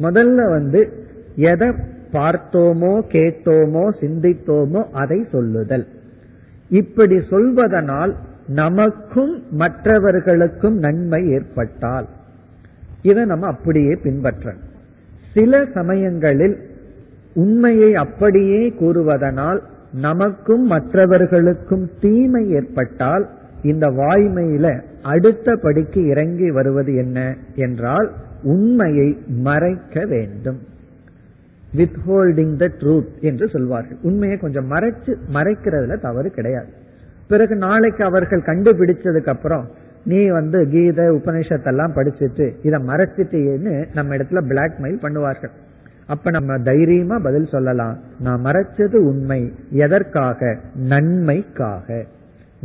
முதல்ல 0.00 0.48
வந்து 0.48 0.92
எதை 1.36 1.68
பார்த்தோமோ 2.12 3.02
கேட்டோமோ 3.12 3.88
சிந்தித்தோமோ 4.00 4.90
அதை 4.90 5.26
சொல்லுதல். 5.32 5.86
இப்படி 6.68 7.16
சொல்வதனால் 7.16 8.14
நமக்கும் 8.46 9.42
மற்றவர்களுக்கும் 9.50 10.78
நன்மை 10.78 11.30
ஏற்பட்டால் 11.30 12.06
இதை 13.02 13.24
நம்ம 13.24 13.46
அப்படியே 13.46 13.94
பின்பற்ற 14.02 14.54
சில 15.34 15.64
சமயங்களில் 15.74 16.56
உண்மையை 17.34 17.94
அப்படியே 17.94 18.74
கூறுவதனால் 18.80 19.60
நமக்கும் 19.92 20.66
மற்றவர்களுக்கும் 20.66 21.90
தீமை 22.00 22.50
ஏற்பட்டால் 22.50 23.28
இந்த 23.62 23.88
வாய்மையில 23.90 24.80
அடுத்த 25.04 25.56
படிக்கு 25.56 26.06
இறங்கி 26.06 26.50
வருவது 26.50 26.94
என்ன 26.94 27.36
என்றால் 27.54 28.12
உண்மையை 28.42 29.18
மறைக்க 29.26 30.04
வேண்டும். 30.06 30.58
வித்ஹோல்டிங் 31.76 32.56
த 32.56 32.70
ட்ரூத் 32.80 33.20
என்று 33.20 33.48
சொல்வார்கள். 33.48 33.96
உண்மையை 34.02 34.38
கொஞ்சம் 34.38 34.70
மறைச்சு 34.70 35.16
மறைக்கிறதுல 35.32 36.00
தவறு 36.00 36.30
கிடையாது. 36.30 36.66
பிறகு 37.28 37.56
நாளைக்கு 37.56 38.04
அவர்கள் 38.04 38.40
கண்டுபிடிச்சதுக்கு 38.40 39.28
அப்புறம் 39.28 39.68
நீ 40.04 40.28
வந்து 40.28 40.68
கீத 40.68 41.10
உபனிஷத்தெல்லாம் 41.10 41.92
படிச்சுட்டு 41.94 42.54
இதை 42.62 42.80
மறைச்சிட்டேன்னு 42.86 43.94
நம்ம 43.94 44.16
இடத்துல 44.16 44.42
பிளாக்மெயில் 44.48 45.02
பண்ணுவார்கள். 45.02 45.50
அப்ப 46.06 46.30
நம்ம 46.30 46.58
தைரியமா 46.58 47.18
பதில் 47.18 47.46
சொல்லலாம். 47.46 47.98
நான் 48.20 48.44
மறைச்சது 48.44 48.96
உண்மை. 48.96 49.52
எதற்காக? 49.70 50.58
நன்மைக்காக. 50.74 52.04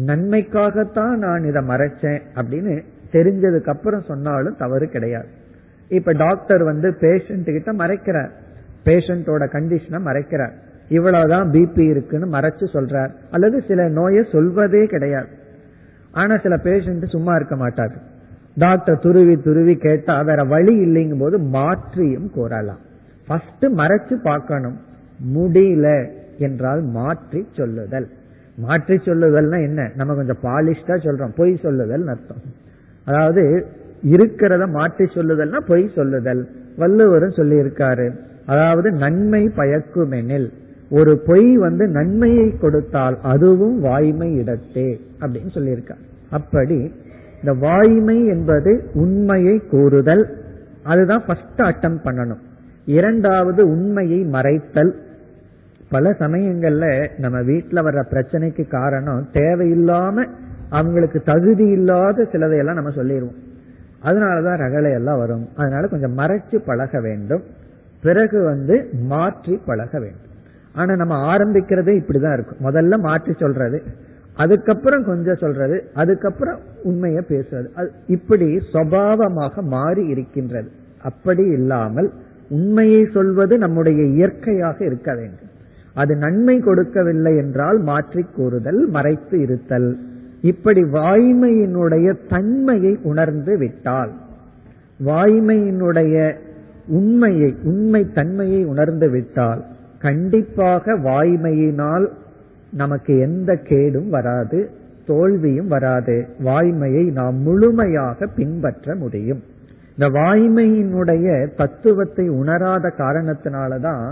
நன்மைக்காகத்தான் 0.05 1.15
நான் 1.15 1.43
இதை 1.43 1.61
மறைச்சேன் 1.67 2.21
அப்படின்னு 2.35 2.83
தெரிஞ்சதுக்கு 3.11 3.69
அப்புறம் 3.69 4.01
சொன்னாலும் 4.01 4.55
தவறு 4.57 4.87
கிடையாது. 4.87 5.27
இப்ப 5.89 6.11
டாக்டர் 6.11 6.63
வந்து 6.63 6.91
பேஷண்ட் 6.91 7.43
கிட்ட 7.43 7.73
மறைக்கிறார். 7.73 8.29
பேஷண்டோட 8.85 9.47
கண்டிஷனை 9.53 9.99
மறைக்கிறார். 10.05 10.51
இவ்வளவுதான் 10.89 11.51
பிபி 11.51 11.79
இருக்குன்னு 11.79 12.37
மறைச்சு 12.37 12.65
சொல்றார். 12.73 13.09
அல்லது 13.31 13.63
சில 13.67 13.87
நோயை 13.87 14.25
சொல்வதே 14.31 14.85
கிடையாது. 14.85 15.27
ஆனா 16.11 16.37
சில 16.37 16.55
பேஷண்ட் 16.55 17.07
சும்மா 17.07 17.35
இருக்க 17.35 17.55
மாட்டார். 17.55 17.91
டாக்டர் 18.55 18.99
துருவி 18.99 19.35
துருவி 19.35 19.75
கேட்டா 19.75 20.21
வேற 20.21 20.43
வழி 20.43 20.85
இல்லைங்கும் 20.85 21.19
போது 21.19 21.37
மாற்றியும் 21.37 22.31
கூறலாம் 22.31 22.79
ஃபர்ஸ்ட் 23.27 23.65
மறைச்சு 23.65 24.13
பார்க்கணும். 24.13 24.77
முடியல 25.33 26.09
என்றால் 26.37 26.81
மாற்றி 26.81 27.47
சொல்லுதல். 27.55 28.09
மாற்றி 28.59 28.95
சொல்லுதல்னா 28.95 29.57
என்ன? 29.63 29.91
நம்ம 29.95 30.15
கொஞ்சம் 30.15 30.41
பாலிஷ்டா 30.43 30.95
சொல்றோம். 31.05 31.35
பொய் 31.35 31.59
சொல்லுதல் 31.61 32.07
அர்த்தம். 32.07 32.41
அதாவது 33.05 33.65
இருக்கிறத 34.05 34.69
மாற்றி 34.71 35.05
சொல்லுதல்னா 35.05 35.59
பொய் 35.67 35.91
சொல்லுதல். 35.95 36.47
வள்ளுவரும் 36.77 37.37
சொல்லி 37.39 37.55
இருக்காரு 37.55 38.07
அதாவது 38.45 38.91
நன்மை 38.91 39.51
பயக்குமெனில். 39.57 40.49
ஒரு 40.89 41.19
பொய் 41.25 41.57
வந்து 41.57 41.87
நன்மையை 41.87 42.57
கொடுத்தால் 42.57 43.17
அதுவும் 43.21 43.79
வாய்மை 43.79 44.35
இடத்தே 44.35 44.99
அப்படின்னு 45.21 45.51
சொல்லியிருக்கார். 45.53 46.03
அப்படி 46.29 46.91
இந்த 47.35 47.53
வாய்மை 47.59 48.25
என்பது 48.25 48.71
உண்மையை 48.93 49.61
கூறுதல். 49.71 50.23
அதுதான் 50.83 51.23
ஃபர்ஸ்ட் 51.27 51.61
அட்டம் 51.61 51.99
பண்ணணும். 52.03 52.43
இரண்டாவது 52.85 53.67
உண்மையை 53.67 54.19
மறைத்தல். 54.25 54.93
பல 55.89 56.09
சமயங்கள்ல 56.19 57.09
நம்ம 57.17 57.37
வீட்டுல 57.41 57.83
வர்ற 57.87 58.01
பிரச்சனைக்கு 58.11 58.67
காரணம் 58.67 59.29
தேவையில்லாம 59.33 60.27
அவங்களுக்கு 60.69 61.21
தகுதி 61.21 61.65
இல்லாத 61.67 62.27
சிலதையெல்லாம் 62.31 62.79
நம்ம 62.79 62.89
சொல்லிடுவோம் 62.89 63.37
அதனாலதான் 64.03 64.59
ரகலை 64.63 64.91
எல்லாம் 64.93 65.17
வரும். 65.17 65.47
அதனால 65.55 65.87
கொஞ்சம் 65.87 66.17
மறைச்சு 66.17 66.57
பழக 66.65 66.99
வேண்டும். 66.99 67.43
பிறகு 68.01 68.43
வந்து 68.43 68.89
மாற்றி 69.07 69.59
பழக 69.65 69.99
வேண்டும். 69.99 70.27
ஆனா 70.73 70.95
நம்ம 70.95 71.35
ஆரம்பிக்கிறதே 71.35 71.93
இப்படிதான் 72.01 72.33
இருக்கும். 72.33 72.61
முதல்ல 72.63 72.99
மாற்றி 72.99 73.33
சொல்றது 73.33 73.83
அதுக்கப்புறம் 74.35 75.03
கொஞ்சம் 75.03 75.35
சொல்றது 75.35 75.77
அதுக்கப்புறம் 75.93 76.59
உண்மையை 76.83 77.23
பேசுறது. 77.29 77.87
இப்படி 78.07 78.47
சுவாவமாக 78.73 79.61
மாறி 79.61 80.05
இருக்கின்றது. 80.05 80.69
அப்படி 81.03 81.43
இல்லாமல் 81.43 82.11
உண்மையை 82.49 83.07
சொல்வது 83.13 83.57
நம்முடைய 83.57 84.03
இயற்கையாக 84.03 84.85
இருக்க 84.85 85.13
வேண்டும். 85.13 85.47
அது 86.01 86.13
நன்மை 86.15 86.55
கொடுக்கவில்லை 86.59 87.33
என்றால் 87.35 87.79
மாற்றி 87.89 88.23
கூறுதல் 88.35 88.81
மறைத்து 88.87 89.35
இருத்தல். 89.39 89.89
இப்படி 90.41 90.81
வாய்மையினுடைய 90.97 92.07
தன்மையை 92.29 92.93
உணர்ந்து 93.03 93.53
விட்டால் 93.57 94.11
வாய்மையினுடைய 95.05 96.15
உண்மையை 96.97 97.51
உண்மை 97.63 98.01
தன்மையை 98.13 98.61
உணர்ந்து 98.65 99.07
விட்டால் 99.09 99.61
கண்டிப்பாக 99.99 100.95
வாய்மையினால் 101.07 102.05
நமக்கு 102.73 103.13
எந்த 103.19 103.51
கேடும் 103.69 104.09
வராது 104.09 104.59
தோல்வியும் 105.07 105.69
வராது. 105.73 106.15
வாய்மையை 106.45 107.03
நாம் 107.11 107.37
முழுமையாக 107.47 108.27
பின்பற்ற 108.35 108.95
முடியும். 108.95 109.41
இந்த 109.93 110.07
வாய்மையினுடைய 110.19 111.27
தத்துவத்தை 111.57 112.25
உணராத 112.41 112.91
காரணத்தினாலதான் 112.97 114.09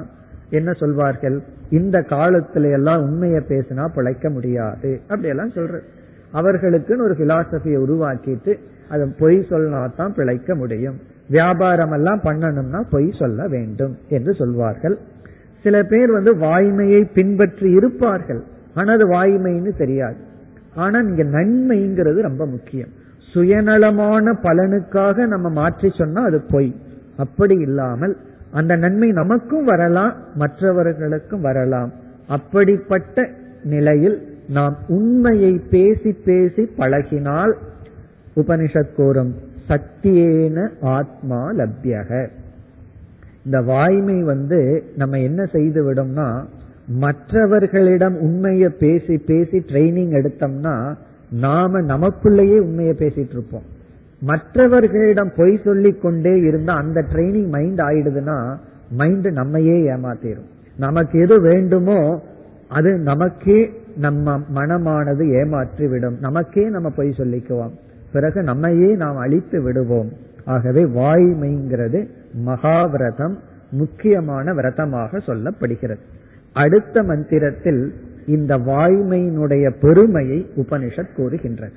என்ன 0.50 0.72
சொல்வார்கள்? 0.72 1.44
இந்த 1.70 2.00
காலத்துல 2.00 2.72
எல்லாம் 2.72 3.02
உண்மையை 3.02 3.42
பேசினா 3.48 3.88
பிழைக்க 3.96 4.30
முடியாது. 4.30 5.02
அப்படி 5.08 5.28
எல்லாம் 5.28 5.50
சொல்ற 5.50 5.80
அவர்களுக்குன்னு 6.34 7.02
ஒரு 7.02 7.16
பிலாசபியை 7.20 7.78
உருவாக்கிட்டு 7.86 8.58
அதை 8.90 9.08
பொய் 9.20 9.46
சொன்னா 9.50 9.88
தான் 9.88 10.14
பிழைக்க 10.14 10.56
முடியும். 10.56 10.98
வியாபாரம் 11.30 11.92
எல்லாம் 11.92 12.22
பண்ணணும்னா 12.24 12.84
பொய் 12.90 13.12
சொல்ல 13.12 13.48
வேண்டும் 13.48 13.98
என்று 14.10 14.34
சொல்வார்கள். 14.34 14.98
சில 15.62 15.84
பேர் 15.84 16.12
வந்து 16.12 16.36
வாய்மையை 16.36 17.08
பின்பற்றி 17.14 17.72
இருப்பார்கள். 17.72 18.44
ஆனா 18.74 18.94
அது 18.94 19.08
வாய்மைன்னு 19.08 19.78
தெரியாது. 19.78 20.16
ஆனா 20.76 21.00
இங்க 21.00 21.24
நன்மைங்கிறது 21.24 22.22
ரொம்ப 22.22 22.46
முக்கியம். 22.46 22.90
சுயநலமான 23.34 24.32
பலனுக்காக 24.32 25.28
நம்ம 25.28 25.50
மாற்றி 25.50 25.90
சொன்னா 25.90 26.24
அது 26.24 26.42
பொய். 26.50 26.76
அப்படி 27.18 27.56
இல்லாமல் 27.56 28.18
அந்த 28.60 28.76
நன்மை 28.76 29.10
நமக்கும் 29.12 29.66
வரலாம் 29.66 30.14
மற்றவர்களுக்கும் 30.36 31.42
வரலாம். 31.42 31.92
அப்படிப்பட்ட 32.28 33.26
நிலையில் 33.64 34.18
நாம் 34.50 34.76
உண்மையை 34.88 35.54
பேசி 35.70 36.12
பேசி 36.26 36.64
பழகினால் 36.78 37.54
உபனிஷத் 38.36 38.96
கூறும் 38.96 39.34
சத்தியேன 39.70 40.68
ஆத்மா 40.98 41.40
லப்யக. 41.52 42.30
இந்த 43.46 43.62
வாய்மை 43.62 44.18
வந்து 44.24 44.60
நம்ம 44.96 45.20
என்ன 45.20 45.46
செய்து 45.46 45.80
விடும்னா 45.88 46.28
மற்றவர்களிடம் 47.00 48.18
உண்மையை 48.20 48.70
பேசி 48.80 49.18
பேசி 49.18 49.58
ட்ரைனிங் 49.60 50.14
எடுத்தோம்னா 50.20 50.76
நாம 51.32 51.82
நமக்குள்ளேயே 51.82 52.60
உண்மையை 52.60 52.94
பேசிட்டு 53.00 53.36
இருப்போம். 53.38 53.68
மற்றவர்களிடம் 54.20 55.32
பொய் 55.36 55.60
சொல்லி 55.64 55.92
கொண்டே 55.92 56.40
இருந்தா 56.40 56.74
அந்த 56.74 57.06
ட்ரைனிங் 57.14 57.50
மைண்ட் 57.50 57.80
ஆயிடுதுன்னா 57.80 58.56
மைண்ட் 58.92 59.28
நம்மையே 59.28 59.92
ஏமாத்திரும். 59.92 60.48
நமக்கு 60.78 61.20
எது 61.20 61.42
வேண்டுமோ 61.42 62.22
அது 62.70 62.98
நமக்கே 62.98 63.74
நம்ம 63.98 64.42
மனமானது 64.56 65.30
ஏமாற்றி 65.30 65.88
விடும் 65.88 66.18
நமக்கே 66.20 66.70
நம்ம 66.70 66.90
பொய் 66.90 67.10
சொல்லிக்குவோம். 67.10 67.72
பிறகு 68.14 68.44
நம்மையே 68.44 68.96
நாம் 68.96 69.18
அழித்து 69.18 69.62
விடுவோம். 69.62 70.10
ஆகவே 70.46 70.84
வாய்மைங்கிறது 70.84 72.08
மகாவிரதம் 72.46 73.36
முக்கியமான 73.70 74.54
விரதமாக 74.54 75.18
சொல்லப்படுகிறது. 75.18 76.00
அடுத்த 76.54 77.04
மந்திரத்தில் 77.04 77.94
இந்த 78.26 78.58
வாய்மையினுடைய 78.58 79.74
பெருமையை 79.82 80.50
உபனிஷத் 80.56 81.16
கூறுகின்றது. 81.16 81.74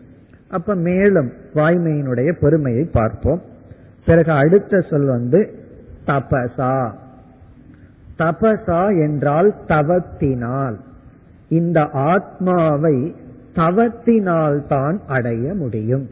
அப்ப 0.51 0.74
மேலும் 0.74 1.32
வாய்மையினுடைய 1.55 2.32
பெருமையை 2.40 2.84
பார்ப்போம். 2.84 3.42
பிறகு 4.07 4.32
அடுத்த 4.32 4.80
சொல் 4.80 5.05
வந்து 5.05 5.51
தபசா. 6.07 6.90
தபசா 8.18 9.03
என்றால் 9.03 9.55
தவத்தினால். 9.68 10.76
இந்த 11.48 11.88
ஆத்மாவை 11.92 13.14
தவத்தினால் 13.55 14.66
தான் 14.66 15.01
அடைய 15.07 15.55
முடியும். 15.55 16.09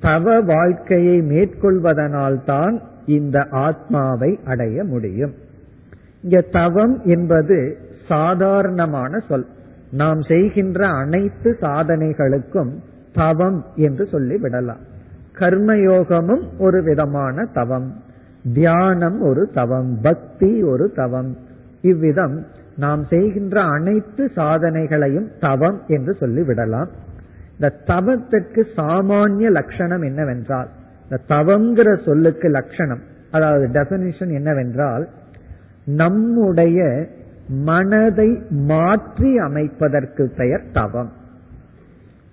தவ 0.00 0.40
வாழ்க்கையை 0.40 1.20
மேற்கொள்வதனால் 1.20 2.44
தான் 2.44 2.80
இந்த 3.06 3.46
ஆத்மாவை 3.50 4.38
அடைய 4.44 4.84
முடியும். 4.84 5.34
இங்க 6.22 6.40
தவம் 6.40 7.00
என்பது 7.04 7.76
சாதாரணமான 8.08 9.18
சொல். 9.28 9.46
நாம் 9.90 10.22
செய்கின்ற 10.22 10.86
அனைத்து 10.86 11.56
சாதனைகளுக்கும் 11.60 12.70
தவம் 13.18 13.60
என்று 13.76 14.06
சொல்லி 14.06 14.36
விடலாம். 14.36 14.82
கர்மயோகமும் 15.32 16.44
ஒரு 16.58 16.82
விதமான 16.82 17.44
தவம். 17.54 17.88
தியானம் 18.54 19.20
ஒரு 19.20 19.50
தவம். 19.54 19.98
பக்தி 20.02 20.62
ஒரு 20.62 20.92
தவம். 20.96 21.36
இவ்விதம் 21.80 22.36
நாம் 22.76 23.04
செய்கின்ற 23.10 23.60
அனைத்து 23.60 24.30
சாதனைகளையும் 24.36 25.28
தவம் 25.40 25.80
என்று 25.86 26.14
சொல்லி 26.14 26.42
விடலாம். 26.42 26.88
இந்த 27.52 27.68
தவத்திற்கு 27.86 28.60
சாமானிய 28.76 29.50
லட்சணம் 29.50 30.02
என்னவென்றால் 30.02 30.68
இந்த 31.02 31.18
தவங்கிற 31.28 32.04
சொல்லுக்கு 32.04 32.48
லட்சணம் 32.48 33.02
அதாவது 33.30 33.66
டெபினிஷன் 33.66 34.32
என்னவென்றால் 34.32 35.08
நம்முடைய 35.84 37.06
மனதை 37.48 38.30
மாற்றி 38.50 39.38
அமைப்பதற்கு 39.38 40.30
பெயர் 40.36 40.70
தவம். 40.72 41.12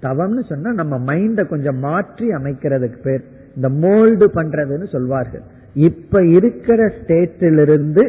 தவம்னு 0.06 0.42
சொன்னா 0.50 0.72
நம்ம 0.72 0.96
மைண்ட 1.10 1.48
கொஞ்சம் 1.48 1.80
மாற்றி 1.80 2.28
அமைக்கிறதுக்கு 2.30 3.00
பேர் 3.04 3.24
இந்த 3.56 3.70
மோல்டு 3.84 4.26
பண்றதுன்னு 4.38 4.88
சொல்வார்கள். 4.92 5.44
இப்ப 5.90 6.24
இருக்கிற 6.38 6.82
ஸ்டேட்டிலிருந்து 6.98 8.04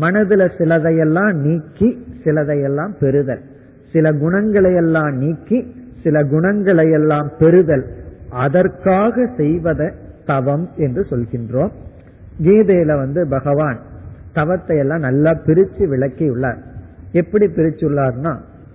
மனதுல 0.00 0.42
சிலதையெல்லாம் 0.58 1.34
நீக்கி 1.44 1.88
சிலதையெல்லாம் 2.24 2.92
பெறுதல். 3.00 3.42
சில 3.92 4.12
குணங்களை 4.12 4.72
எல்லாம் 4.74 5.12
நீக்கி 5.16 5.58
சில 6.02 6.16
குணங்களை 6.24 6.86
எல்லாம் 6.90 7.30
பெறுதல். 7.38 7.84
அதற்காக 8.44 9.24
செய்வத 9.36 9.92
தவம் 10.26 10.66
என்று 10.76 11.02
சொல்கின்றோம். 11.10 11.72
கீதையில 12.42 12.92
வந்து 12.96 13.20
பகவான் 13.28 13.78
தவத்தை 14.32 14.76
எல்லாம் 14.78 14.98
நல்லா 14.98 15.32
பிரிச்சு 15.46 15.84
விளக்கி 15.88 16.26
உள்ளார் 16.28 16.60
எப்படி 17.12 17.46
பிரிச்சுள்ளார்னா 17.46 18.32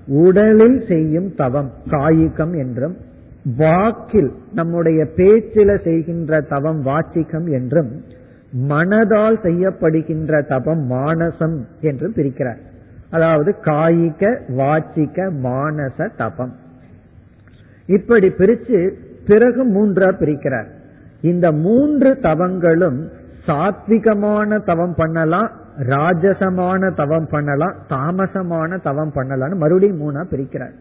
உடலில் 0.08 0.86
செய்யும் 0.88 1.36
தவம் 1.36 1.72
காயிகம் 1.90 2.58
என்றும் 2.58 2.98
வாக்கில் 3.58 4.32
நம்முடைய 4.54 5.08
பேச்சில 5.16 5.84
செய்கின்ற 5.84 6.42
தவம் 6.42 6.86
வாச்சிகம் 6.86 7.52
என்றும் 7.52 8.02
மனதால் 8.70 9.38
செய்யப்படுகின்ற 9.44 10.48
தபம் 10.48 10.92
மானசம் 10.92 11.66
என்றும் 11.82 12.14
பிரிக்கிறார். 12.14 12.58
அதாவது 13.10 13.56
காயிக 13.62 14.40
வாச்சிக 14.58 15.32
மானச 15.44 16.16
தபம். 16.18 16.54
இப்படி 17.88 18.28
பிரிச்சு 18.28 18.92
பிறகு 19.28 19.66
மூன்றா 19.66 20.10
பிரிக்கிறார். 20.20 20.68
இந்த 21.22 21.52
மூன்று 21.52 22.18
தவங்களும் 22.22 23.08
சாத்விகமான 23.48 24.64
தவம் 24.64 24.96
பண்ணலாம் 24.96 25.52
ராஜசமான 25.80 26.96
தவம் 26.96 27.28
பண்ணலாம் 27.32 27.76
தாமசமான 27.90 28.82
தவம் 28.82 29.12
பண்ணலாம்னு 29.16 29.56
மறுபடியும் 29.56 30.02
மூணா 30.02 30.24
பிரிக்கிறார். 30.32 30.74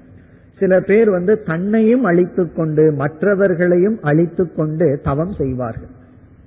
சில 0.58 0.80
பேர் 0.80 1.10
வந்து 1.10 1.42
தன்னையும் 1.42 2.04
அழித்து 2.04 2.52
கொண்டு 2.52 2.92
மற்றவர்களையும் 2.92 3.98
அழித்து 4.02 4.54
கொண்டு 4.54 5.00
தவம் 5.04 5.32
செய்வார்கள். 5.32 6.02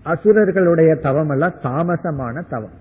அசுரர்களுடைய 0.06 1.02
தவம் 1.02 1.30
எல்லாம் 1.30 1.54
தாமசமான 1.64 2.44
தவம். 2.50 2.76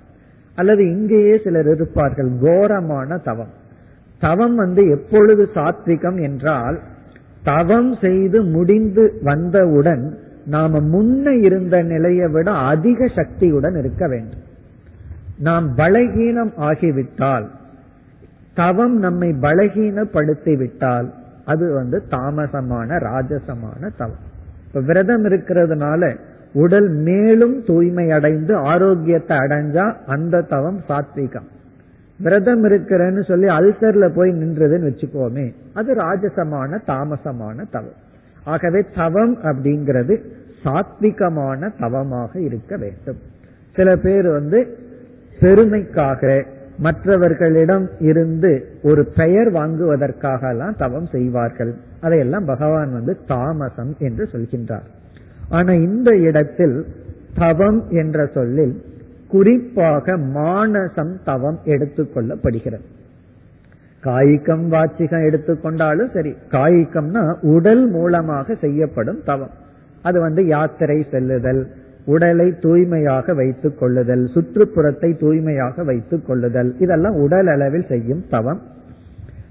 அல்லது 0.55 0.91
இங்கேயே 0.91 1.41
சிலர் 1.45 1.67
இருப்பார்கள் 1.67 2.29
கோரமான 2.41 3.17
தவம். 3.17 3.51
தவம் 4.21 4.55
வந்து 4.55 4.89
எப்பொழுது 4.89 5.49
சாத்விகம் 5.55 6.21
என்றால் 6.21 6.81
தவம் 7.45 7.95
செய்து 8.01 8.43
முடிந்து 8.43 9.19
வந்தவுடன் 9.23 10.19
நாம 10.47 10.79
முன்ன 10.79 11.43
இருந்த 11.43 11.83
நிலையை 11.83 12.29
விட 12.29 12.51
அதிக 12.51 13.07
சக்தியுடன் 13.07 13.77
இருக்க 13.77 14.09
வேண்டும். 14.09 14.46
நாம் 15.39 15.77
பலகீனம் 15.77 16.53
ஆகிவிட்டால் 16.57 17.49
தவம் 18.55 18.99
நம்மை 18.99 19.31
பலகீனப்படுத்தி 19.31 20.57
விட்டால் 20.57 21.13
அது 21.45 21.73
வந்து 21.73 22.03
தாமசமான 22.11 22.99
ராஜசமான 22.99 23.91
தவம். 23.97 24.25
இப்ப 24.67 24.81
விரதம் 24.81 25.25
இருக்கிறதுனால 25.25 26.17
உடல் 26.53 26.89
மேலும் 26.89 27.65
தூய்மை 27.65 28.11
அடைந்து 28.11 28.55
ஆரோக்கியத்தை 28.55 29.37
அடைஞ்சா 29.37 29.95
அந்த 30.07 30.41
தவம் 30.41 30.81
சாத்விகம். 30.89 31.49
விரதம் 32.19 32.65
இருக்கிறேன்னு 32.65 33.25
சொல்லி 33.25 33.47
அல்சர்ல 33.47 34.09
போய் 34.15 34.31
நின்றதுன்னு 34.31 34.89
வச்சுக்கோமே 34.89 35.53
அது 35.75 35.95
ராஜசமான 35.95 36.79
தாமசமான 36.87 37.65
தவம். 37.71 37.99
ஆகவே 38.45 38.85
தவம் 38.95 39.37
அப்படிங்கிறது 39.43 40.23
சாத்விகமான 40.65 41.73
தவமாக 41.81 42.41
இருக்க 42.41 42.77
வேண்டும். 42.77 43.17
சில 43.77 43.97
பேர் 43.97 44.29
வந்து 44.29 44.79
பெருமைக்காக 45.41 46.45
மற்றவர்களிடம் 46.79 47.89
இருந்து 47.99 48.67
ஒரு 48.83 49.07
பெயர் 49.17 49.51
வாங்குவதற்காக 49.51 50.49
எல்லாம் 50.49 50.77
தவம் 50.79 51.07
செய்வார்கள். 51.07 51.75
அதையெல்லாம் 52.01 52.45
பகவான் 52.45 52.93
வந்து 52.93 53.19
தாமசம் 53.27 53.97
என்று 53.99 54.29
சொல்கின்றார். 54.33 54.89
ஆனா 55.49 55.73
இந்த 55.73 56.17
இடத்தில் 56.17 56.87
தவம் 57.39 57.85
என்ற 57.91 58.27
சொல்லில் 58.27 58.83
குறிப்பாக 59.29 60.17
மானசம் 60.17 61.15
தவம் 61.25 61.59
எடுத்துக்கொள்ளப்படுகிறது. 61.65 62.87
காய்கம் 64.03 64.73
வாச்சிகம் 64.73 65.25
எடுத்துக்கொண்டாலும் 65.31 66.13
சரி 66.13 66.35
காய்கம்னா 66.51 67.41
உடல் 67.41 67.87
மூலமாக 67.87 68.55
செய்யப்படும் 68.55 69.21
தவம். 69.25 69.51
அது 70.03 70.21
வந்து 70.21 70.47
யாத்திரை 70.47 71.07
செல்லுதல் 71.11 71.71
உடலை 72.07 72.59
தூய்மையாக 72.61 73.35
வைத்துக் 73.35 73.79
கொள்ளுதல் 73.79 74.31
சுற்றுப்புறத்தை 74.35 75.19
தூய்மையாக 75.19 75.85
வைத்துக் 75.85 76.27
கொள்ளுதல். 76.27 76.77
இதெல்லாம் 76.79 77.15
உடல் 77.15 77.47
அளவில் 77.47 77.87
செய்யும் 77.89 78.25
தவம். 78.31 78.61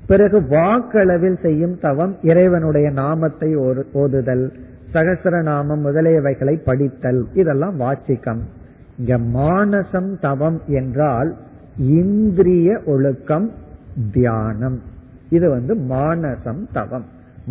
பிறகு 0.08 0.42
வாக்களவில் 0.42 1.38
செய்யும் 1.42 1.80
தவம் 1.80 2.16
இறைவனுடைய 2.22 2.90
நாமத்தை 2.90 3.58
ஓதுதல் 3.58 4.50
சகசரநாமம் 4.94 5.82
முதலியவைகளை 5.86 6.56
படித்தல். 6.66 7.26
இதெல்லாம் 7.34 7.80
வாச்சிக்கம். 7.80 8.42
இங்க 8.98 9.18
மானசம் 9.18 10.20
தவம் 10.22 10.62
என்றால் 10.68 11.36
இந்திரிய 11.78 12.82
ஒழுக்கம் 12.86 13.52
தியானம். 14.12 14.82
இது 15.30 15.50
வந்து 15.50 15.76
மானசம் 15.76 16.68
தவம். 16.74 17.06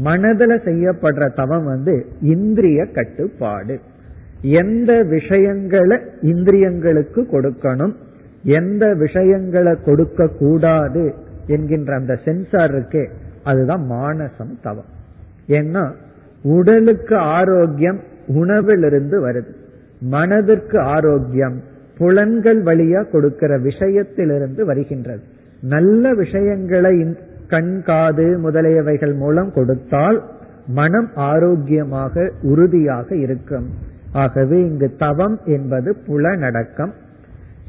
மனதுல 0.04 0.52
செய்யப்படுற 0.64 1.34
தவம் 1.34 1.64
வந்து 1.64 2.06
இந்திரிய 2.20 2.84
கட்டுப்பாடு. 2.84 3.80
எந்த 4.44 5.02
விஷயங்களை 5.02 5.98
இந்திரியங்களுக்கு 6.22 7.20
கொடுக்கணும் 7.32 7.94
எந்த 8.42 8.94
விஷயங்களை 8.94 9.76
கொடுக்க 9.84 10.28
கூடாது 10.38 11.14
என்கின்ற 11.46 11.94
அந்த 11.94 12.18
சென்சார் 12.24 12.74
இருக்கே 12.74 13.08
அதுதான் 13.44 13.86
மானசம் 13.90 14.60
தவம். 14.62 14.90
ஏன்னா 15.48 15.92
உடலுக்கு 16.42 17.16
ஆரோக்கியம் 17.16 18.00
உணவிலிருந்து 18.26 19.30
வருது. 19.30 19.52
மனதிற்கு 20.00 20.78
ஆரோக்கியம் 20.78 21.60
புலன்கள் 21.98 22.62
வழியா 22.62 23.10
கொடுக்கிற 23.10 23.58
விஷயத்திலிருந்து 23.58 24.62
வருகின்றது. 24.62 25.22
நல்ல 25.62 26.14
விஷயங்களை 26.14 27.16
கண் 27.48 27.82
காது 27.82 28.38
முதலியவைகள் 28.50 29.14
மூலம் 29.14 29.52
கொடுத்தால் 29.52 30.22
மனம் 30.66 31.10
ஆரோக்கியமாக 31.14 32.30
உறுதியாக 32.42 33.16
இருக்கும். 33.16 33.92
ஆகவே 34.14 34.60
இங்கு 34.60 34.94
தவம் 34.98 35.40
என்பது 35.44 35.96
புலனடக்கம். 36.06 36.92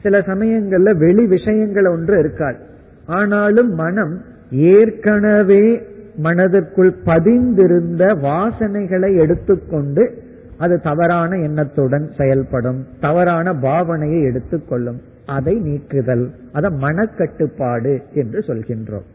சில 0.01 0.19
சமயங்கள்ல 0.19 0.97
வெளி 0.97 1.25
விஷயங்கள் 1.25 1.87
ஒன்று 1.87 2.19
இருக்காது. 2.19 2.57
ஆனாலும் 3.05 3.69
மனம் 3.73 4.21
ஏற்கனவே 4.51 5.81
மனதிற்குள் 6.15 6.93
பதிந்திருந்த 7.05 8.03
வாசனைகளை 8.19 9.17
எடுத்துக்கொண்டு 9.17 10.23
அது 10.57 10.81
தவறான 10.81 11.35
எண்ணத்துடன் 11.37 12.11
செயல்படும் 12.17 12.85
தவறான 12.99 13.53
பாவனையை 13.53 14.21
எடுத்துக்கொள்ளும். 14.23 15.01
அதை 15.25 15.59
நீக்குதல் 15.59 16.31
அத 16.51 16.69
மனக்கட்டுப்பாடு 16.69 18.01
என்று 18.13 18.39
சொல்கின்றோம். 18.39 19.07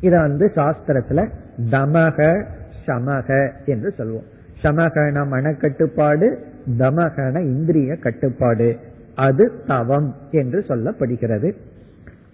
இத 0.00 0.18
வந்து 0.18 0.50
சாஸ்திரத்துல 0.54 1.28
தமக 1.70 2.44
சமக 2.86 3.50
என்று 3.64 3.94
சொல்வோம். 3.98 4.28
சமகன 4.62 5.24
மனக்கட்டுப்பாடு 5.24 6.36
தமகன 6.78 7.40
இந்திரிய 7.40 7.96
கட்டுப்பாடு. 7.96 8.76
அது 9.14 9.52
தவம் 9.66 10.14
என்று 10.30 10.64
சொல்லப்படுகிறது. 10.68 11.52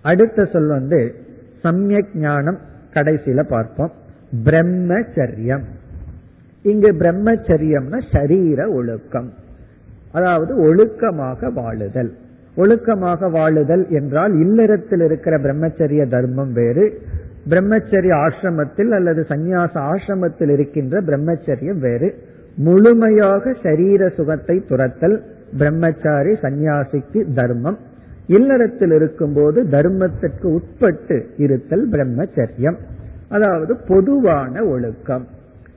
அடுத்த 0.03 0.45
சொல் 0.45 0.67
வந்து 0.67 1.15
சமயக் 1.63 2.15
ஞானம் 2.15 2.59
கடைசியில 2.95 3.43
பார்ப்போம். 3.43 3.93
பிரம்மச்சரியம். 4.45 5.63
இங்கு 6.63 6.93
பிரம்மச்சரியம்னா 6.93 8.03
சரீர 8.13 8.69
ஒழுக்கம். 8.69 9.33
அதாவது 10.13 10.57
ஒழுக்கமாக 10.57 11.51
வாழுதல். 11.51 12.13
ஒழுக்கமாக 12.57 13.31
வாழுதல் 13.31 13.89
என்றால் 13.89 14.33
இல்லறத்தில் 14.33 15.01
இருக்கிற 15.01 15.39
பிரம்மச்சரிய 15.39 16.09
தர்மம் 16.09 16.53
வேறு 16.53 17.01
பிரம்மச்சரிய 17.49 18.13
ஆசிரமத்தில் 18.27 18.91
அல்லது 18.91 19.27
சந்நியாச 19.29 19.73
ஆசிரமத்தில் 19.73 20.49
இருக்கின்ற 20.49 21.01
பிரம்மச்சரியம் 21.01 21.79
வேறு. 21.79 22.15
முழுமையாக 22.57 23.55
சரீர 23.63 24.09
சுகத்தை 24.09 24.65
துரத்தல் 24.69 25.23
பிரம்மச்சாரி 25.59 26.33
சந்நியாசிக்கு 26.33 27.35
தர்மம். 27.35 27.79
இல்லறத்தில் 28.27 28.91
இருக்கும்போது 28.91 29.63
தர்மத்திற்கு 29.63 30.47
உட்பட்டு 30.47 31.27
இருத்தல் 31.37 31.89
பிரம்மச்சரியம். 31.91 32.77
அதாவது 33.29 33.77
பொதுவான 33.89 34.65
ஒழுக்கம். 34.65 35.27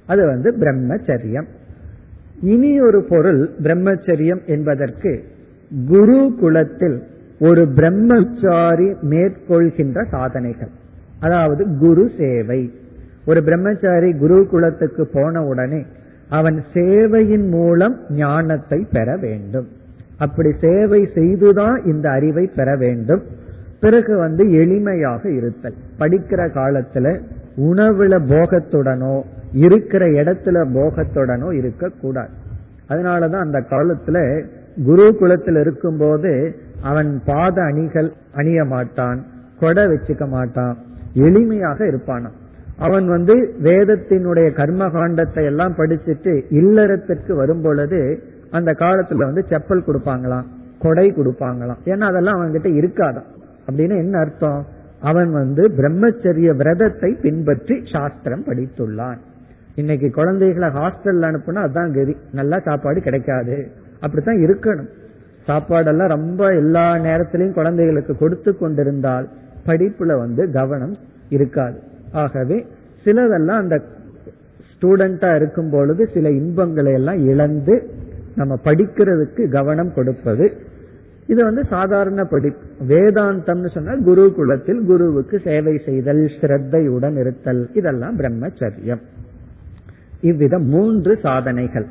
அது 0.08 0.26
வந்து 0.26 0.56
பிரம்மச்சரியம். 0.60 1.48
இனி 2.42 2.82
ஒரு 2.82 3.04
பொருள் 3.04 3.50
பிரம்மச்சரியம் 3.64 4.46
என்பதற்கு 4.46 5.24
குரு 5.88 6.36
குலத்தில் 6.40 7.04
ஒரு 7.40 7.68
பிரம்மச்சாரி 7.68 8.94
மேற்கொள்கின்ற 9.02 10.08
சாதனைகள். 10.10 10.70
அதாவது 11.20 11.78
குரு 11.78 12.12
சேவை. 12.18 12.74
ஒரு 13.26 13.44
பிரம்மச்சாரி 13.44 14.14
குரு 14.14 14.48
குலத்துக்கு 14.48 15.08
போன 15.14 15.44
உடனே 15.44 15.86
அவன் 16.30 16.64
சேவையின் 16.74 17.48
மூலம் 17.50 17.96
ஞானத்தை 18.10 18.88
பெற 18.92 19.18
வேண்டும். 19.18 19.68
அப்படி 20.18 20.52
சேவை 20.62 21.10
செய்துதான் 21.14 21.84
இந்த 21.84 22.10
அறிவை 22.10 22.52
பெற 22.56 22.76
வேண்டும். 22.76 23.22
பிறகு 23.80 24.18
வந்து 24.18 24.46
எளிமையாக 24.46 25.36
இருத்தல். 25.36 25.74
படிக்கிற 26.00 26.42
காலத்துல 26.56 27.22
உணவுல 27.58 28.14
போகத்துடனோ 28.28 29.22
இருக்கிற 29.54 30.06
இடத்துல 30.06 30.58
போகத்துடனோ 30.74 31.54
இருக்கக்கூடாது. 31.54 32.30
அதனாலதான் 32.90 33.46
அந்த 33.46 33.60
காலத்துல 33.70 34.46
குரு 34.86 35.16
குலத்தில் 35.16 35.56
இருக்கும் 35.56 35.98
போது 35.98 36.56
அவன் 36.82 37.22
பாத 37.26 37.62
அணிகள் 37.62 38.14
அணிய 38.34 38.66
மாட்டான் 38.66 39.26
கொடை 39.60 39.86
வச்சுக்க 39.86 40.28
மாட்டான் 40.28 40.78
எளிமையாக 41.14 41.86
இருப்பானான் 41.86 42.38
அவன் 42.78 43.08
வந்து 43.08 43.54
வேதத்தினுடைய 43.64 44.54
கர்ம 44.54 44.88
காண்டத்தை 44.88 45.44
எல்லாம் 45.44 45.76
படிச்சுட்டு 45.78 46.44
இல்லறத்திற்கு 46.50 47.34
வரும் 47.34 47.62
பொழுது 47.62 48.24
அந்த 48.52 48.72
காலத்துல 48.72 49.16
வந்து 49.16 49.46
செப்பல் 49.50 49.88
கொடுப்பாங்களாம் 49.88 50.46
கொடை 50.80 51.12
கொடுப்பாங்களாம். 51.12 51.78
ஏன்னா 51.86 52.00
அதெல்லாம் 52.00 52.42
அவன்கிட்ட 52.42 52.68
இருக்காதான் 52.68 53.26
அப்படின்னு 53.70 53.98
என்ன 53.98 54.20
அர்த்தம்? 54.20 54.66
அவன் 55.02 55.32
வந்து 55.32 55.68
பிரம்மச்சரிய 55.68 56.56
விரதத்தை 56.56 57.18
பின்பற்றி 57.22 57.82
சாஸ்திரம் 57.92 58.44
படித்துள்ளான். 58.44 59.18
இன்னைக்கு 59.76 60.12
குழந்தைகளை 60.12 60.70
ஹாஸ்டல்ல 60.70 61.26
அனுப்புனா 61.26 61.70
அதான் 61.70 61.94
கதி. 61.94 62.18
நல்லா 62.32 62.60
சாப்பாடு 62.60 63.02
கிடைக்காது. 63.02 63.72
அப்படித்தான் 64.00 64.36
இருக்கணும். 64.36 64.90
சாப்பாடெல்லாம் 65.48 66.08
ரொம்ப 66.08 66.48
எல்லா 66.56 66.96
நேரத்திலையும் 66.96 67.54
குழந்தைகளுக்கு 67.54 68.18
கொடுத்து 68.18 68.58
கொண்டிருந்தால் 68.58 69.30
படிப்புல 69.66 70.18
வந்து 70.18 70.52
கவனம் 70.52 70.96
இருக்காது. 71.30 71.80
ஆகவே 72.12 72.66
சிலதெல்லாம் 73.06 73.62
அந்த 73.64 73.82
ஸ்டூடெண்டா 74.72 75.36
இருக்கும் 75.36 75.70
பொழுது 75.70 76.10
சில 76.14 76.32
இன்பங்களை 76.32 76.92
எல்லாம் 76.94 77.28
இழந்து 77.28 77.76
நம்ம 78.36 78.60
படிக்கிறதுக்கு 78.64 79.50
கவனம் 79.50 79.94
கொடுப்பது 79.94 80.68
இது 81.28 81.44
வந்து 81.44 81.66
சாதாரண 81.66 82.24
படிப்பு. 82.24 82.64
வேதாந்தம்னு 82.88 83.70
சொன்னால் 83.74 84.04
குரு 84.04 84.34
குலத்தில் 84.34 84.82
குருவுக்கு 84.86 85.40
சேவை 85.40 85.82
செய்தல் 85.86 86.24
ஸ்ரத்தையுடன் 86.42 87.18
இருத்தல் 87.20 87.70
இதெல்லாம் 87.74 88.18
பிரம்மச்சரியம். 88.20 89.02
இவ்விதம் 90.22 90.66
மூன்று 90.66 91.20
சாதனைகள். 91.22 91.86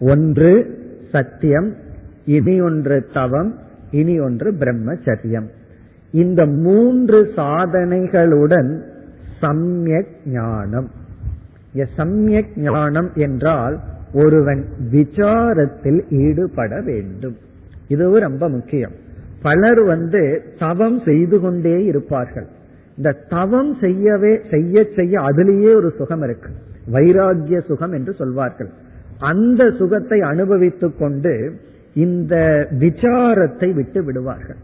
ஒன்று 0.00 0.52
சத்தியம் 1.10 1.74
இனி 2.24 2.60
ஒன்று 2.60 3.06
தவம் 3.12 3.54
இனி 3.90 4.20
ஒன்று 4.20 4.50
பிரம்மச்சரியம். 4.52 5.48
இந்த 6.12 6.46
மூன்று 6.46 7.32
சாதனைகளுடன் 7.36 8.80
சம்யக் 9.42 10.12
ஞானம். 10.24 10.90
சம்யக் 11.96 12.56
ஞானம் 12.56 13.10
என்றால் 13.14 13.78
ஒருவன் 14.14 14.64
விசாரத்தில் 14.90 16.00
ஈடுபட 16.10 16.80
வேண்டும். 16.80 17.36
இதுவும் 17.88 18.20
ரொம்ப 18.20 18.48
முக்கியம். 18.48 18.90
பலர் 19.42 19.82
வந்து 19.82 20.42
தவம் 20.58 21.00
செய்து 21.04 21.40
கொண்டே 21.40 21.84
இருப்பார்கள். 21.84 22.46
இந்த 22.96 23.16
தவம் 23.28 23.76
செய்யவே 23.80 24.40
செய்ய 24.50 24.86
செய்ய 24.96 25.20
அதிலேயே 25.20 25.74
ஒரு 25.74 25.92
சுகம் 25.98 26.22
இருக்கு. 26.22 26.50
வைராகிய 26.92 27.66
சுகம் 27.66 27.92
என்று 27.92 28.14
சொல்வார்கள். 28.14 28.70
அந்த 29.18 29.70
சுகத்தை 29.70 30.20
அனுபவித்துக் 30.20 30.98
கொண்டு 30.98 31.60
இந்த 31.94 32.66
விசாரத்தை 32.78 33.74
விட்டு 33.74 34.04
விடுவார்கள். 34.04 34.56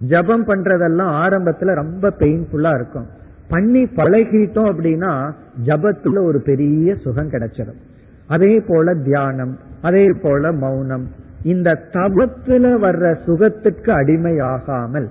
ஜபம் 0.00 0.46
பண்றதெல்லாம் 0.46 1.12
ஆரம்பத்துல 1.24 1.74
ரொம்ப 1.74 2.12
பெயின்ஃபுல்லா 2.18 2.74
இருக்கும். 2.74 3.06
பண்ணி 3.48 3.84
பழகிட்டோம் 3.84 4.70
அப்படின்னா 4.72 5.32
ஜபத்துல 5.64 6.22
ஒரு 6.24 6.40
பெரிய 6.40 6.94
சுகம் 6.94 7.30
கிடைச்சிடும் 7.30 7.80
அதே 8.26 8.60
போல 8.60 8.94
தியானம் 8.94 9.58
அதே 9.82 10.12
போல 10.22 10.52
மௌனம். 10.52 11.06
இந்த 11.42 11.82
தவத்துல 11.92 12.72
வர்ற 12.84 13.16
சுகத்துக்கு 13.26 13.90
அடிமை 13.92 14.38
ஆகாமல் 14.38 15.08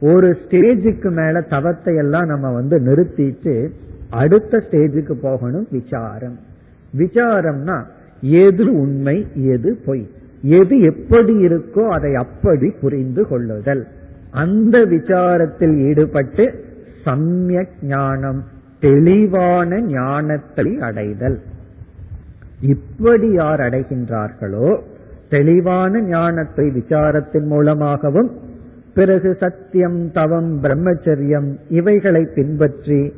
ஒரு 0.00 0.36
ஸ்டேஜுக்கு 0.42 1.10
மேல 1.10 1.40
தவத்தை 1.40 1.94
எல்லாம் 1.94 2.26
நம்ம 2.26 2.52
வந்து 2.52 2.78
நிறுத்திட்டு 2.78 3.68
அடுத்த 4.10 4.62
ஸ்டேஜுக்கு 4.70 5.12
போகணும் 5.12 5.66
விசாரம். 5.70 6.38
விசாரம்னா 6.96 7.82
எது 8.20 8.72
உண்மை 8.72 9.26
எது 9.34 9.80
பொய். 9.86 10.06
எது 10.42 10.80
எப்படி 10.80 11.46
இருக்கோ 11.46 11.88
அதை 11.88 12.14
அப்படி 12.14 12.70
புரிந்து 12.80 13.26
கொள்ளுதல். 13.26 13.86
அந்த 14.30 14.78
விசாரத்தில் 14.78 15.76
ஈடுபட்டு 15.88 16.64
சமயக் 17.04 17.78
ஞானம் 17.82 18.44
தெளிவான 18.80 19.80
ஞானத்தை 19.80 20.78
அடைதல். 20.80 21.38
இப்படி 22.60 23.32
யார் 23.32 23.60
அடைகின்றார்களோ 23.60 24.80
தெளிவான 25.28 26.00
ஞானத்தை 26.00 26.66
விசாரத்தின் 26.70 27.46
மூலமாகவும் 27.46 28.30
பிறகு 28.94 29.36
சத்தியம் 29.40 30.10
தவம் 30.12 30.62
பிரம்மச்சரியம் 30.62 31.50
இவைகளை 31.68 32.26
பின்பற்றி 32.34 33.12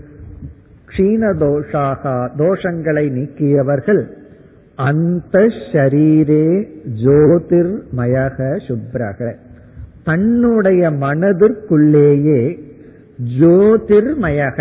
க்ஷீணதோஷாக 0.88 2.02
தோஷங்களை 2.36 3.04
நீக்கியவர்கள் 3.10 4.02
அந்த 4.74 5.38
ஷரீரே 5.72 6.66
ஜோதிர்மயக 7.04 8.38
சுப்ரக. 8.68 9.34
தன்னுடைய 10.04 10.82
மனதிற்குள்ளேயே 11.04 12.40
ஜோதிர்மயக 13.40 14.58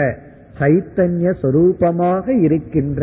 சைத்தன்ய 0.60 1.30
சொரூபமாக 1.42 2.26
இருக்கின்ற 2.46 3.02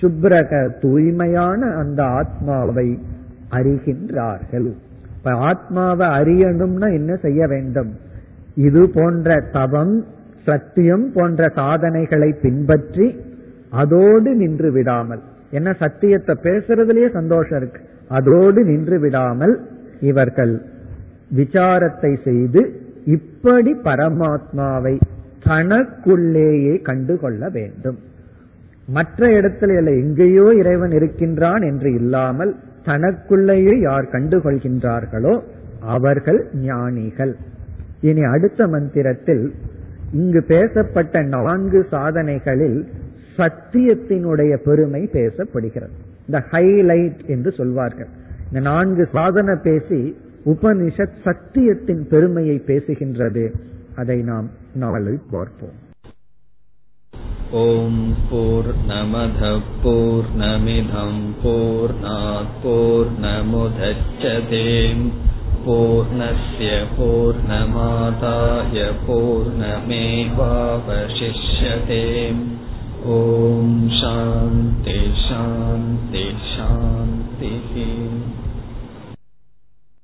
சுப்ரக 0.00 0.52
தூய்மையான 0.80 1.60
அந்த 1.80 2.00
ஆத்மாவை 2.20 2.88
அறிகின்றார்கள். 3.56 4.70
இப்ப 5.16 5.34
ஆத்மாவை 5.48 6.06
அறியணும்னா 6.18 6.88
என்ன 6.98 7.12
செய்ய 7.16 7.46
வேண்டும்? 7.46 7.92
இது 8.66 8.82
போன்ற 8.94 9.36
தவம் 9.52 9.94
சத்தியம் 10.48 11.06
போன்ற 11.14 11.50
சாதனைகளை 11.54 12.30
பின்பற்றி 12.44 13.06
அதோடு 13.82 14.30
நின்று 14.34 14.70
விடாமல் 14.72 15.22
என்ன 15.50 15.70
சத்தியத்தை 15.78 16.34
பேசுறதுலயே 16.42 17.08
சந்தோஷம் 17.12 17.58
இருக்கு. 17.60 17.80
அதோடு 18.08 18.60
நின்று 18.64 18.96
விடாமல் 19.00 19.54
இவர்கள் 20.10 20.54
விசாரத்தை 21.36 22.12
செய்து 22.22 22.62
இப்படி 23.04 23.72
பரமாத்மாவை 23.84 24.94
தனக்குள்ளேயே 25.44 26.74
கண்டுகொள்ள 26.82 27.48
வேண்டும். 27.48 27.98
மற்ற 28.88 29.28
இடத்துல 29.28 29.76
இல்லை 29.76 29.94
எங்கேயோ 29.98 30.54
இறைவன் 30.58 30.90
இருக்கின்றான் 30.90 31.62
என்று 31.62 31.94
இல்லாமல் 31.94 32.52
தனக்குள்ளேயே 32.84 33.74
யார் 33.80 34.12
கண்டுகொள்கின்றார்களோ 34.12 35.34
அவர்கள் 35.80 36.40
ஞானிகள். 36.54 37.34
இனி 38.00 38.22
அடுத்த 38.24 38.66
மந்திரத்தில் 38.66 39.44
இங்கு 40.12 40.40
பேசப்பட்ட 40.42 41.22
நான்கு 41.22 41.86
சாதனைகளில் 41.90 42.80
சத்தியத்தினுடைய 43.38 44.52
பெருமை 44.64 45.02
பேசப்படுகிறது. 45.12 45.94
இந்த 46.26 46.38
ஹைலைட் 46.50 47.20
என்று 47.26 47.52
சொல்வார்கள். 47.52 48.10
இந்த 48.48 48.60
நான்கு 48.60 49.08
சாதனை 49.12 49.54
பேசி 49.62 50.00
உபனிஷத் 50.53 51.19
சத்தியத்தின் 51.23 52.05
பெருமையை 52.09 52.57
பேசுகின்றது 52.69 53.45
அதை 53.95 54.17
நாம் 54.23 54.47
நாளை 54.75 55.17
பார்ப்போம் 55.33 55.77
ॐ 57.49 57.93
पूर्णमधपूर्णमिधं 58.29 59.53
पूर्णापूर्णमुदच्छते 61.41 62.25
पूर्णस्य 65.65 66.67
पूर्णमादाय 66.97 68.83
पूर्णमेवावशिष्यते 69.05 70.33
ॐ 73.13 73.71
शान्ति 73.93 74.99
शान्ति 75.21 76.25